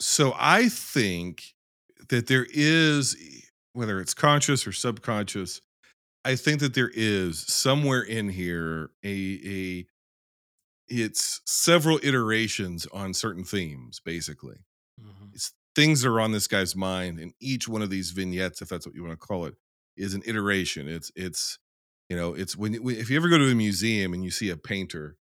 [0.00, 1.54] So I think
[2.08, 3.16] that there is,
[3.72, 5.60] whether it's conscious or subconscious,
[6.24, 9.86] I think that there is somewhere in here a a
[10.88, 14.58] it's several iterations on certain themes, basically.
[15.80, 18.94] Things are on this guy's mind, and each one of these vignettes, if that's what
[18.94, 19.54] you want to call it,
[19.96, 20.88] is an iteration.
[20.88, 21.58] It's it's
[22.10, 24.56] you know, it's when if you ever go to a museum and you see a
[24.56, 25.16] painter,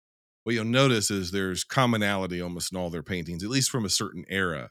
[0.45, 3.89] what you'll notice is there's commonality almost in all their paintings, at least from a
[3.91, 4.69] certain era,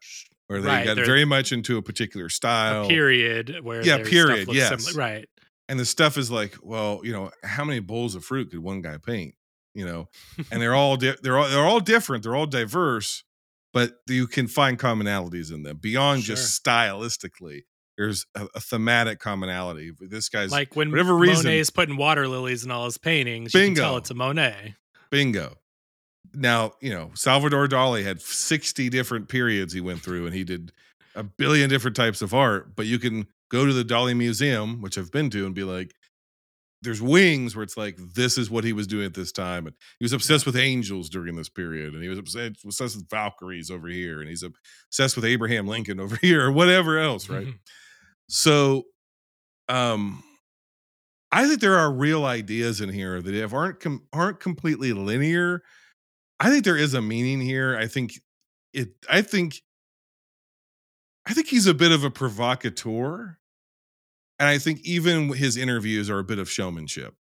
[0.48, 2.86] where they Right, got very much into a particular style.
[2.86, 5.30] A period where yeah, period, yes, similar- right?
[5.70, 8.82] And the stuff is like, well, you know, how many bowls of fruit could one
[8.82, 9.36] guy paint?
[9.76, 10.10] you know,
[10.52, 13.24] and they're all di- they're all they're all different, they're all diverse,
[13.78, 17.62] but you can find commonalities in them beyond just stylistically.
[17.96, 19.92] There's a, a thematic commonality.
[20.00, 23.60] This guy's like when whatever reason Monet's putting water lilies in all his paintings, you
[23.60, 23.98] can tell Bingo.
[23.98, 24.74] it's a Monet.
[25.12, 25.58] Bingo.
[26.34, 30.72] Now, you know, Salvador Dali had 60 different periods he went through and he did
[31.14, 34.98] a billion different types of art, but you can go to the Dali Museum, which
[34.98, 35.94] I've been to, and be like,
[36.82, 39.66] there's wings where it's like, this is what he was doing at this time.
[39.66, 43.10] And he was obsessed with angels during this period, and he was obsessed, obsessed with
[43.10, 47.48] Valkyries over here, and he's obsessed with Abraham Lincoln over here, or whatever else, right?
[48.30, 48.84] so
[49.70, 50.24] um
[51.32, 55.62] I think there are real ideas in here that if aren't com- aren't completely linear.
[56.40, 57.78] I think there is a meaning here.
[57.78, 58.14] I think
[58.74, 58.90] it.
[59.10, 59.62] I think.
[61.26, 63.38] I think he's a bit of a provocateur,
[64.40, 67.16] and I think even his interviews are a bit of showmanship.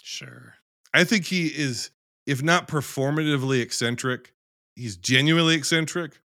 [0.00, 0.54] Sure.
[0.92, 1.90] I think he is,
[2.26, 4.34] if not performatively eccentric,
[4.76, 6.20] he's genuinely eccentric.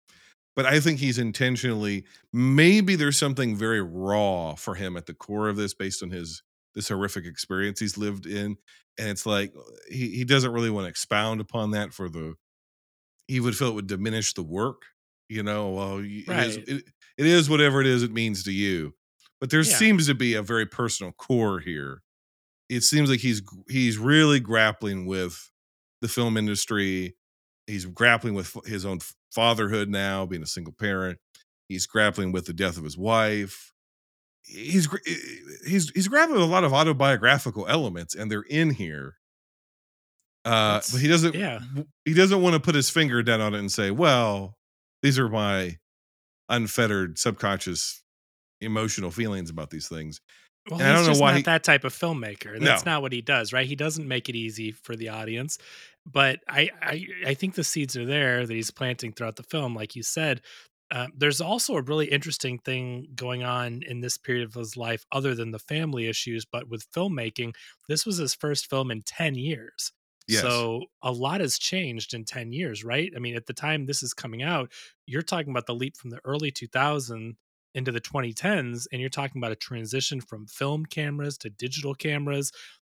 [0.56, 2.04] But I think he's intentionally.
[2.32, 6.42] Maybe there's something very raw for him at the core of this, based on his
[6.74, 8.56] this horrific experience he's lived in,
[8.98, 12.34] and it's like uh, he he doesn't really want to expound upon that for the.
[13.28, 14.82] He would feel it would diminish the work,
[15.28, 15.70] you know.
[15.70, 16.68] Well, y- it is, Right.
[16.68, 16.84] it,
[17.18, 18.94] it is whatever it is it means to you,
[19.40, 19.76] but there Yeah.
[19.76, 22.02] seems to be a very personal core here.
[22.68, 25.50] It seems like he's he's really grappling with
[26.00, 27.16] the film industry.
[27.66, 29.00] He's grappling with his own
[29.32, 31.18] fatherhood now, being a single parent.
[31.68, 33.72] He's grappling with the death of his wife.
[34.42, 34.98] He's gr-
[35.66, 39.16] he's he's grappling with a lot of autobiographical elements, and they're in here.
[40.44, 41.34] Uh, but he doesn't.
[41.34, 41.58] yeah.
[42.04, 44.56] He doesn't want to put his finger down on it and say, "Well,
[45.02, 45.78] these are my
[46.48, 48.02] unfettered subconscious
[48.60, 50.20] emotional feelings about these things."
[50.70, 52.58] Well, And he's I don't know just why not he- that type of filmmaker.
[52.58, 52.92] That's No.
[52.92, 53.66] not what he does, right?
[53.66, 55.58] He doesn't make it easy for the audience.
[56.04, 59.74] But I, I, I think the seeds are there that he's planting throughout the film,
[59.76, 60.40] like you said.
[60.90, 65.04] Uh, there's also a really interesting thing going on in this period of his life,
[65.12, 66.44] other than the family issues.
[66.44, 67.54] But with filmmaking,
[67.88, 69.92] this was his first film in ten years.
[70.28, 70.42] Yes.
[70.42, 73.12] So a lot has changed in 10 years, right?
[73.14, 74.72] I mean, at the time this is coming out,
[75.06, 77.36] you're talking about the leap from the early 2000
[77.76, 82.50] into the 2010s, and you're talking about a transition from film cameras to digital cameras.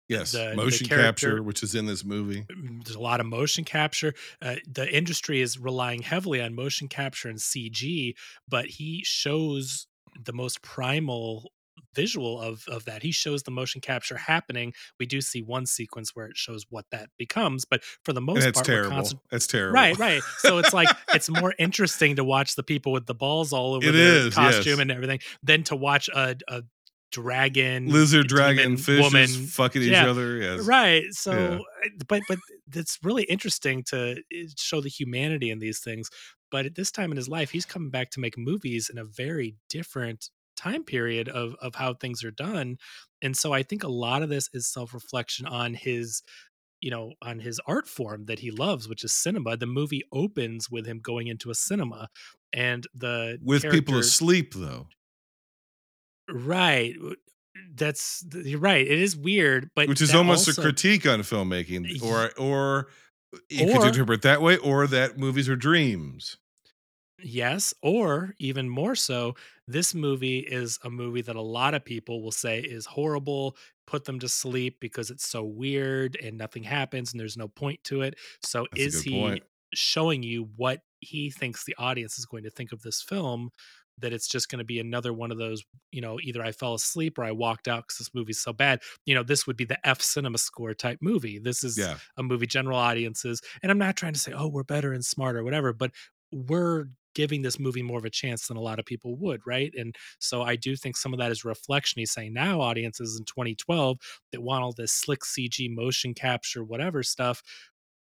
[0.08, 2.44] Yes, The- the motion character- capture, which is in this movie.
[2.84, 4.12] There's a lot of motion capture.
[4.42, 8.14] Uh, the industry is relying heavily on motion capture and CG,
[8.48, 9.86] but he shows
[10.22, 11.52] the most primal
[11.94, 16.10] visual of of that he shows the motion capture happening we do see one sequence
[16.14, 18.90] where it shows what that becomes but for the most And it's part terrible.
[18.96, 19.74] concent- That's terrible.
[19.74, 20.22] Right, right.
[20.38, 23.86] So it's like it's more interesting to watch the people with the balls all over
[23.88, 24.78] It their is, costume yes.
[24.80, 26.62] and everything than to watch a, a
[27.10, 30.08] dragon, Lizard, dragon, fish woman fucking each Yeah.
[30.10, 30.36] other.
[30.38, 30.60] Yes.
[30.66, 31.04] Right.
[31.10, 31.88] So, Yeah.
[32.08, 32.38] but but
[32.74, 36.08] it's really interesting to uh, show the humanity in these things.
[36.50, 39.04] But at this time in his life, he's coming back to make movies in a
[39.04, 40.30] very different
[40.62, 42.76] time period of of how things are done.
[43.22, 46.22] And so I think a lot of this is self-reflection on his
[46.80, 50.68] you know on his art form that he loves which is cinema the movie opens
[50.68, 52.08] with him going into a cinema
[52.52, 54.88] and the With people asleep, though.
[56.28, 56.94] right
[57.74, 62.02] that's you're right it is weird but which is almost also- a critique on filmmaking,
[62.02, 62.88] or or
[63.48, 66.36] you Or- could interpret that way, or that movies are dreams.
[67.24, 69.34] Yes, or even more so,
[69.68, 74.04] this movie is a movie that a lot of people will say is horrible, put
[74.04, 78.02] them to sleep because it's so weird and nothing happens and there's no point to
[78.02, 78.18] it.
[78.40, 79.44] So That's is he point.
[79.74, 83.50] showing you what he thinks the audience is going to think of this film?
[83.98, 85.62] That it's just going to be another one of those,
[85.92, 88.80] you know, either I fell asleep or I walked out because this movie's so bad.
[89.04, 91.38] You know, this would be the F cinema score type movie.
[91.38, 91.98] This is Yeah.
[92.16, 93.42] a movie general audiences.
[93.62, 95.92] And I'm not trying to say, oh, we're better and smarter, whatever, but
[96.32, 99.72] we're giving this movie more of a chance than a lot of people would, right?
[99.76, 102.00] And so I do think some of that is reflection.
[102.00, 103.98] He's saying now audiences in 2012
[104.32, 107.42] that want all this slick CG motion capture, whatever stuff,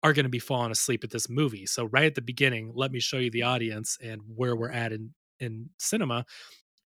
[0.04, 1.66] are going to be falling asleep at this movie.
[1.66, 4.94] So right at the beginning, let me show you the audience and where we're at
[4.94, 6.26] in in cinema.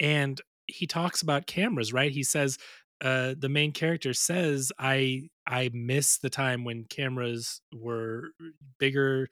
[0.01, 2.13] And he talks about cameras, right?
[2.13, 2.59] He says
[3.03, 8.31] uh the main character says I I miss the time when cameras were
[8.79, 9.29] bigger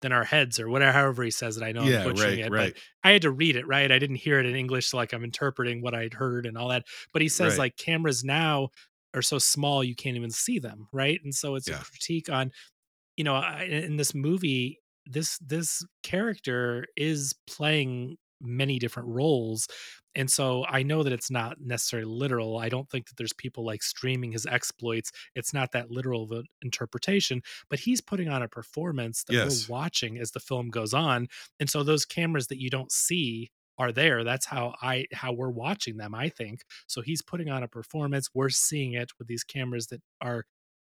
[0.00, 1.62] than our heads or whatever however he says it.
[1.62, 2.72] I know Yeah, I'm butchering right, it, right.
[2.72, 3.90] but I had to read it, right?
[3.90, 6.68] I didn't hear it in English, so like I'm interpreting what I'd heard and all
[6.68, 6.86] that.
[7.12, 7.58] But he says Right.
[7.58, 8.70] like cameras now
[9.14, 11.20] are so small you can't even see them, right?
[11.24, 11.76] And so it's Yeah.
[11.82, 12.52] a critique on,
[13.16, 19.68] you know, I- in this movie, this this character is playing many different roles.
[20.14, 22.58] And so I know that it's not necessarily literal.
[22.58, 25.12] I don't think that there's people like streaming his exploits.
[25.34, 29.68] It's not that literal of an interpretation, but he's putting on a performance that Yes.
[29.68, 31.28] we're watching as the film goes on.
[31.60, 34.24] And so those cameras that you don't see are there.
[34.24, 36.62] That's how I how we're watching them, I think.
[36.88, 38.28] So he's putting on a performance.
[38.34, 40.46] We're seeing it with these cameras that are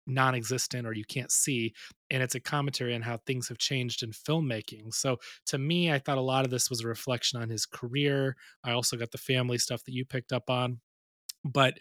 [0.08, 1.72] non-existent or you can't see
[2.10, 4.92] and it's a commentary on how things have changed in filmmaking.
[4.94, 8.36] So to me i thought a lot of this was a reflection on his career.
[8.64, 10.80] I also got the family stuff that you picked up on.
[11.44, 11.78] But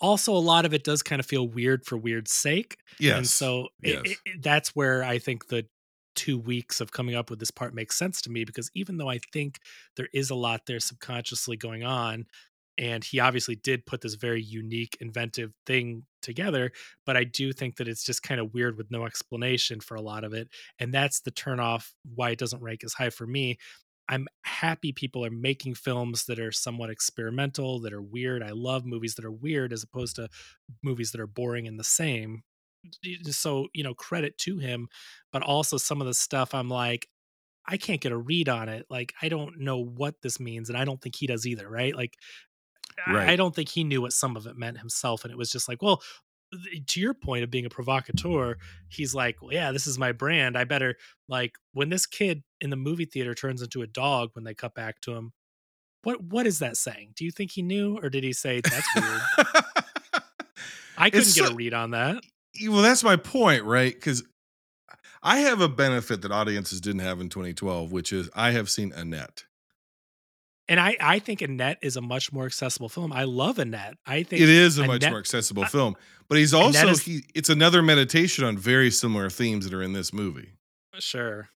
[0.00, 2.76] also a lot of it does kind of feel weird for weird's sake
[3.16, 4.00] and so yes.
[4.04, 5.66] it- it- that's where i think the
[6.16, 9.08] two weeks of coming up with this part makes sense to me because even though
[9.08, 9.58] i think
[9.96, 12.24] there is a lot there subconsciously going on
[12.80, 16.72] and he obviously did put this very unique inventive thing together
[17.06, 20.02] but i do think that it's just kind of weird with no explanation for a
[20.02, 20.48] lot of it
[20.78, 23.58] and that's the turnoff why it doesn't rank as high for me.
[24.08, 28.42] I'm happy people are making films that are somewhat experimental that are weird.
[28.42, 30.28] I love movies that are weird as opposed to
[30.82, 32.42] movies that are boring and the same.
[33.30, 34.88] So you know credit to him
[35.32, 37.06] but also some of the stuff i'm like
[37.68, 40.78] i can't get a read on it like i don't know what this means and
[40.78, 41.94] i don't think he does either right?
[41.94, 42.14] Like
[43.08, 43.28] Right.
[43.28, 45.24] I don't think he knew what some of it meant himself.
[45.24, 46.02] And it was just like, well,
[46.88, 48.56] to your point of being a provocateur,
[48.88, 50.58] he's like, well, yeah, this is my brand.
[50.58, 50.96] I better
[51.28, 54.74] like when this kid in the movie theater turns into a dog when they cut
[54.74, 55.32] back to him.
[56.02, 57.12] What what is that saying?
[57.14, 59.20] Do you think he knew, or did he say that's weird?
[60.98, 62.22] I couldn't It's get a read on that.
[62.68, 63.94] well, that's my point, right?
[63.94, 64.24] Because
[65.22, 68.92] I have a benefit that audiences didn't have in 2012, which is I have seen
[68.92, 69.44] Annette.
[70.70, 73.12] And I I think Annette is a much more accessible film.
[73.12, 73.96] I love Annette.
[74.06, 75.96] I think It is a much more accessible film,
[76.28, 77.24] but he's also is- he.
[77.34, 80.52] It's another meditation on very similar themes that are in this movie,
[81.00, 81.50] Sure.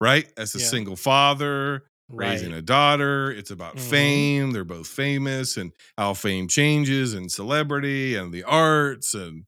[0.00, 0.30] right?
[0.36, 0.66] As a Yeah.
[0.66, 3.80] single father raising a daughter, it's about Mhm.
[3.90, 4.50] fame.
[4.52, 9.44] They're both famous, and how fame changes, and celebrity, and the arts, and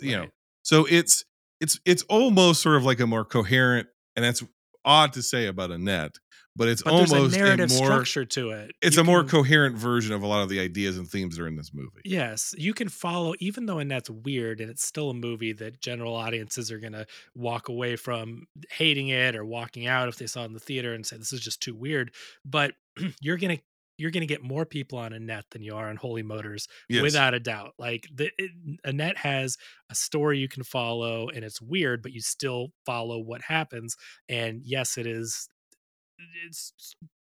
[0.00, 0.28] you know.
[0.64, 1.24] So it's
[1.60, 3.86] it's it's almost sort of like a more coherent,
[4.16, 4.42] and that's
[4.84, 6.16] odd to say about Annette,
[6.56, 7.84] but it's But almost a narrative more.
[7.86, 8.72] structure to it.
[8.82, 11.36] It's You a more can- coherent version of a lot of the ideas and themes
[11.36, 12.00] that are in this movie.
[12.04, 16.14] Yes, you can follow, even though Annette's weird, and it's still a movie that general
[16.14, 20.42] audiences are going to walk away from hating it or walking out if they saw
[20.42, 22.12] it in the theater and say this is just too weird.
[22.44, 22.74] But
[23.20, 23.58] you're gonna
[23.98, 27.02] you're gonna get more people on Annette than you are on Holy Motors, Yes.
[27.02, 27.72] without a doubt.
[27.78, 28.50] Like the it,
[28.84, 29.56] Annette has
[29.88, 33.96] a story you can follow, and it's weird, but you still follow what happens.
[34.28, 35.48] And yes, it is.
[36.46, 36.72] It's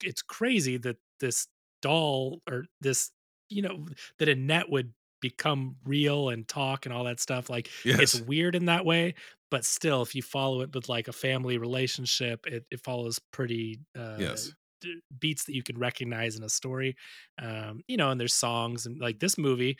[0.03, 1.47] it's crazy that this
[1.83, 3.11] doll or this
[3.49, 3.87] you know
[4.19, 8.65] that Annette would become real and talk and all that stuff like it's weird in
[8.67, 9.15] that way
[9.51, 13.79] but still if you follow it with like a family relationship it, it follows pretty
[13.99, 14.55] uh Yes.
[14.81, 16.97] d- beats that you can recognize in a story
[17.39, 19.77] um you know and there's songs and like this movie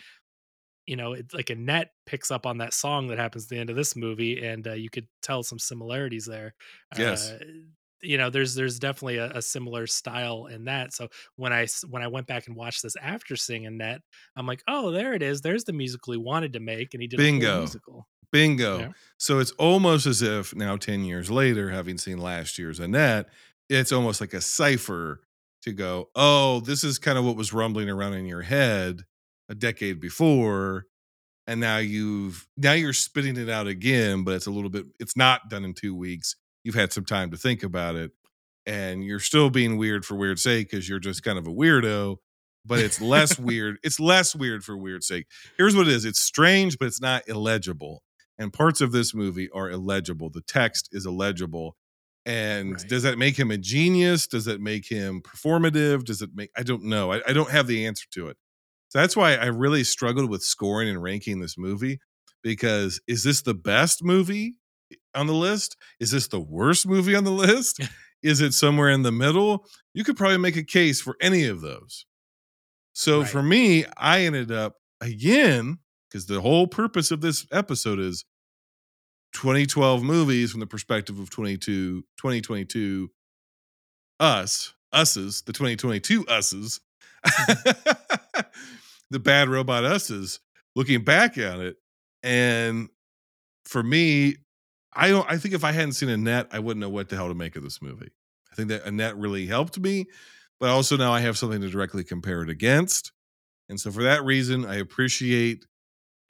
[0.87, 3.71] you know it's like Annette picks up on that song that happens at the end
[3.71, 6.55] of this movie and uh, you could tell some similarities there
[6.95, 7.35] Yes.
[7.35, 7.45] uh,
[8.03, 12.03] you know there's there's definitely a, a similar style in that so when i when
[12.03, 14.01] i went back and watched this after seeing Annette,
[14.37, 17.09] i'm like oh there it is there's the musical he wanted to make and he
[17.09, 17.59] did a Bingo.
[17.59, 18.79] musical Bingo.
[18.79, 18.89] Yeah.
[19.19, 23.27] So it's almost as if now, 10 years later, having seen last year's Annette,
[23.69, 25.21] it's almost like a cipher
[25.63, 29.05] to go, oh, this is kind of what was rumbling around in your head
[29.49, 30.87] a decade before.
[31.47, 35.17] And now you've now you're spitting it out again, but it's a little bit, it's
[35.17, 36.37] not done in two weeks.
[36.65, 38.13] You've had some time to think about it.
[38.67, 42.17] And you're still being weird for weird's sake because you're just kind of a weirdo,
[42.67, 43.79] but it's less weird.
[43.83, 45.27] It's less weird for weird's sake.
[45.57, 48.03] Here's what it is it's strange, but it's not illegible
[48.41, 50.31] and parts of this movie are illegible.
[50.31, 51.77] The text is illegible.
[52.25, 52.89] And Right.
[52.89, 54.27] does that make him a genius?
[54.27, 56.05] Does that make him performative?
[56.05, 57.13] Does it make I don't know.
[57.13, 58.37] I, I don't have the answer to it.
[58.89, 62.01] So that's why I really struggled with scoring and ranking this movie
[62.43, 64.57] because is this the best movie
[65.15, 65.77] on the list?
[65.99, 67.81] Is this the worst movie on the list?
[68.23, 69.67] is it somewhere in the middle?
[69.95, 72.07] You could probably make a case for any of those.
[72.93, 73.31] So Right.
[73.31, 75.79] for me, I ended up again
[76.09, 78.25] because the whole purpose of this episode is
[79.35, 83.11] 2012 movies from the perspective of 22 2022
[84.19, 86.81] us us's the 2022 us's
[87.25, 88.41] mm-hmm.
[89.11, 90.41] the bad robot us's
[90.75, 91.77] looking back at it
[92.23, 92.89] and
[93.65, 94.37] for me
[94.95, 97.29] i don't i think if i hadn't seen annette i wouldn't know what the hell
[97.29, 98.11] to make of this movie
[98.53, 100.07] i think that annette really helped me
[100.59, 103.13] but also now i have something to directly compare it against
[103.69, 105.65] and so for that reason i appreciate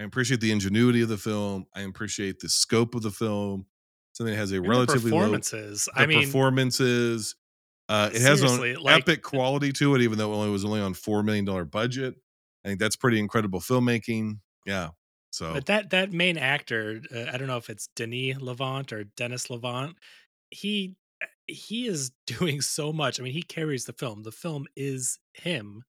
[0.00, 1.66] I appreciate the ingenuity of the film.
[1.76, 3.66] I appreciate the scope of the film.
[4.12, 7.36] Something that has a And relatively low performances the i mean performances.
[7.86, 10.80] Uh, it has an like- epic quality to it, even though it only was only
[10.80, 12.14] on four million dollar budget.
[12.64, 14.38] I think that's pretty incredible filmmaking.
[14.64, 14.90] Yeah.
[15.30, 19.04] So But that that main actor, uh, I don't know if it's Denis Levant or
[19.04, 19.96] Dennis Levant.
[20.50, 23.20] He uh, he is doing so much.
[23.20, 24.22] I mean, he carries the film.
[24.22, 25.84] The film is him.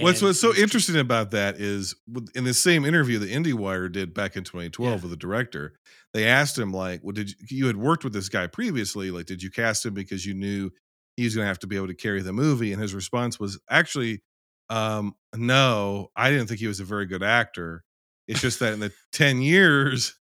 [0.00, 1.94] What's and what's so interesting about that is
[2.34, 5.74] in the same interview that IndieWire did back in 2012 with the director,
[6.14, 9.10] they asked him like, "Well, did you, you had worked with this guy previously?
[9.10, 10.70] Like, did you cast him because you knew
[11.16, 13.38] he was going to have to be able to carry the movie?" And his response
[13.38, 14.22] was actually,
[14.70, 17.84] um, "No, I didn't think he was a very good actor.
[18.28, 20.14] It's just that in the 10 years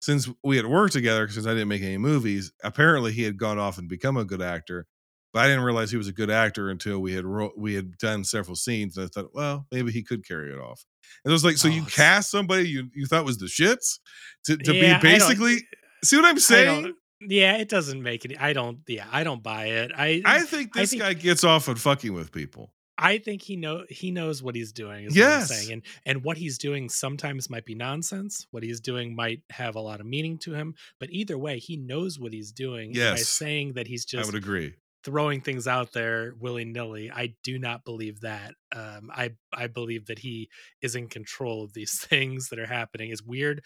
[0.00, 3.58] since we had worked together, since I didn't make any movies, apparently he had gone
[3.58, 4.86] off and become a good actor."
[5.32, 7.98] But I didn't realize he was a good actor until we had ro- we had
[7.98, 10.82] done several scenes, and I thought, well, maybe he could carry it off.
[11.24, 13.46] And it was like, so you Oh, it's- cast somebody you you thought was the
[13.46, 13.98] shits
[14.44, 15.56] to, to Yeah, be basically.
[16.04, 16.94] See what I'm saying?
[17.20, 18.40] yeah, it doesn't make it.
[18.40, 18.78] I don't.
[18.86, 19.90] Yeah, I don't buy it.
[19.96, 22.72] I I think I this think- guy gets off on fucking with people.
[22.98, 25.04] I think he know he knows what he's doing.
[25.06, 25.50] Is Yes.
[25.50, 28.46] what I'm saying, and and what he's doing sometimes might be nonsense.
[28.50, 30.74] What he's doing might have a lot of meaning to him.
[30.98, 32.96] But either way, he knows what he's doing.
[32.96, 34.74] and By saying that he's just I would agree.
[35.04, 38.54] throwing things out there willy nilly, I do not believe that.
[38.74, 40.48] Um, I I believe that he
[40.80, 43.10] is in control of these things that are happening.
[43.10, 43.62] Is weird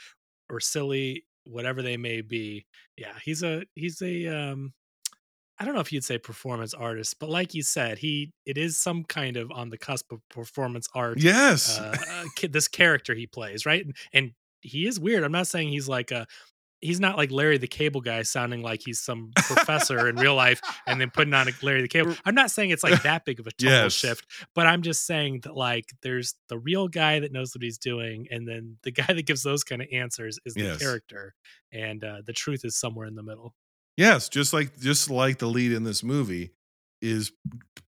[0.48, 2.66] or silly, whatever they may be.
[2.96, 4.72] Yeah, he's a he's a um
[5.60, 8.78] I don't know if you'd say performance artist, but like you said, he it is
[8.78, 11.20] some kind of on the cusp of performance art.
[11.20, 11.78] Yes.
[11.78, 11.94] uh,
[12.42, 13.84] uh, this character he plays, right?
[13.84, 14.32] And, and
[14.62, 15.22] he is weird.
[15.22, 16.26] I'm not saying he's like a
[16.80, 20.62] he's not like Larry the Cable Guy, sounding like he's some professor in real life,
[20.86, 22.14] and then putting on a Larry the Cable.
[22.24, 23.92] I'm not saying it's like that big of a total Yes.
[23.92, 27.76] shift, but I'm just saying that like there's the real guy that knows what he's
[27.78, 30.78] doing, and then the guy that gives those kind of answers is the Yes.
[30.78, 31.34] character,
[31.70, 33.54] and uh, the truth is somewhere in the middle.
[33.96, 36.52] Yes, just like just like the lead in this movie
[37.02, 37.32] is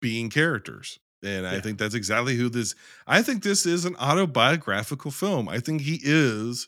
[0.02, 1.00] being characters.
[1.24, 2.76] And I think that's exactly who this
[3.08, 5.50] I think this is an autobiographical film.
[5.50, 6.68] I think he is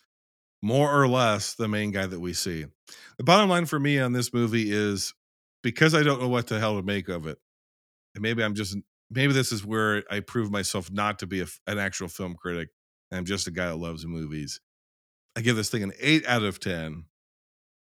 [0.61, 2.65] more or less the main guy that we see.
[3.17, 5.13] The bottom line for me on this movie is
[5.61, 7.37] because I don't know what the hell to make of it.
[8.15, 8.75] And maybe I'm just
[9.11, 12.69] maybe this is where I prove myself not to be a an actual film critic.
[13.11, 14.61] I'm just a guy that loves movies.
[15.35, 17.05] I give this thing an 8 out of 10.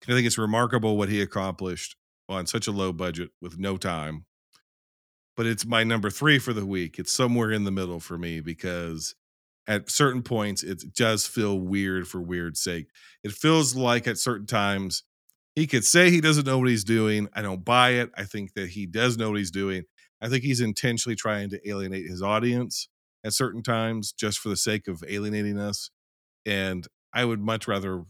[0.08, 1.96] I think it's remarkable what he accomplished
[2.30, 4.26] on such a low budget with no time.
[5.36, 7.00] But it's my number three for the week.
[7.00, 9.16] It's somewhere in the middle for me because
[9.68, 12.88] at certain points it does feel weird for weird's sake.
[13.24, 15.04] It feels like at certain times
[15.56, 17.30] he could say he doesn't know what he's doing.
[17.34, 18.12] I don't buy it.
[18.18, 19.84] I think that he does know what he's doing.
[20.22, 22.90] I think he's intentionally trying to alienate his audience
[23.24, 25.90] at certain times just for the sake of alienating us.
[26.46, 28.06] And I would much rather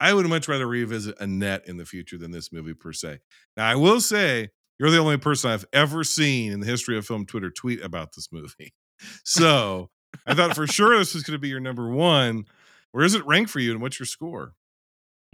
[0.00, 3.20] I would much rather revisit Annette in the future than this movie per se.
[3.56, 7.06] Now, I will say you're the only person I've ever seen in the history of
[7.06, 8.72] film Twitter tweet about this movie.
[9.24, 9.90] So
[10.26, 12.46] I thought for sure this was going to be your number one.
[12.92, 14.54] Where is it ranked for you, and what's your score?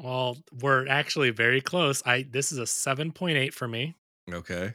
[0.01, 2.03] Well, we're actually very close.
[2.05, 3.95] I this is a 7.8 for me,
[4.33, 4.75] Okay.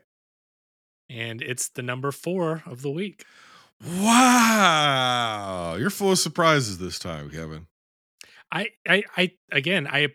[1.10, 3.26] and it's the number four of the week.
[3.84, 7.68] Wow, you're full of surprises this time, Kevin.
[8.52, 10.10] I, I, I again, I,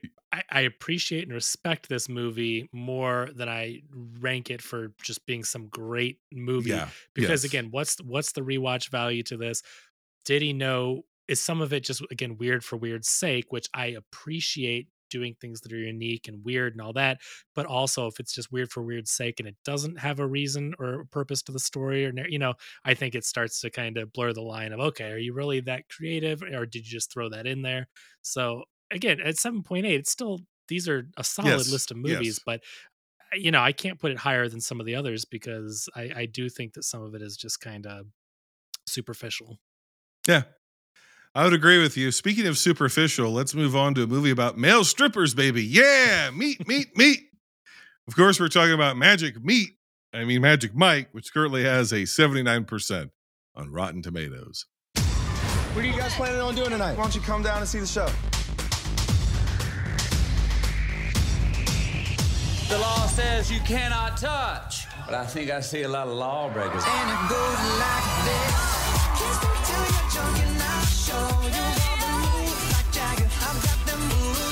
[0.50, 3.82] I, appreciate and respect this movie more than I
[4.18, 6.70] rank it for just being some great movie.
[6.70, 7.52] Yeah, Because yes.
[7.52, 9.62] again, what's what's the rewatch value to this?
[10.24, 11.02] Did he know?
[11.28, 15.60] Is some of it just again weird for weird's sake, which I appreciate doing things
[15.60, 17.20] that are unique and weird and all that.
[17.54, 20.74] But also, if it's just weird for weird's sake and it doesn't have a reason
[20.78, 23.98] or a purpose to the story, or you know, I think it starts to kind
[23.98, 27.12] of blur the line of okay, are you really that creative, or did you just
[27.12, 27.88] throw that in there?
[28.22, 31.96] So again, at seven point eight, it's still these are a solid Yes, list of
[31.98, 32.44] movies, yes.
[32.44, 32.62] but
[33.32, 36.12] uh, you know, I can't put it higher than some of the others because I,
[36.16, 38.06] I do think that some of it is just kind of
[38.88, 39.58] superficial.
[40.26, 40.44] Yeah,
[41.34, 42.12] I would agree with you.
[42.12, 45.64] Speaking of superficial, let's move on to a movie about male strippers, baby.
[45.64, 47.20] Yeah, meat, meat, meat.
[48.06, 49.70] Of course, we're talking about Magic Meat.
[50.12, 53.10] I mean, Magic Mike, which currently has a 79%
[53.54, 54.66] on Rotten Tomatoes.
[54.94, 56.98] What are you guys planning on doing tonight?
[56.98, 58.08] Why don't you come down and see the show?
[62.68, 64.84] The law says you cannot touch.
[65.06, 66.84] But I think I see a lot of lawbreakers.
[66.86, 68.72] And it goes like this.
[70.82, 73.28] Kiss me till you're drunk and I'll show you all the moves like Jagger.
[73.42, 74.42] I've got the moves.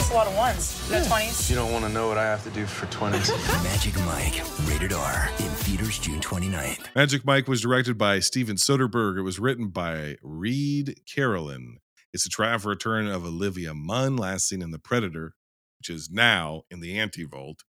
[0.00, 0.90] It's a lot of ones.
[0.90, 1.50] No 20s.
[1.50, 3.28] You don't want to know what I have to do for 20s.
[3.64, 6.94] Magic Mike, rated R, in theaters June 29th.
[6.94, 9.18] Magic Mike was directed by Steven Soderbergh.
[9.18, 11.78] It was written by Reid Carolin.
[12.12, 15.34] It's a triumph return of Olivia Munn, last seen in The Predator,
[15.78, 17.64] which is now in the anti vault.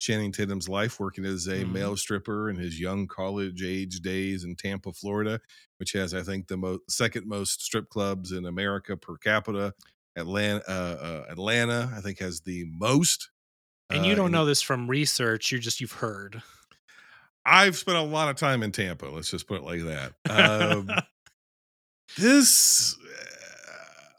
[0.00, 1.72] Channing Tatum's life working as a Mhm.
[1.72, 5.40] male stripper in his young college age days in Tampa, Florida,
[5.78, 9.74] which has, I think, the mo- second most strip clubs in America per capita.
[10.16, 13.30] Atlanta, uh, uh, Atlanta, I think, has the most.
[13.90, 15.50] And you uh, don't in- know this from research.
[15.52, 16.42] You're just, you've heard.
[17.44, 19.06] I've spent a lot of time in Tampa.
[19.06, 20.12] Let's just put it like that.
[20.30, 20.88] Um,
[22.18, 22.96] this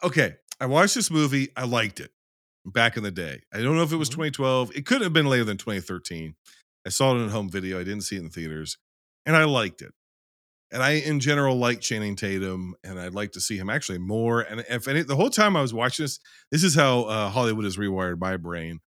[0.03, 0.35] uh, okay.
[0.59, 1.49] I watched this movie.
[1.57, 2.11] I liked it
[2.65, 3.41] back in the day.
[3.53, 4.13] I don't know if it was Mhm.
[4.33, 4.75] 2012.
[4.75, 6.35] It couldn't have been later than 2013.
[6.85, 7.79] I saw it in home video.
[7.79, 8.77] I didn't see it in theaters,
[9.25, 9.93] and I liked it.
[10.71, 14.41] And I, in general, like Channing Tatum, and I'd like to see him actually more.
[14.41, 16.19] And if any, the whole time I was watching this,
[16.51, 18.79] this is how uh, Hollywood has rewired my brain.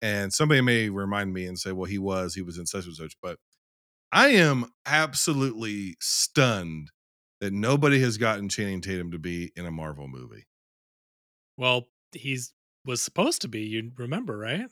[0.00, 2.94] And somebody may remind me and say, "Well, he was, he was in such and
[2.94, 3.38] such," but
[4.12, 6.90] I am absolutely stunned
[7.40, 10.46] that nobody has gotten Channing Tatum to be in a Marvel movie.
[11.56, 12.52] well, he's
[12.84, 13.62] was supposed to be.
[13.62, 14.66] You remember, right?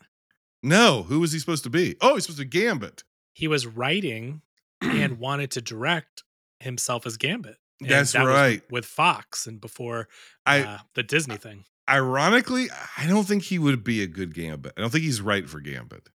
[0.62, 1.96] No, who was he supposed to be?
[2.00, 3.02] Oh, he's supposed to be Gambit.
[3.34, 4.40] He was writing
[4.80, 6.22] and wanted to direct
[6.60, 7.56] himself as Gambit.
[7.80, 8.62] And That's that right.
[8.70, 10.08] with Fox and before
[10.46, 11.64] I uh, the Disney thing.
[11.90, 14.72] ironically, I don't think he would be a good Gambit.
[14.76, 16.08] I don't think he's right for Gambit.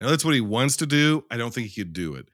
[0.00, 1.24] I know that's what he wants to do.
[1.30, 2.28] I don't think he could do it.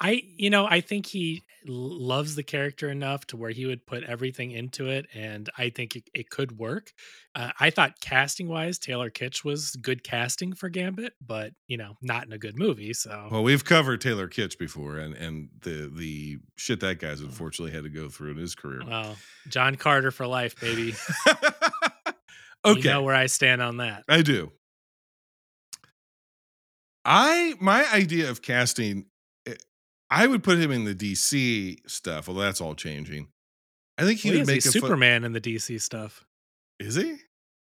[0.00, 4.04] I, you know, I think he loves the character enough to where he would put
[4.04, 6.92] everything into it, and I think it, it could work.
[7.34, 11.96] Uh, I thought casting wise, Taylor Kitsch was good casting for Gambit, but you know,
[12.02, 12.92] not in a good movie.
[12.92, 17.72] So Well, we've covered Taylor Kitsch before, and and the the shit that guy's unfortunately
[17.72, 18.80] had to go through in his career.
[18.86, 19.16] well,
[19.48, 20.94] John Carter for life, baby.
[21.26, 21.40] okay,
[22.66, 24.04] you know where I stand on that.
[24.08, 24.50] I do.
[27.04, 29.06] I my idea of casting,
[29.46, 29.54] eh,
[30.10, 32.28] I would put him in the DC stuff.
[32.28, 33.28] Well, that's all changing.
[33.98, 36.24] I think he Well, would he make a fu- Superman in the DC stuff.
[36.80, 37.16] is he?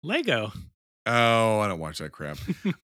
[0.02, 0.52] Lego.
[1.04, 2.38] Oh, I don't watch that crap.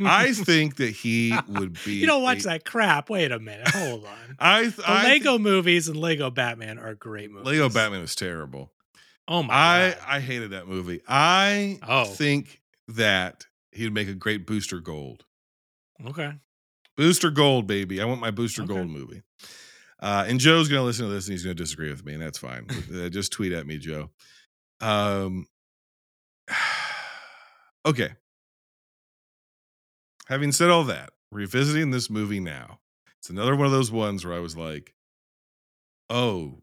[0.04, 1.92] I think that he would be.
[1.92, 3.08] You don't watch a- that crap.
[3.08, 3.68] Wait a minute.
[3.68, 4.36] Hold on.
[4.40, 7.46] I th- The I Lego movies and Lego Batman are great movies.
[7.46, 8.72] Lego Batman is terrible.
[9.28, 9.98] Oh my I god.
[10.04, 11.00] I hated that movie.
[11.06, 12.06] I Oh.
[12.06, 15.24] think that he would make a great Booster Gold.
[16.06, 16.32] Okay.
[16.96, 18.00] Booster Gold, baby.
[18.00, 18.74] I want my Booster Okay.
[18.74, 19.22] Gold movie.
[20.00, 22.12] Uh, and Joe's going to listen to this and he's going to disagree with me,
[22.14, 22.66] and that's fine.
[22.94, 24.10] uh, just tweet at me, Joe.
[24.80, 25.46] Um,
[27.86, 28.10] okay.
[30.26, 32.80] Having said all that, revisiting this movie now,
[33.18, 34.94] it's another one of those ones where I was like,
[36.10, 36.62] oh,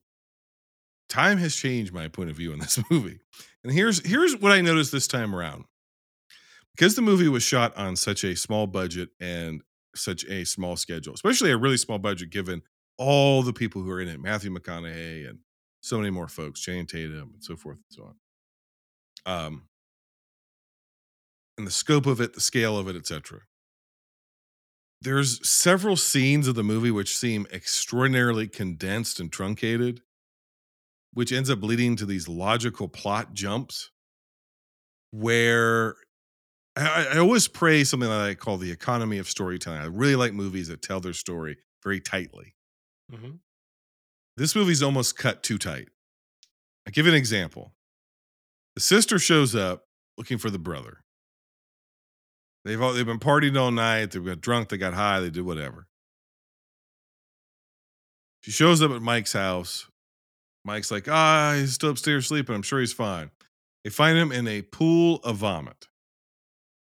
[1.10, 3.20] time has changed my point of view on this movie.
[3.64, 5.66] And here's here's what I noticed this time around.
[6.76, 9.62] Because the movie was shot on such a small budget and
[9.96, 12.62] such a small schedule, especially a really small budget given
[12.98, 15.40] all the people who are in it, Matthew McConaughey and
[15.82, 18.16] so many more folks, Jane Tatum and so forth and so on.
[19.26, 19.64] Um,
[21.58, 23.40] and the scope of it, the scale of it, etc.
[25.02, 30.02] There's several scenes of the movie which seem extraordinarily condensed and truncated,
[31.14, 33.92] which ends up leading to these logical plot jumps
[35.12, 35.96] where
[36.78, 39.80] I, I always praise something that I call the economy of storytelling.
[39.80, 42.56] I really like movies that tell their story very tightly.
[43.12, 43.40] Mhm.
[44.38, 45.88] This movie's almost cut too tight.
[46.86, 47.74] I'll give you an example.
[48.76, 49.86] The sister shows up
[50.18, 51.04] looking for the brother.
[52.66, 54.12] They've all, they've been partying all night.
[54.12, 54.70] They got drunk.
[54.70, 55.20] They got high.
[55.22, 55.88] They did whatever.
[58.42, 59.88] She shows up at Mike's house.
[60.64, 62.56] Mike's like, ah, he's still upstairs sleeping.
[62.56, 63.32] I'm sure he's fine.
[63.84, 65.88] They find him in a pool of vomit,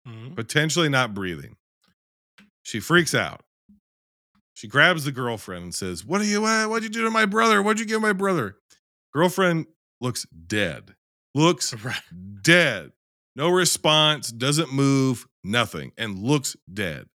[0.07, 0.35] Mhm.
[0.35, 1.55] potentially not breathing.
[2.63, 3.41] She freaks out.
[4.53, 6.45] She grabs the girlfriend and says, "What are you?
[6.45, 7.61] Uh, what'd you do to my brother?
[7.61, 8.57] What'd you give my brother?"
[9.13, 9.67] Girlfriend
[10.01, 10.95] looks dead.
[11.35, 11.73] Looks
[12.41, 12.91] dead.
[13.35, 14.29] No response.
[14.31, 15.25] Doesn't move.
[15.43, 15.91] Nothing.
[15.97, 17.07] And looks dead.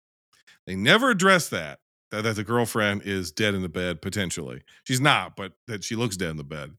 [0.66, 1.80] They never address that.
[2.10, 4.62] That, that the girlfriend is dead in the bed potentially.
[4.84, 6.72] She's not, but that she looks dead in the bed.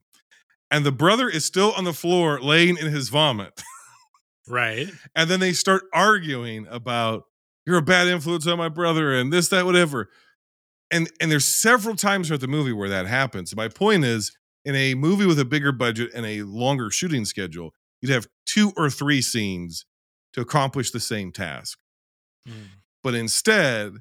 [0.72, 3.62] And the brother is still on the floor, laying in his vomit.
[4.48, 4.88] Right.
[5.14, 7.24] and then they start arguing about
[7.66, 10.10] you're a bad influence on my brother and this that whatever.
[10.90, 13.54] And and there's several times throughout the movie where that happens.
[13.54, 17.72] My point is in a movie with a bigger budget and a longer shooting schedule
[18.00, 19.84] you'd have two or three scenes
[20.32, 21.78] to accomplish the same task.
[22.48, 22.68] Mm.
[23.02, 23.94] But instead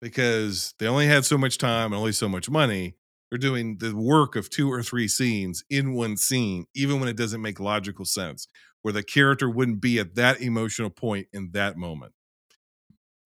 [0.00, 2.94] because they only had so much time and only so much money
[3.30, 7.16] they're doing the work of two or three scenes in one scene even when it
[7.16, 8.46] doesn't make logical sense
[8.84, 12.12] where the character wouldn't be at that emotional point in that moment.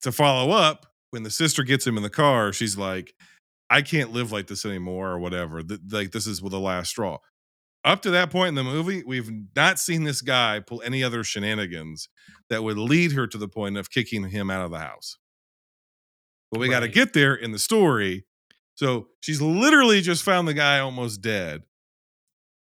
[0.03, 3.13] To follow up when the sister gets him in the car she's like
[3.69, 6.91] i can't live like this anymore or whatever Th- like this is with the last
[6.91, 7.19] straw.
[7.85, 11.25] Up to that point in the movie we've not seen this guy pull any other
[11.25, 12.09] shenanigans
[12.51, 15.19] that would lead her to the point of kicking him out of the house.
[16.53, 18.25] But we got to get there in the story.
[18.75, 21.65] So she's literally just found the guy almost dead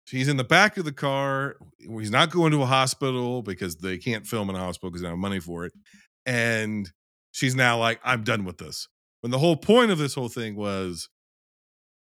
[0.09, 1.55] He's in the back of the car.
[1.79, 5.07] He's not going to a hospital because they can't film in a hospital because they
[5.07, 5.73] don't have money for it.
[6.25, 6.91] And
[7.31, 8.87] she's now like, I'm done with this.
[9.21, 11.09] When the whole point of this whole thing was,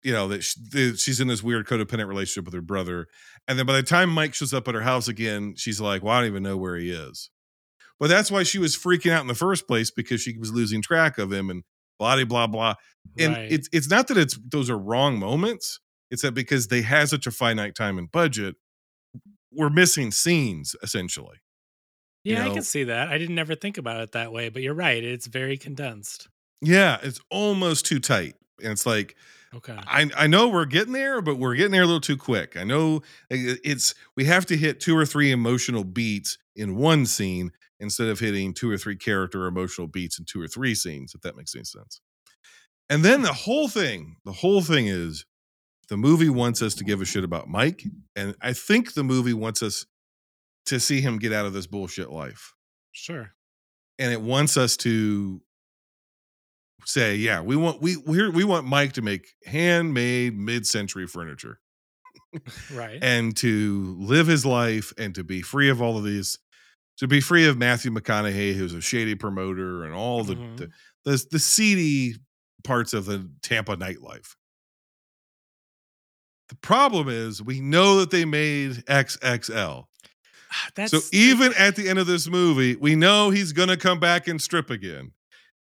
[0.03, 3.07] you know, that she's in this weird codependent relationship with her brother.
[3.49, 6.15] And then by the time Mike shows up at her house again, she's like, well,
[6.15, 7.31] I don't even know where he is.
[7.99, 10.83] But that's why she was freaking out in the first place because she was losing
[10.83, 11.63] track of him and
[11.99, 12.75] blah, blah, blah.
[13.19, 13.51] And Right.
[13.51, 15.81] it's it's not that it's those are wrong moments.
[16.11, 18.57] It's that because they had such a finite time and budget,
[19.53, 21.39] we're missing scenes essentially.
[22.25, 23.09] you Yeah, I can see that.
[23.09, 25.03] I didn't ever think about it that way, but you're right.
[25.03, 26.29] It's very condensed.
[26.61, 28.35] Yeah, it's almost too tight.
[28.63, 29.17] And it's like,
[29.55, 29.79] Okay.
[29.87, 32.57] I, I know we're getting there, but we're getting there a little too quick.
[32.57, 37.53] I know it's we have to hit two or three emotional beats in one scene
[37.81, 41.23] instead of hitting two or three character emotional beats in two or three scenes, if
[41.23, 42.01] that makes any sense.
[42.91, 43.27] And then hmm.
[43.27, 45.25] the whole thing, the whole thing is
[45.89, 47.83] the movie wants us to give a shit about Mike.
[48.17, 49.87] And I think the movie wants us
[50.67, 52.53] to see him get out of this bullshit life.
[52.93, 53.33] Sure.
[53.99, 55.41] And it wants us to
[56.85, 61.59] say, yeah, we want we we we want Mike to make handmade mid-century furniture
[62.73, 62.99] Right.
[63.03, 66.39] and to live his life and to be free of all of these
[66.99, 70.57] to be free of Matthew McConaughey who's a shady promoter and all the Mhm.
[70.59, 70.71] the,
[71.05, 72.17] the the seedy
[72.65, 74.35] parts of the Tampa nightlife.
[76.49, 79.85] The problem is we know that they made XXL.
[80.53, 83.77] Ah, that's so even at the end of this movie, we know he's going to
[83.77, 85.13] come back and strip again.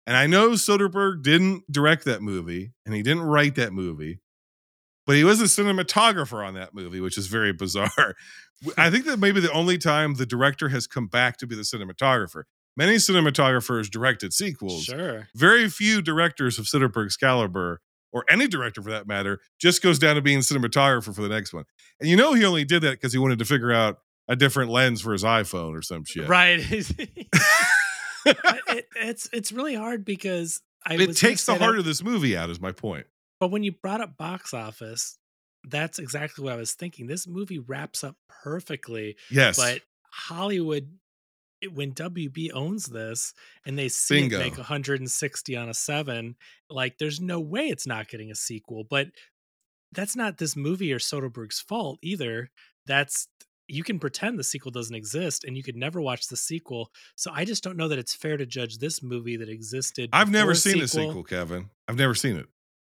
[0.06, 4.20] And I know Soderbergh didn't direct that movie and he didn't write that movie,
[5.04, 8.14] but he was a cinematographer on that movie, which is very bizarre.
[8.78, 11.62] I think that maybe the only time the director has come back to be the
[11.62, 12.44] cinematographer.
[12.76, 14.84] Many cinematographers directed sequels.
[14.84, 15.28] Sure.
[15.34, 17.80] Very few directors of Soderbergh's caliber,
[18.12, 21.52] or any director for that matter, just goes down to being cinematographer for the next
[21.52, 21.64] one.
[22.00, 24.70] And you know he only did that because he wanted to figure out a different
[24.70, 26.28] lens for his iPhone or some shit.
[26.28, 26.60] Right.
[28.26, 32.36] it, it's it's really hard because I it takes the that- heart of this movie
[32.36, 33.06] out, is my point.
[33.38, 35.18] But when you brought up box office,
[35.64, 37.06] that's exactly what I was thinking.
[37.06, 39.16] This movie wraps up perfectly.
[39.30, 39.56] Yes.
[39.56, 40.90] But Hollywood,
[41.72, 43.32] when WB owns this
[43.64, 44.36] and they see Bingo.
[44.36, 46.36] it make 160 on a seven,
[46.68, 48.84] like there's no way it's not getting a sequel.
[48.88, 49.08] But
[49.92, 52.50] that's not this movie or Soderbergh's fault either.
[52.86, 53.28] That's
[53.68, 56.90] you can pretend the sequel doesn't exist and you could never watch the sequel.
[57.16, 60.10] So I just don't know that it's fair to judge this movie that existed.
[60.12, 61.70] I've never seen the sequel, Kevin.
[61.88, 62.46] I've never seen it.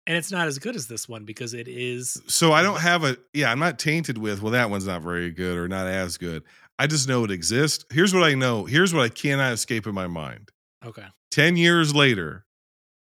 [0.05, 3.03] and it's not as good as this one because it is So I don't have
[3.03, 6.17] a yeah, I'm not tainted with, well, that one's not very good or not as
[6.17, 6.43] good.
[6.79, 7.85] I just know it exists.
[7.91, 8.65] Here's what I know.
[8.65, 10.49] Here's what I cannot escape in my mind.
[10.83, 12.45] okay, 10 years later,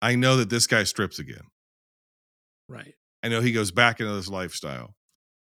[0.02, 1.44] I know that this guy strips again.
[2.68, 2.96] right?
[3.24, 4.96] I know he goes back into this lifestyle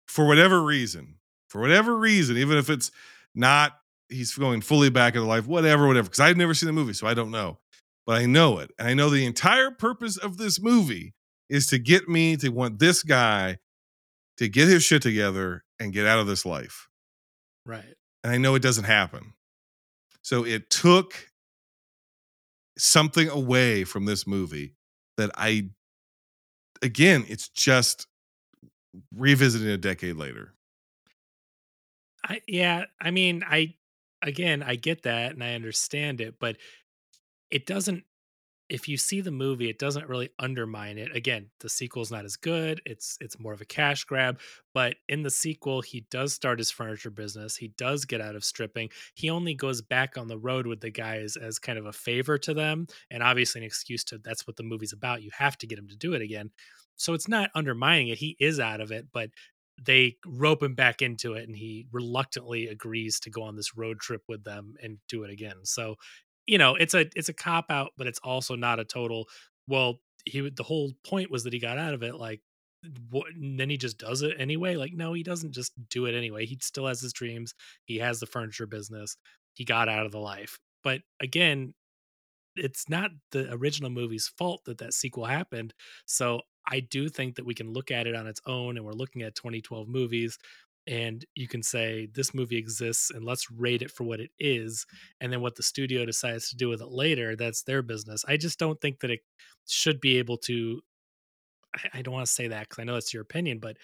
[0.07, 1.15] for whatever reason.
[1.49, 2.91] For whatever reason, even if it's
[3.33, 3.73] not
[4.09, 6.05] he's going fully back into life, whatever, whatever.
[6.05, 7.57] Because I've never seen the movie, so I don't know.
[8.05, 8.71] But I know it.
[8.77, 11.13] And I know the entire purpose of this movie
[11.49, 13.57] is to get me to want this guy
[14.37, 16.87] to get his shit together and get out of this life.
[17.65, 17.95] Right.
[18.29, 19.33] And I know it doesn't happen.
[20.21, 21.31] So it took
[22.77, 24.75] something away from this movie
[25.17, 25.69] that I,
[26.83, 28.05] again, it's just
[29.15, 30.53] revisiting a decade later.
[32.23, 33.73] I yeah, I mean, I
[34.21, 36.57] again, I get that and I understand it, but
[37.49, 38.03] it doesn't
[38.69, 41.15] if you see the movie, it doesn't really undermine it.
[41.15, 42.81] Again, the sequel's not as good.
[42.85, 44.39] It's it's more of a cash grab.
[44.73, 47.57] But in the sequel, he does start his furniture business.
[47.57, 48.89] He does get out of stripping.
[49.15, 52.37] He only goes back on the road with the guys as kind of a favor
[52.37, 55.23] to them, and obviously an excuse to that's what the movie's about.
[55.23, 56.51] You have to get him to do it again.
[56.95, 58.17] So it's not undermining it.
[58.17, 59.29] He is out of it, but
[59.81, 63.99] they rope him back into it and he reluctantly agrees to go on this road
[63.99, 65.55] trip with them and do it again.
[65.63, 65.95] So
[66.49, 69.27] you know it's a it's a cop out but it's also not a total
[69.67, 72.41] well he the whole point was that he got out of it like
[73.09, 74.75] what, then he just does it anyway?
[74.77, 76.45] Like no he doesn't just do it anyway.
[76.45, 77.53] He still has his dreams.
[77.83, 79.17] He has the furniture business.
[79.53, 80.57] He got out of the life.
[80.83, 81.73] But again
[82.55, 85.73] it's not the original movie's fault that that sequel happened.
[86.05, 88.91] So i do think that we can look at it on its own and we're
[88.91, 90.37] looking at 2012 movies
[90.89, 94.85] and you can say this movie exists and let's rate it for what it is
[95.21, 98.25] and then what the studio decides to do with it later that's their business.
[98.27, 99.19] I just don't think that it
[99.67, 100.81] should be able to
[101.75, 103.77] i, I don't want to say that because i know that's your opinion but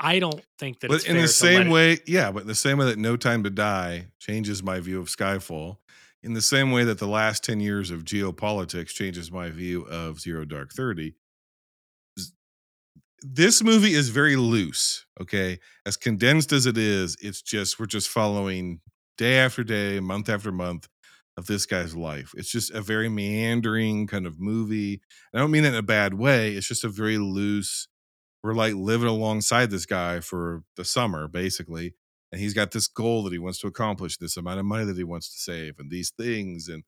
[0.00, 2.54] i don't think that But it's in the same it- way, yeah, but in the
[2.54, 5.76] same way that No Time to Die changes my view of Skyfall,
[6.22, 10.18] in the same way that the last 10 years of geopolitics changes my view of
[10.20, 11.16] Zero Dark 30, z-
[13.22, 15.58] this movie is very loose, okay?
[15.86, 18.80] As condensed as it is, it's just, we're just following
[19.18, 20.88] day after day, month after month
[21.36, 22.32] of this guy's life.
[22.36, 25.00] It's just a very meandering kind of movie.
[25.32, 27.88] And I don't mean that in a bad way, it's just a very loose,
[28.42, 31.94] we're like living alongside this guy for the summer basically
[32.32, 34.96] and he's got this goal that he wants to accomplish this amount of money that
[34.96, 36.82] he wants to save and these things and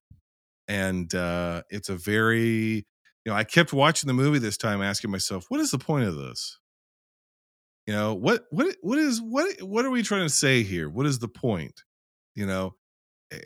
[0.69, 2.87] and uh it's a very
[3.25, 6.07] you know i kept watching the movie this time asking myself what is the point
[6.07, 6.59] of this
[7.87, 11.07] you know what what what is what what are we trying to say here what
[11.07, 11.83] is the point
[12.35, 12.75] you know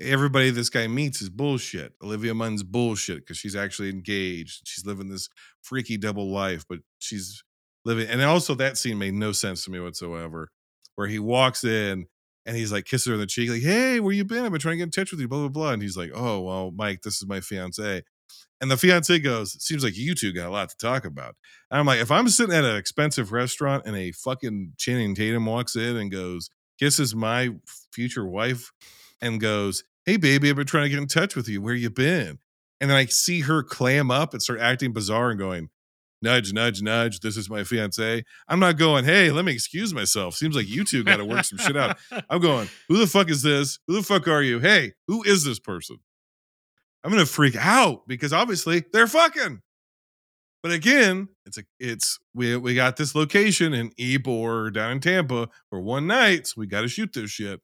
[0.01, 1.93] everybody this guy meets is bullshit.
[2.03, 4.63] Olivia Munn's bullshit because she's actually engaged.
[4.67, 5.29] She's living this
[5.63, 7.43] freaky double life, but she's
[7.85, 8.09] living.
[8.09, 10.51] And also, that scene made no sense to me whatsoever.
[10.97, 12.07] Where he walks in
[12.45, 14.45] and he's like kissing her on the cheek, like, "Hey, where you been?
[14.45, 15.73] I've been trying to get in touch with you." Blah blah blah.
[15.73, 18.03] And he's like, "Oh well, Mike, this is my fiance."
[18.61, 21.37] And the fiance goes, "Seems like you two got a lot to talk about."
[21.71, 25.47] And I'm like, if I'm sitting at an expensive restaurant and a fucking Channing Tatum
[25.47, 27.51] walks in and goes, kisses my
[27.93, 28.73] future wife
[29.21, 31.61] and goes, Hey baby, I've been trying to get in touch with you.
[31.61, 32.39] Where you been?
[32.81, 35.69] And then I see her clam up and start acting bizarre and going,
[36.21, 37.21] Nudge, nudge, nudge.
[37.21, 38.25] This is my fiance.
[38.49, 40.35] I'm not going, hey, let me excuse myself.
[40.35, 41.97] Seems like you two got to work some shit out.
[42.29, 43.79] I'm going, who the fuck is this?
[43.87, 44.59] Who the fuck are you?
[44.59, 45.99] Hey, who is this person?
[47.05, 49.61] I'm gonna freak out because obviously they're fucking.
[50.63, 55.49] But again, it's a it's we we got this location in Ybor down in Tampa
[55.71, 57.61] for one night, so we got to shoot this shit.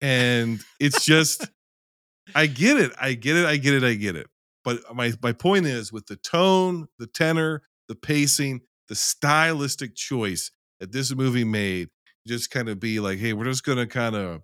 [0.00, 1.50] And it's just,
[2.34, 4.28] I get it, I get it, I get it, I get it.
[4.62, 10.52] But my my point is with the tone, the tenor, the pacing, the stylistic choice
[10.78, 11.88] that this movie made,
[12.28, 14.42] just kind of be like, hey, we're just gonna kind of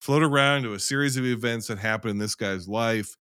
[0.00, 3.16] float around to a series of events that happen in this guy's life,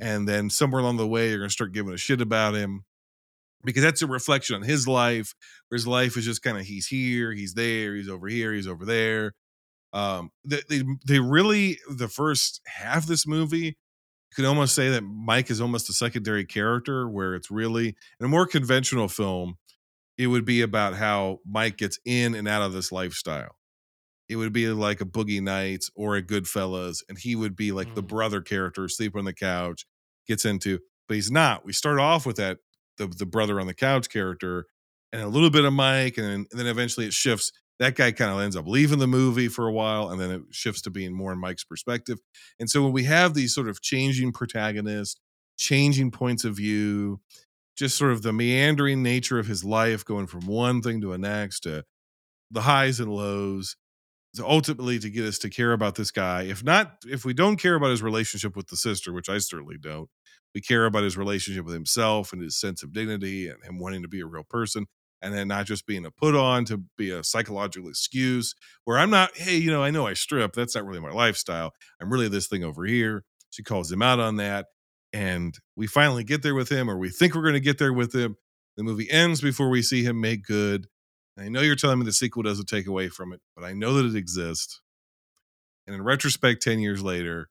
[0.00, 2.84] and then somewhere along the way, you're gonna start giving a shit about him
[3.64, 5.34] because that's a reflection on his life
[5.68, 8.68] where his life is just kind of he's here he's there he's over here he's
[8.68, 9.32] over there.
[9.92, 14.90] Um they, they they really the first half of this movie you could almost say
[14.90, 17.88] that mike is almost a secondary character where it's really
[18.20, 19.56] in a more conventional film
[20.18, 23.56] it would be about how mike gets in and out of this lifestyle
[24.28, 27.94] it would be like a boogie nights or a goodfellas and he would be like
[27.94, 28.08] the mm.
[28.08, 29.86] brother character sleep on the couch
[30.26, 30.78] gets into
[31.08, 32.58] but he's not we start off with that
[32.98, 34.66] the the brother on the couch character
[35.12, 37.52] and a little bit of Mike, and then, and then eventually it shifts.
[37.78, 40.42] That guy kind of ends up leaving the movie for a while, and then it
[40.50, 42.18] shifts to being more in Mike's perspective.
[42.58, 45.20] And so when we have these sort of changing protagonists,
[45.58, 47.20] changing points of view,
[47.76, 51.18] just sort of the meandering nature of his life, going from one thing to the
[51.18, 51.84] next, to
[52.50, 53.76] the highs and lows,
[54.40, 56.42] ultimately to get us to care about this guy.
[56.42, 59.76] If not, if we don't care about his relationship with the sister, which I certainly
[59.80, 60.08] don't,
[60.54, 64.02] we care about his relationship with himself and his sense of dignity and him wanting
[64.02, 64.86] to be a real person
[65.22, 68.54] and then not just being a put on to be a psychological excuse
[68.84, 70.52] where I'm not, hey, you know, I know I strip.
[70.52, 71.72] That's not really my lifestyle.
[72.00, 73.24] I'm really this thing over here.
[73.50, 74.66] She calls him out on that.
[75.12, 77.92] And we finally get there with him, or we think we're going to get there
[77.92, 78.36] with him.
[78.76, 80.88] The movie ends before we see him make good.
[81.36, 83.72] And I know you're telling me the sequel doesn't take away from it, but I
[83.72, 84.80] know that it exists.
[85.86, 87.48] And in retrospect, 10 years later,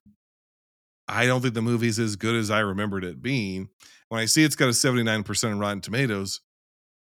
[1.07, 3.69] I don't think the movie's as good as I remembered it being.
[4.09, 6.41] When I see it's got a 79% on Rotten Tomatoes,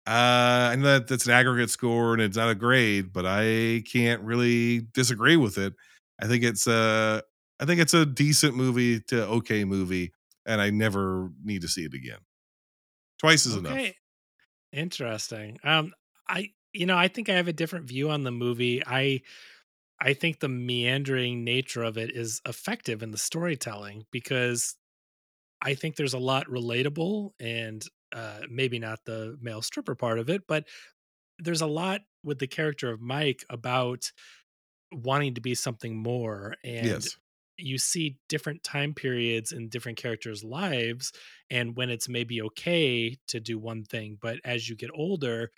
[0.06, 3.84] uh, I know that that's an aggregate score and it's not a grade, but I
[3.92, 5.74] can't really disagree with it.
[6.22, 7.24] I think it's a,
[7.60, 10.12] I think it's a decent movie to okay movie
[10.46, 12.20] and I never need to see it again.
[13.20, 13.78] Twice is enough.
[14.74, 15.60] Interesting.
[15.64, 15.94] Um,
[16.28, 18.82] I you know I think I have a different view on the movie.
[18.86, 19.22] I
[20.02, 24.76] I think the meandering nature of it is effective in the storytelling because
[25.62, 27.84] I think there's a lot relatable and
[28.14, 30.68] uh, maybe not the male stripper part of it, but
[31.40, 34.12] there's a lot with the character of Mike about
[34.92, 37.18] wanting to be something more and Yes.
[37.58, 41.12] you see different time periods in different characters' lives
[41.50, 45.52] and when it's maybe okay to do one thing, but as you get older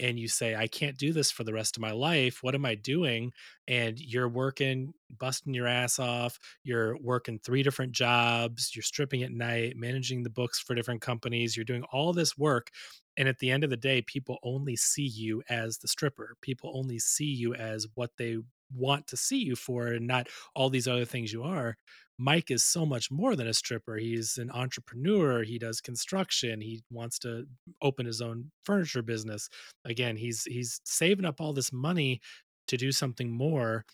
[0.00, 2.64] and you say, I can't do this for the rest of my life, what am
[2.64, 3.32] I doing?
[3.66, 9.32] And you're working, busting your ass off, you're working three different jobs, you're stripping at
[9.32, 12.70] night, managing the books for different companies, you're doing all this work.
[13.16, 16.36] And at the end of the day, people only see you as the stripper.
[16.40, 18.38] People only see you as what they
[18.72, 21.76] want to see you for and not all these other things you are.
[22.18, 23.96] Mike is so much more than a stripper.
[23.96, 25.44] He's an entrepreneur.
[25.44, 26.60] He does construction.
[26.60, 27.46] He wants to
[27.80, 29.48] open his own furniture business.
[29.84, 32.20] Again, he's he's saving up all this money
[32.66, 33.84] to do something more,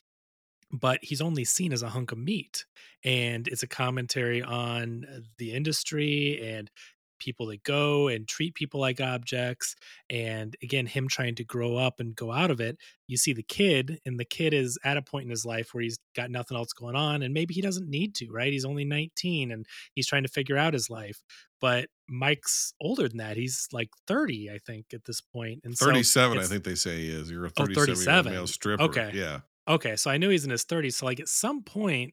[0.73, 2.65] but he's only seen as a hunk of meat.
[3.05, 6.71] And it's a commentary on uh, the industry and
[7.19, 9.75] people that go and treat people like objects
[10.11, 12.77] and again him trying to grow up and go out of it
[13.07, 15.83] you see the kid and the kid is at a point in his life where
[15.83, 18.85] he's got nothing else going on and maybe he doesn't need to right he's only
[18.85, 21.23] 19 and he's trying to figure out his life
[21.61, 25.87] but mike's older than that he's like 30 i think at this point and so
[25.87, 27.31] 37, I think they say he is.
[27.31, 28.33] You're a Oh, 37 year old 37.
[28.33, 28.83] male stripper.
[28.85, 29.11] Okay.
[29.15, 29.41] Yeah.
[29.67, 30.95] Okay, so I knew he's in his 30s.
[30.95, 32.13] So like at some point,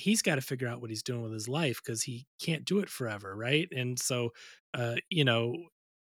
[0.00, 2.80] he's got to figure out what he's doing with his life because he can't do
[2.80, 3.68] it forever, right?
[3.74, 4.30] And so,
[4.74, 5.54] uh, you know,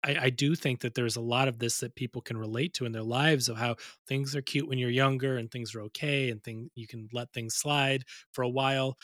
[0.04, 2.84] I, I do think that there's a lot of this that people can relate to
[2.86, 3.76] in their lives of how
[4.06, 7.32] things are cute when you're younger and things are okay and thing you can let
[7.32, 8.96] things slide for a while.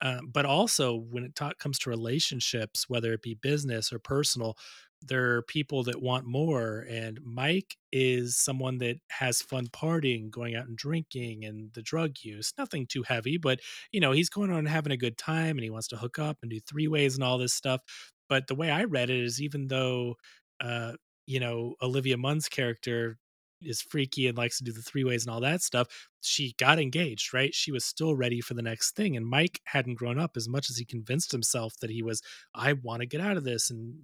[0.00, 4.56] Uh, but also when it comes to relationships, whether it be business or personal,
[5.02, 10.56] there are people that want more and mike is someone that has fun partying going
[10.56, 13.60] out and drinking and the drug use nothing too heavy but
[13.92, 16.18] you know he's going on and having a good time and he wants to hook
[16.18, 17.80] up and do three ways and all this stuff
[18.28, 20.14] but the way i read it is even though
[20.60, 20.92] uh
[21.26, 23.18] you know olivia munn's character
[23.62, 25.88] is freaky and likes to do the three ways and all that stuff
[26.20, 29.94] she got engaged right she was still ready for the next thing and mike hadn't
[29.94, 32.22] grown up as much as he convinced himself that he was
[32.54, 33.94] i want to get out of this and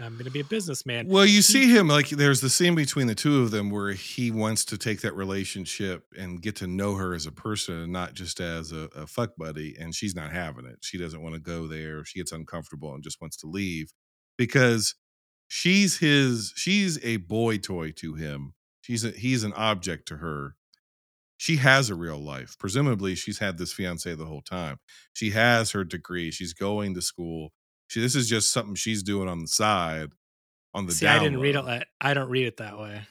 [0.00, 3.06] I'm going to be a businessman Well, you see him like there's the scene between
[3.06, 6.94] the two of them where he wants to take that relationship and get to know
[6.94, 9.76] her as a person and not just as a, a fuck buddy.
[9.78, 10.78] And she's not having it.
[10.82, 12.04] She doesn't want to go there.
[12.04, 13.92] She gets uncomfortable and just wants to leave
[14.36, 14.94] because
[15.48, 18.54] she's his, she's a boy toy to him.
[18.88, 20.56] She's a, he's an object to her.
[21.36, 22.56] She has a real life.
[22.58, 24.78] Presumably, she's had this fiance the whole time.
[25.12, 26.30] She has her degree.
[26.30, 27.52] She's going to school.
[27.88, 30.08] She, this is just something she's doing on the side
[30.74, 33.02] on the see i didn't read it i don't read it that way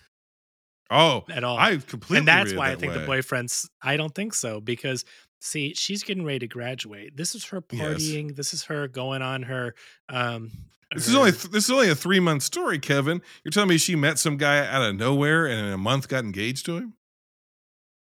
[0.90, 4.16] Oh, at all I completely and that's why i that think the boyfriend's i don't
[4.16, 5.04] think so because
[5.40, 7.82] see she's getting ready to graduate this is her Yes.
[7.82, 9.76] partying this is her going on her
[10.10, 10.52] um
[10.96, 13.22] This is only th- this is only a three month story, Kevin.
[13.44, 16.24] You're telling me she met some guy out of nowhere and in a month got
[16.24, 16.94] engaged to him?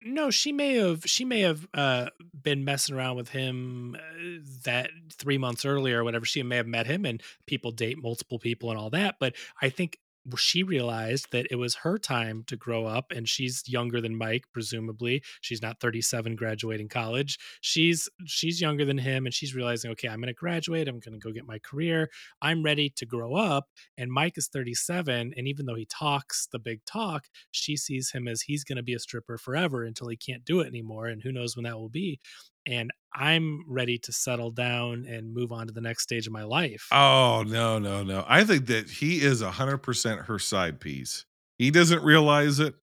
[0.05, 2.07] no she may have she may have uh
[2.41, 6.67] been messing around with him uh, that three months earlier or whatever she may have
[6.67, 9.97] met him and people date multiple people and all that but i think
[10.37, 14.45] she realized that it was her time to grow up and she's younger than mike
[14.53, 20.07] presumably she's not 37 graduating college she's she's younger than him and she's realizing okay
[20.07, 22.09] i'm going to graduate i'm going to go get my career
[22.41, 23.65] i'm ready to grow up
[23.97, 28.27] and mike is 37 and even though he talks the big talk she sees him
[28.27, 31.21] as he's going to be a stripper forever until he can't do it anymore and
[31.21, 32.19] who knows when that will be
[32.65, 36.43] and i'm ready to settle down and move on to the next stage of my
[36.43, 38.23] life Oh no, no, no.
[38.27, 41.25] I think that he is hundred percent her side piece.
[41.57, 42.75] He doesn't realize it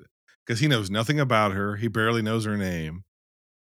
[0.46, 1.76] because he knows nothing about her.
[1.76, 3.04] He barely knows her name.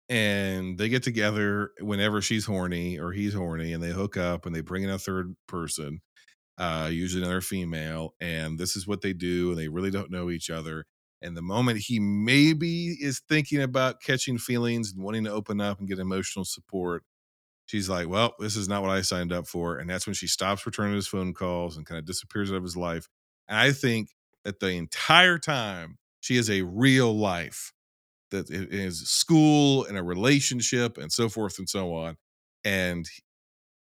[0.09, 4.53] And they get together whenever she's horny or he's horny and they hook up and
[4.55, 6.01] they bring in a third person,
[6.57, 8.13] uh, usually another female.
[8.19, 9.51] And this is what they do.
[9.51, 10.85] And they really don't know each other.
[11.21, 15.79] And the moment he maybe is thinking about catching feelings and wanting to open up
[15.79, 17.03] and get emotional support,
[17.65, 19.77] she's like, Well, this is not what I signed up for.
[19.77, 22.63] And that's when she stops returning his phone calls and kind of disappears out of
[22.63, 23.07] his life.
[23.47, 24.09] And I think
[24.45, 27.73] that the entire time she is a real life
[28.31, 32.17] that is school and a relationship and so forth and so on.
[32.63, 33.05] And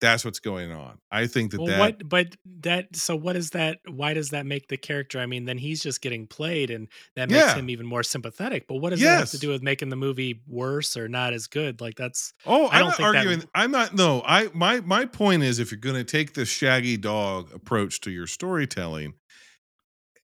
[0.01, 0.99] that's what's going on.
[1.11, 2.09] I think that Well, that what?
[2.09, 2.95] But that.
[2.97, 3.79] So what is that?
[3.89, 5.19] Why does that make the character?
[5.19, 7.55] I mean, then he's just getting played, and that makes Yeah.
[7.55, 8.67] him even more sympathetic.
[8.69, 11.47] But what does that have to do with making the movie worse or not as
[11.47, 11.81] good?
[11.81, 12.33] Like that's.
[12.45, 13.45] Oh, I I'm don't not think that- arguing.
[13.55, 13.95] I'm not.
[13.95, 18.01] No, I my my point is, if you're going to take this shaggy dog approach
[18.03, 19.15] to your storytelling,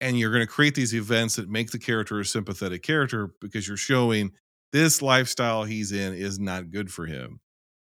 [0.00, 3.66] and you're going to create these events that make the character a sympathetic character because
[3.68, 4.32] you're showing
[4.72, 7.40] this lifestyle he's in is not good for him,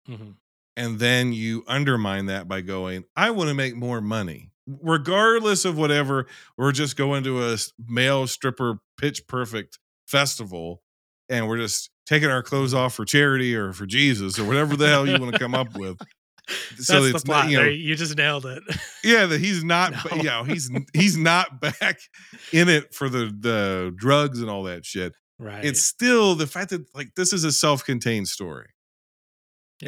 [0.09, 0.35] Mhm.
[0.77, 5.77] And then you undermine that by going, "I want to make more money." Regardless of
[5.77, 6.27] whatever,
[6.57, 7.57] we're just going to a
[7.87, 10.81] male stripper pitch perfect festival
[11.29, 14.87] and we're just taking our clothes off for charity or for Jesus or whatever the
[14.87, 15.97] hell you want to come up with.
[16.71, 17.45] That's the it's plot.
[17.45, 17.63] not, you know.
[17.67, 18.61] You just nailed it.
[19.03, 20.17] yeah, that he's not, No.
[20.17, 21.99] you know, he's he's not back
[22.51, 25.13] in it for the the drugs and all that shit.
[25.39, 25.63] right.
[25.63, 28.67] It's still the fact that like this is a self-contained story,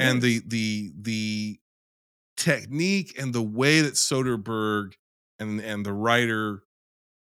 [0.02, 1.60] And the the the
[2.38, 4.94] technique and the way that Soderbergh
[5.40, 6.64] and and the writer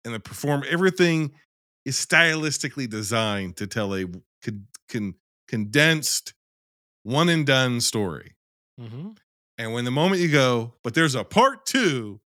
[0.05, 1.33] and the perform everything
[1.85, 4.05] is stylistically designed to tell a
[4.41, 5.15] con, con,
[5.47, 6.33] condensed
[7.03, 8.35] one and done story.
[8.79, 9.17] Mhm.
[9.57, 12.21] And when the moment you go, but there's a part two,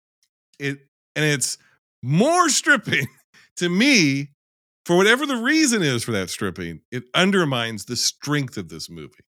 [0.60, 0.80] it
[1.16, 1.58] and it's
[2.04, 3.08] more stripping
[3.58, 4.30] to me,
[4.86, 9.24] for whatever the reason is for that stripping, it undermines the strength of this movie.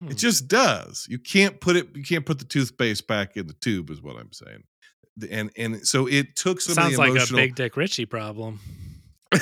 [0.00, 0.10] Hmm.
[0.10, 1.06] It just does.
[1.08, 1.88] You can't put it.
[1.96, 4.62] You can't put the toothpaste back in the tube, is what I'm saying.
[5.30, 7.34] And and so it took some Sounds of the like a.
[7.34, 8.60] Big Dick Richie problem.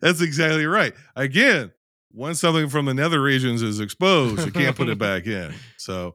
[0.00, 0.94] That's exactly right.
[1.16, 1.72] Again,
[2.12, 5.52] once something from the nether regions is exposed, you can't put it back in.
[5.76, 6.14] So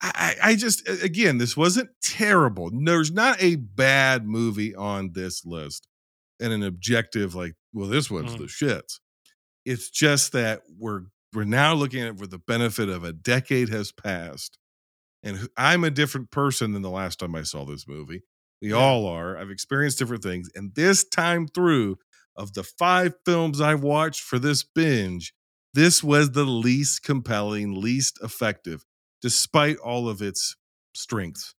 [0.00, 2.70] I, I, just again, this wasn't terrible.
[2.72, 5.88] There's not a bad movie on this list
[6.40, 8.38] and an objective like, well, this one's Mhm.
[8.38, 9.00] the shits.
[9.64, 11.02] It's just that we're
[11.34, 14.58] we're now looking at it with the benefit of a decade has passed.
[15.22, 18.22] And I'm a different person than the last time I saw this movie.
[18.60, 19.38] We all are.
[19.38, 20.50] I've experienced different things.
[20.54, 21.96] And this time through,
[22.36, 25.34] of the five films I've watched for this binge,
[25.74, 28.84] this was the least compelling, least effective,
[29.20, 30.56] despite all of its
[30.94, 31.54] strengths.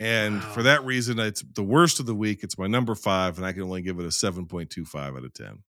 [0.00, 2.42] And for that reason, it's the worst of the week.
[2.42, 5.62] It's my number five, and I can only give it a 7.25 out of 10.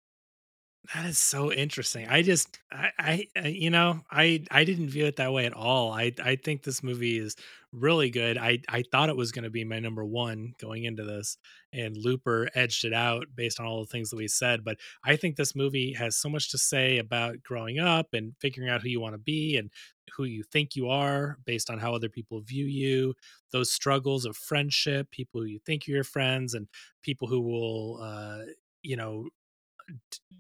[0.94, 2.08] That is so interesting.
[2.10, 5.54] I just, I, I, I- you know, I, I didn't view it that way at
[5.54, 5.94] all.
[5.94, 7.38] I, I think this movie is
[7.72, 8.38] really good.
[8.38, 11.38] I, I thought it was going to be my number one going into this,
[11.72, 14.66] and Looper edged it out based on all the things that we said.
[14.66, 18.70] But I think this movie has so much to say about growing up and figuring
[18.70, 19.72] out who you want to be and
[20.18, 23.16] who you think you are based on how other people view you.
[23.54, 26.68] Those struggles of friendship, people who you think are your friends, and
[27.02, 28.40] people who will, uh,
[28.82, 29.30] you know,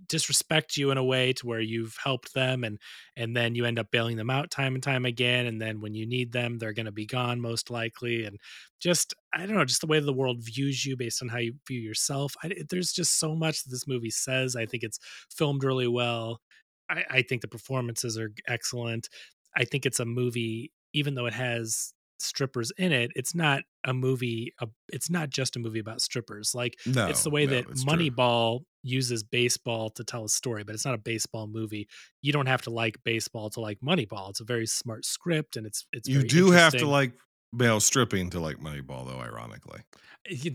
[0.07, 2.77] disrespect you in a way to where you've helped them and
[3.15, 5.93] and then you end up bailing them out time and time again and then when
[5.93, 8.37] you need them they're going to be gone most likely and
[8.81, 11.53] just i don't know just the way the world views you based on how you
[11.67, 14.99] view yourself I, there's just so much that this movie says i think it's
[15.35, 16.39] filmed really well
[16.89, 19.07] I, I think the performances are excellent
[19.55, 21.93] i think it's a movie even though it has
[22.23, 26.53] strippers in it it's not a movie a, it's not just a movie about strippers
[26.55, 27.93] like No, it's the way no, that it's true.
[27.93, 31.87] Moneyball uses baseball to tell a story, but it's not a baseball movie.
[32.21, 34.29] You don't have to like baseball to like Moneyball.
[34.29, 37.13] It's a very smart script, and it's it's You do have to like
[37.53, 39.81] male stripping to like Moneyball, though, ironically.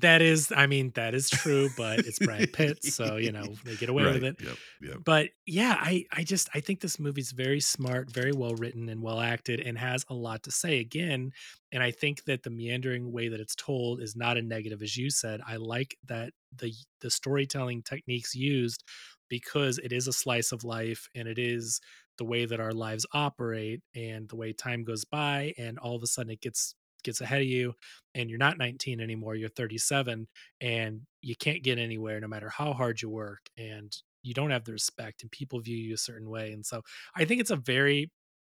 [0.00, 0.50] that is.
[0.54, 4.04] I mean, that is true, but it's Brad Pitt, so you know they get away
[4.04, 4.36] with it.
[4.40, 4.56] Yep.
[4.82, 4.96] Yep.
[5.04, 9.02] But yeah, I I just I think this movie's very smart, very well written, and
[9.02, 10.80] well acted, and has a lot to say.
[10.80, 11.32] Again,
[11.70, 14.96] and I think that the meandering way that it's told is not a negative, as
[14.96, 15.40] you said.
[15.46, 18.84] I like that the the storytelling techniques used
[19.28, 21.80] because it is a slice of life, and it is
[22.16, 26.02] the way that our lives operate, and the way time goes by, and all of
[26.02, 27.74] a sudden it gets gets ahead of you
[28.14, 30.26] and you're not 19 anymore you're 37
[30.60, 34.64] and you can't get anywhere no matter how hard you work and you don't have
[34.64, 36.82] the respect and people view you a certain way and so
[37.16, 38.10] i think it's a very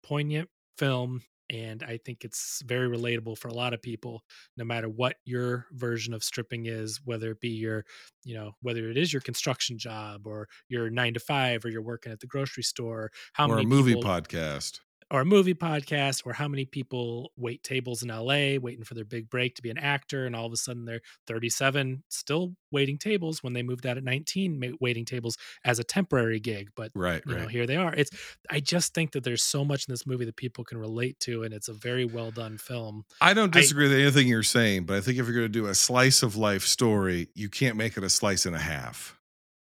[0.03, 4.23] poignant film and i think it's very relatable for a lot of people
[4.57, 7.85] no matter what your version of stripping is whether it be your
[8.23, 11.81] you know whether it is your construction job or your 9 to 5 or you're
[11.81, 14.79] working at the grocery store how or many a movie people, podcast.
[15.11, 19.03] Or a movie podcast or how many people wait tables in LA waiting for their
[19.05, 22.97] big break to be an actor and all of a sudden they're 37 still waiting
[22.97, 27.21] tables when they moved out at 19 waiting tables as a temporary gig but Right,
[27.25, 27.49] you know right.
[27.49, 28.11] here they are it's
[28.49, 31.43] i just think that there's so much in this movie that people can relate to
[31.43, 34.85] and it's a very well done film I don't I- disagree with anything you're saying,
[34.85, 37.75] but I think if you're going to do a slice of life story, you can't
[37.75, 39.17] make it a slice and a half.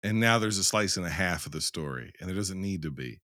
[0.04, 2.82] And now there's a slice and a half of the story, and it doesn't need
[2.84, 3.20] to be.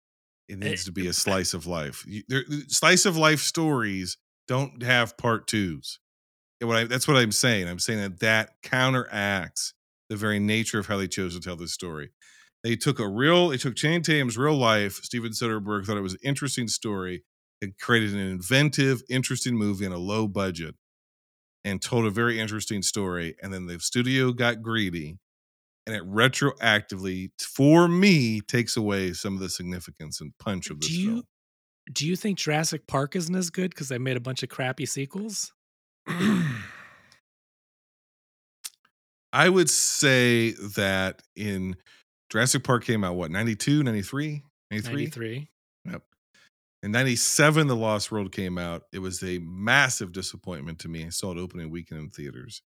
[0.49, 1.13] It eh, needs to be eh, a eh.
[1.13, 2.03] slice of life.
[2.05, 4.17] You, there, uh, slice of life stories
[4.47, 5.99] don't have part twos.
[6.59, 7.69] And what I, that's what I'm saying.
[7.69, 9.73] I'm saying that that counteracts
[10.09, 12.09] the very nature of how they chose to tell this story.
[12.63, 14.95] They took a real, they took Channing Tatum's real life.
[15.03, 17.23] Steven Soderbergh thought it was an interesting story.
[17.61, 20.75] It created an inventive, interesting movie on a low budget
[21.63, 23.35] and told a very interesting story.
[23.41, 25.19] And then the studio got greedy
[25.89, 30.89] and it retroactively, for me, takes away some of the significance and punch of this
[30.89, 31.23] Do you film.
[31.91, 34.85] do you think Jurassic Park isn't as good because they made a bunch of crappy
[34.85, 35.51] sequels?
[39.33, 41.75] I would say that in
[42.29, 44.43] Jurassic Park came out, what, 92, 93?
[44.69, 44.93] 93?
[44.93, 45.47] 93.
[45.85, 46.03] Yep.
[46.83, 48.83] In 97, The Lost World came out.
[48.93, 51.05] It was a massive disappointment to me.
[51.05, 52.61] I saw it opening weekend in theaters.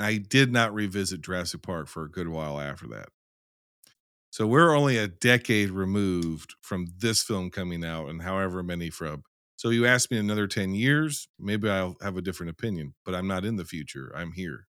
[0.00, 3.10] And I did not revisit Jurassic Park for a good while after that.
[4.30, 9.24] So we're only a decade removed from this film coming out and however many from.
[9.56, 13.28] So you ask me another 10 years, maybe I'll have a different opinion, but I'm
[13.28, 14.10] not in the future.
[14.16, 14.68] I'm here.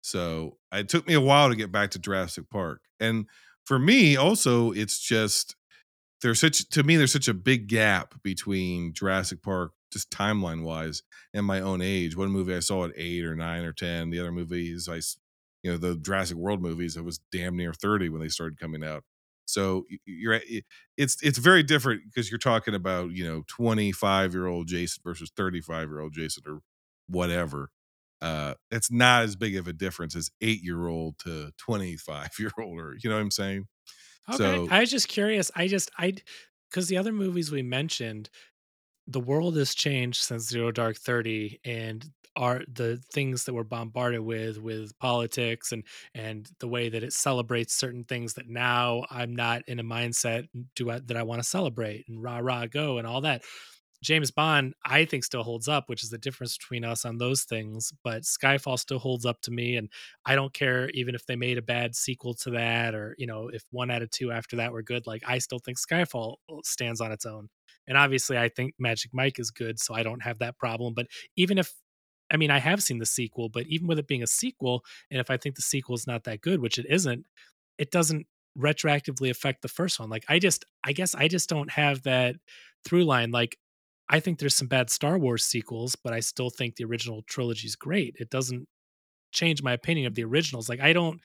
[0.00, 2.80] So it took me a while to get back to Jurassic Park.
[2.98, 3.26] And
[3.66, 5.54] for me, also, it's just
[6.22, 11.02] there's such to me, there's such a big gap between Jurassic Park, just timeline wise,
[11.34, 12.16] and my own age.
[12.16, 14.10] One movie I saw at eight or nine or ten.
[14.10, 15.00] The other movies I,
[15.62, 18.84] you know, the Jurassic World movies, I was damn near 30 when they started coming
[18.84, 19.04] out.
[19.46, 20.44] So you're at-
[20.96, 25.30] it's it's very different because you're talking about you know 25 year old Jason versus
[25.36, 26.60] 35 year old Jason or
[27.08, 27.70] whatever.
[28.20, 32.50] Uh, it's not as big of a difference as eight year old to 25 year
[32.58, 33.66] old, or you know what I'm saying?
[34.28, 34.60] Okay.
[34.60, 35.50] So I was just curious.
[35.54, 36.14] I just I
[36.70, 38.28] because the other movies we mentioned,
[39.06, 42.04] the world has changed since Zero Dark Thirty, and
[42.36, 45.84] are the things that we're bombarded with with politics and
[46.14, 50.48] and the way that it celebrates certain things that now I'm not in a mindset
[50.54, 53.42] mm, do I, that I want to celebrate and rah rah go and all that.
[54.02, 57.44] James Bond, I think, still holds up, which is the difference between us on those
[57.44, 57.92] things.
[58.04, 59.90] But Skyfall still holds up to me, and
[60.24, 63.48] I don't care even if they made a bad sequel to that, or you know,
[63.48, 65.06] if one out of two after that were good.
[65.06, 67.48] Like I still think Skyfall uh, stands on its own,
[67.88, 70.94] and obviously, I think Magic Mike is good, so I don't have that problem.
[70.94, 71.06] But
[71.36, 71.72] even if
[72.30, 75.20] I mean, I have seen the sequel, but even with it being a sequel, and
[75.20, 77.24] if I think the sequel is not that good, which it isn't,
[77.78, 78.26] it doesn't
[78.58, 80.08] retroactively affect the first one.
[80.10, 82.36] Like I just, I guess I just don't have that
[82.84, 83.30] through line.
[83.30, 83.56] Like
[84.08, 87.66] I think there's some bad Star Wars sequels, but I still think the original trilogy
[87.66, 88.16] is great.
[88.20, 88.68] It doesn't
[89.32, 90.68] change my opinion of the originals.
[90.68, 91.20] Like I don't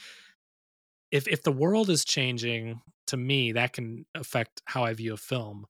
[1.12, 5.18] if if the world is changing to me, that can affect how I view a
[5.18, 5.66] film.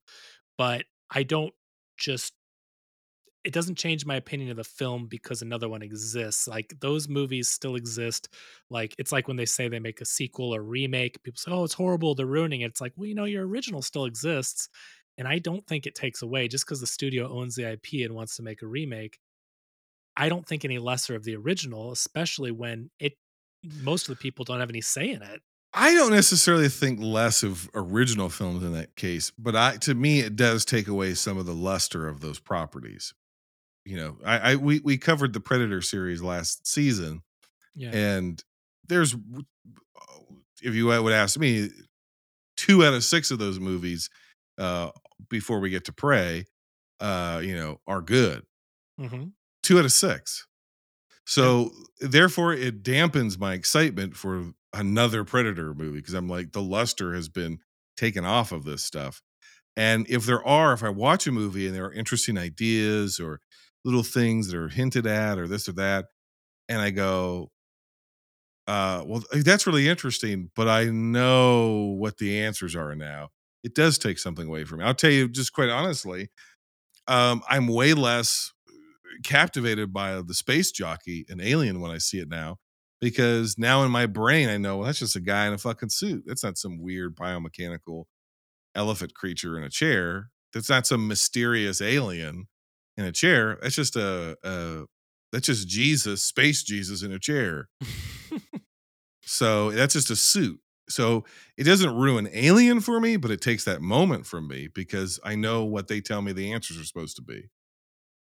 [0.58, 1.54] But I don't
[1.98, 2.34] just
[3.44, 6.46] it doesn't change my opinion of the film because another one exists.
[6.46, 8.28] Like those movies still exist.
[8.70, 11.64] Like it's like when they say they make a sequel or remake, people say, "Oh,
[11.64, 14.68] it's horrible, they're ruining it." It's like, well, you know, your original still exists,
[15.18, 18.14] and I don't think it takes away just because the studio owns the IP and
[18.14, 19.18] wants to make a remake.
[20.16, 23.14] I don't think any lesser of the original, especially when it
[23.64, 25.40] most of the people don't have any say in it.
[25.74, 30.20] I don't necessarily think less of original films in that case, but I to me
[30.20, 33.14] it does take away some of the luster of those properties.
[33.84, 37.22] You know, I, I we we covered the Predator series last season,
[37.74, 37.90] Yeah.
[37.90, 38.42] and
[38.86, 39.14] there's
[40.62, 41.70] if you would ask me,
[42.56, 44.10] two out of six of those movies
[44.58, 44.90] uh
[45.28, 46.46] before we get to Prey,
[47.00, 48.44] uh, you know, are good.
[48.98, 50.46] hmm Two out of six.
[51.26, 57.14] So therefore, it dampens my excitement for another Predator movie because I'm like the luster
[57.14, 57.60] has been
[57.96, 59.22] taken off of this stuff.
[59.76, 63.40] And if there are, if I watch a movie and there are interesting ideas or
[63.84, 66.06] little things that are hinted at or this or that,
[66.68, 67.50] and I go,
[68.66, 73.30] uh, well, that's really interesting, but I know what the answers are now.
[73.62, 74.84] It does take something away from me.
[74.84, 76.30] I'll tell you just quite honestly,
[77.06, 78.52] um, I'm way less
[79.24, 82.58] captivated by the space jockey and alien when I see it now
[83.00, 85.90] because now in my brain I know well, that's just a guy in a fucking
[85.90, 86.24] suit.
[86.26, 88.04] That's not some weird biomechanical
[88.74, 90.30] elephant creature in a chair.
[90.52, 92.46] That's not some mysterious alien
[92.96, 93.58] in a chair.
[93.62, 94.84] That's just a, a
[95.32, 97.68] that's just Jesus, space Jesus in a chair.
[99.22, 100.60] so that's just a suit.
[100.88, 101.24] So
[101.56, 105.34] it doesn't ruin Alien for me, but it takes that moment from me because I
[105.36, 107.50] know what they tell me the answers are supposed to be.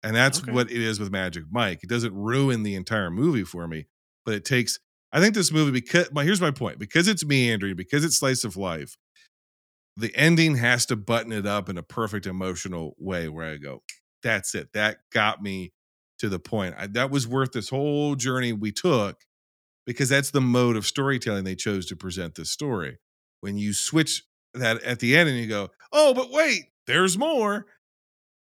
[0.02, 0.52] And that's Okay.
[0.52, 1.80] what it is with Magic Mike.
[1.82, 3.86] It doesn't ruin the entire movie for me,
[4.24, 4.80] but it takes.
[5.12, 6.10] I think this movie because.
[6.12, 8.96] My, here's my point: because it's meandering, because it's slice of life,
[9.96, 13.28] the ending has to button it up in a perfect emotional way.
[13.28, 13.82] Where I go,
[14.22, 14.72] that's it.
[14.72, 15.72] That got me
[16.18, 16.74] to the point.
[16.78, 19.18] I, that was worth this whole journey we took
[19.86, 22.98] because that's the mode of storytelling they chose to present this story.
[23.40, 27.66] When you switch that at the end and you go, oh, but wait, there's more.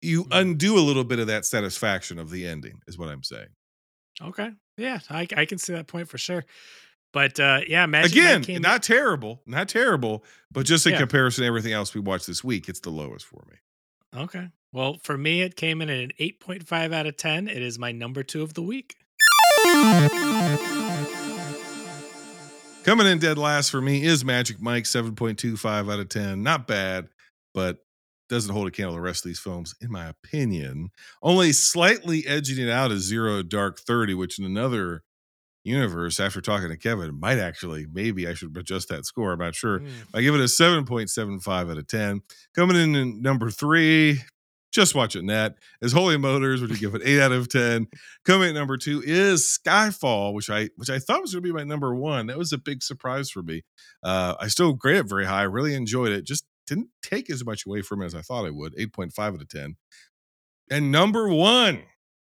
[0.01, 3.49] You undo a little bit of that satisfaction of the ending, is what I'm saying.
[4.21, 4.51] Okay.
[4.77, 6.45] Yeah, I, I can see that point for sure.
[7.11, 10.99] But uh yeah, Magic Again, not terrible, not terrible, but just in Yeah.
[10.99, 13.57] comparison to everything else we watched this week, it's the lowest for me.
[14.23, 14.47] Okay.
[14.71, 17.47] Well, for me, it came in at an 8.5 out of 10.
[17.47, 18.95] It is my number two of the week.
[22.89, 26.41] Coming in dead last for me is Magic Mike, 7.25 out of 10.
[26.41, 27.07] Not bad,
[27.53, 27.85] but
[28.29, 30.89] doesn't hold a candle to the rest of these films, in my opinion.
[31.21, 35.03] Only slightly edging it out is Zero Dark 30, which in another
[35.63, 39.33] universe, after talking to Kevin, might actually, maybe I should adjust that score.
[39.33, 39.81] I'm not sure.
[39.81, 39.87] Hmm.
[40.15, 42.23] I give it a 7.75 out of 10.
[42.55, 44.21] Coming in at number three,
[44.71, 47.87] just watching that is Holy Motors, which I give it 8 out of 10.
[48.25, 51.53] Coming at number two is Skyfall, which I which I thought was going to be
[51.53, 52.27] my number one.
[52.27, 53.63] That was a big surprise for me.
[54.03, 55.41] Uh, I still grade it very high.
[55.41, 56.25] I Really enjoyed it.
[56.25, 58.75] Just didn't take as much away from it as I thought I would.
[58.75, 59.75] 8.5 out of 10.
[60.69, 61.81] And number one,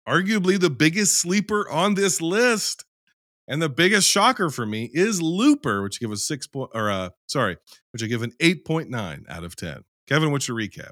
[0.07, 2.83] arguably the biggest sleeper on this list.
[3.47, 6.89] And the biggest shocker for me is Looper, which I give a six point or
[6.89, 7.57] uh sorry,
[7.91, 9.83] which I give an 8.9 out of 10.
[10.07, 10.91] Kevin, what's your recap?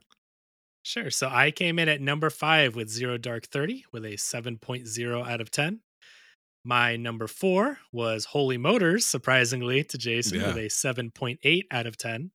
[0.84, 1.10] Sure.
[1.10, 5.42] So I came in at number five with Zero Dark 30 with a 7.0 out
[5.42, 5.80] of 10.
[6.66, 12.32] My number four was Holy Motors, surprisingly to Jason, with a 7.8 out of 10.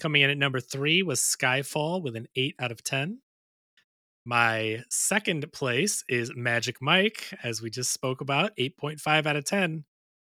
[0.00, 3.20] Coming in at number three was Skyfall with an 8 out of 10.
[4.24, 9.84] My second place is Magic Mike, as we just spoke about, 8.5 out of 10.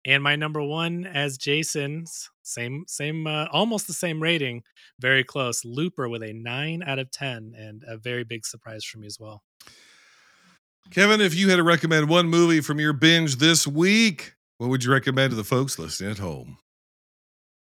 [0.06, 4.62] And my number one, as Jason's, same, same, uh, almost the same rating,
[5.00, 5.64] very close.
[5.64, 9.18] Looper with a 9 out of 10, and a very big surprise for me as
[9.18, 9.42] well.
[10.90, 14.84] Kevin, if you had to recommend one movie from your binge this week, what would
[14.84, 16.58] you recommend to the folks listening at home?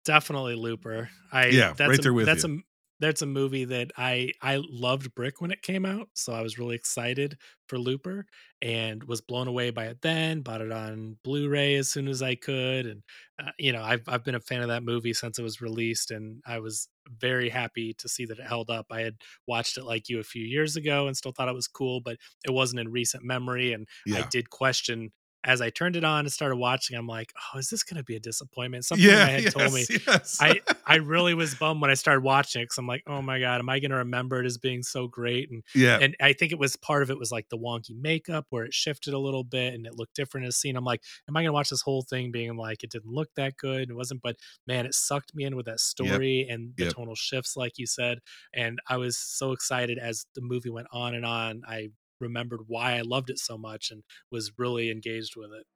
[0.04, 1.10] Definitely Looper.
[1.32, 2.58] I Yeah, that's right a, there with that's you.
[2.58, 2.62] a
[3.04, 6.58] that's a movie that I I loved Brick when it came out, so I was
[6.58, 8.26] really excited for Looper
[8.62, 10.42] and was blown away by it then.
[10.42, 13.02] Bought it on Blu-ray as soon as I could, and
[13.38, 16.10] uh, you know I've I've been a fan of that movie since it was released,
[16.10, 18.86] and I was very happy to see that it held up.
[18.90, 19.16] I had
[19.46, 22.16] watched it like you a few years ago and still thought it was cool, but
[22.46, 25.12] it wasn't in recent memory, and I did question.
[25.44, 28.04] As I turned it on and started watching, I'm like, "Oh, is this going to
[28.04, 30.40] be a disappointment?" Something in Yeah, my head told me yes, yes.
[30.40, 33.38] I I really was bummed when I started watching it because I'm like, oh my
[33.40, 35.50] god, am I going to remember it as being so great?
[35.50, 36.00] And Yeah.
[36.00, 38.74] and I think it was part of it was like the wonky makeup where it
[38.74, 40.76] shifted a little bit and it looked different in as seen.
[40.76, 43.28] I'm like, am I going to watch this whole thing being like it didn't look
[43.36, 43.90] that good?
[43.90, 46.94] It wasn't, but man, it sucked me in with that story and the Yep.
[46.94, 48.18] tonal shifts, like you said.
[48.52, 51.62] And I was so excited as the movie went on and on.
[51.66, 51.90] I
[52.20, 55.66] remembered why I loved it so much and was really engaged with it.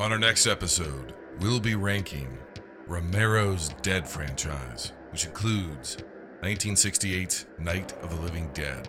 [0.00, 2.38] On our next episode, we'll be ranking
[2.86, 5.98] Romero's Dead franchise, which includes
[6.42, 8.88] 1968's Night of the Living Dead,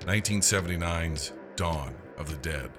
[0.00, 2.70] 1979's Dawn of the Dead,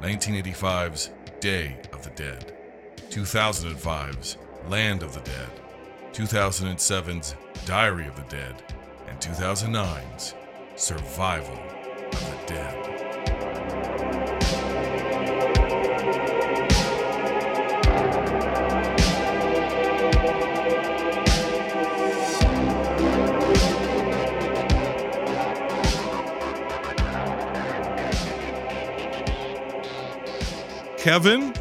[0.00, 2.56] 1985's Day of the Dead,
[3.10, 4.38] 2005's
[4.68, 5.50] Land of the Dead,
[6.18, 8.56] 2007's Diary of the Dead,
[9.06, 10.34] and 2009's
[10.74, 12.84] Survival of the Dead.
[30.98, 31.54] Kevin,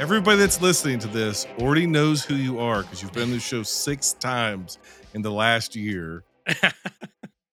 [0.00, 3.40] everybody that's listening to this already knows who you are because you've been on the
[3.40, 4.78] show six times
[5.14, 6.24] in the last year.
[6.62, 6.70] uh,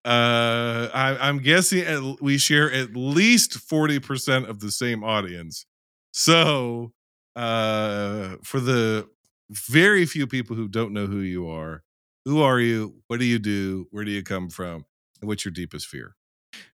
[0.03, 5.65] I, I'm guessing at, we share at least 40% of the same audience.
[6.11, 6.93] So,
[7.35, 9.07] uh, for the
[9.49, 11.83] very few people who don't know who you are,
[12.25, 12.95] who are you?
[13.07, 13.87] What do you do?
[13.91, 14.85] Where do you come from?
[15.21, 16.15] And what's your deepest fear?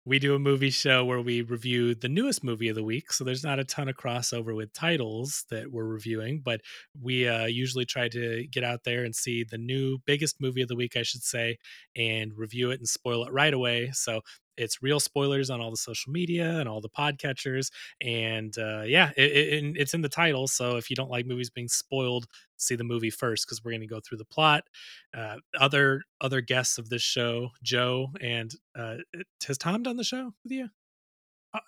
[0.05, 3.23] We do a movie show where we review the newest movie of the week so
[3.23, 6.61] there's not a ton of crossover with titles that we're reviewing but
[7.01, 10.67] we uh, usually try to get out there and see the new biggest movie of
[10.67, 11.57] the week i should say
[11.95, 13.89] and review it and spoil it right away.
[13.93, 14.21] So
[14.57, 17.71] it's real spoilers on all the social media and all the podcatchers
[18.01, 21.49] and uh, yeah it, it, it's in the title so if you don't like movies
[21.49, 22.25] being spoiled
[22.57, 24.63] see the movie first because we're going to go through the plot
[25.15, 28.97] uh, other other guests of this show joe and uh,
[29.47, 30.67] has tom done the show with you
[31.53, 31.59] Uh,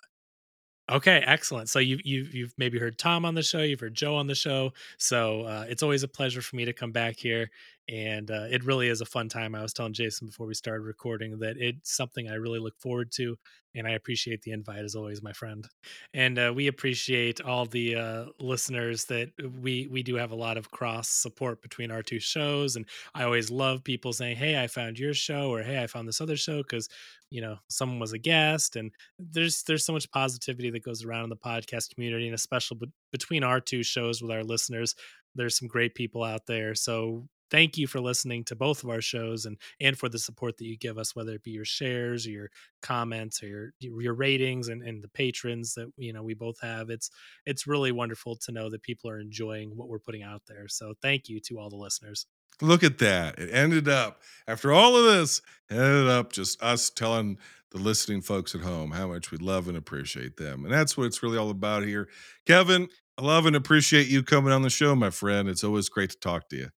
[0.90, 1.68] Okay, excellent.
[1.68, 4.34] So you've you've you've maybe heard Tom on the show, you've heard Joe on the
[4.34, 4.72] show.
[4.98, 7.48] So uh, it's always a pleasure for me to come back here
[7.88, 9.54] and uh, it really is a fun time.
[9.54, 13.10] I was telling Jason before we started recording that it's something I really look forward
[13.12, 13.36] to,
[13.74, 15.66] and I appreciate the invite as always, my friend.
[16.14, 20.56] And uh, we appreciate all the uh, listeners that we we do have a lot
[20.56, 24.66] of cross support between our two shows, and I always love people saying, "Hey, I
[24.66, 26.88] found your show," or "Hey, I found this other show," because
[27.30, 31.24] you know someone was a guest, and there's there's so much positivity that goes around
[31.24, 34.94] in the podcast community, and especially be- between our two shows with our listeners.
[35.34, 39.00] There's some great people out there, so thank you for listening to both of our
[39.00, 42.26] shows and and for the support that you give us whether it be your shares
[42.26, 42.50] or your
[42.82, 46.90] comments or your your ratings and, and the patrons that you know we both have
[46.90, 47.10] it's
[47.46, 50.94] it's really wonderful to know that people are enjoying what we're putting out there so
[51.02, 52.26] thank you to all the listeners
[52.62, 53.38] Look at that.
[53.38, 57.38] It ended up, after all of this, ended up just us telling
[57.70, 60.64] the listening folks at home how much we love and appreciate them.
[60.64, 62.08] And that's what it's really all about here.
[62.46, 65.48] Kevin, I love and appreciate you coming on the show, my friend.
[65.48, 66.68] It's always great to talk to you.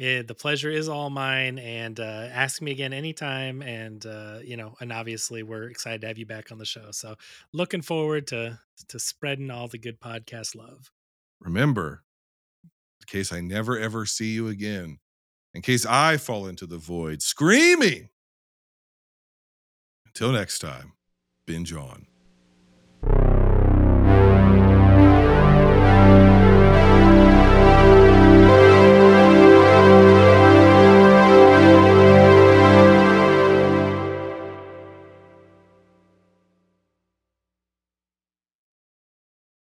[0.00, 3.60] Yeah, the pleasure is all mine, and uh, ask me again anytime.
[3.60, 6.90] And uh, you know, and obviously, we're excited to have you back on the show.
[6.90, 7.16] So,
[7.52, 10.90] looking forward to to spreading all the good podcast love.
[11.38, 12.02] Remember,
[12.64, 15.00] in case I never ever see you again,
[15.52, 18.08] in case I fall into the void screaming.
[20.06, 20.94] Until next time,
[21.44, 22.06] binge on.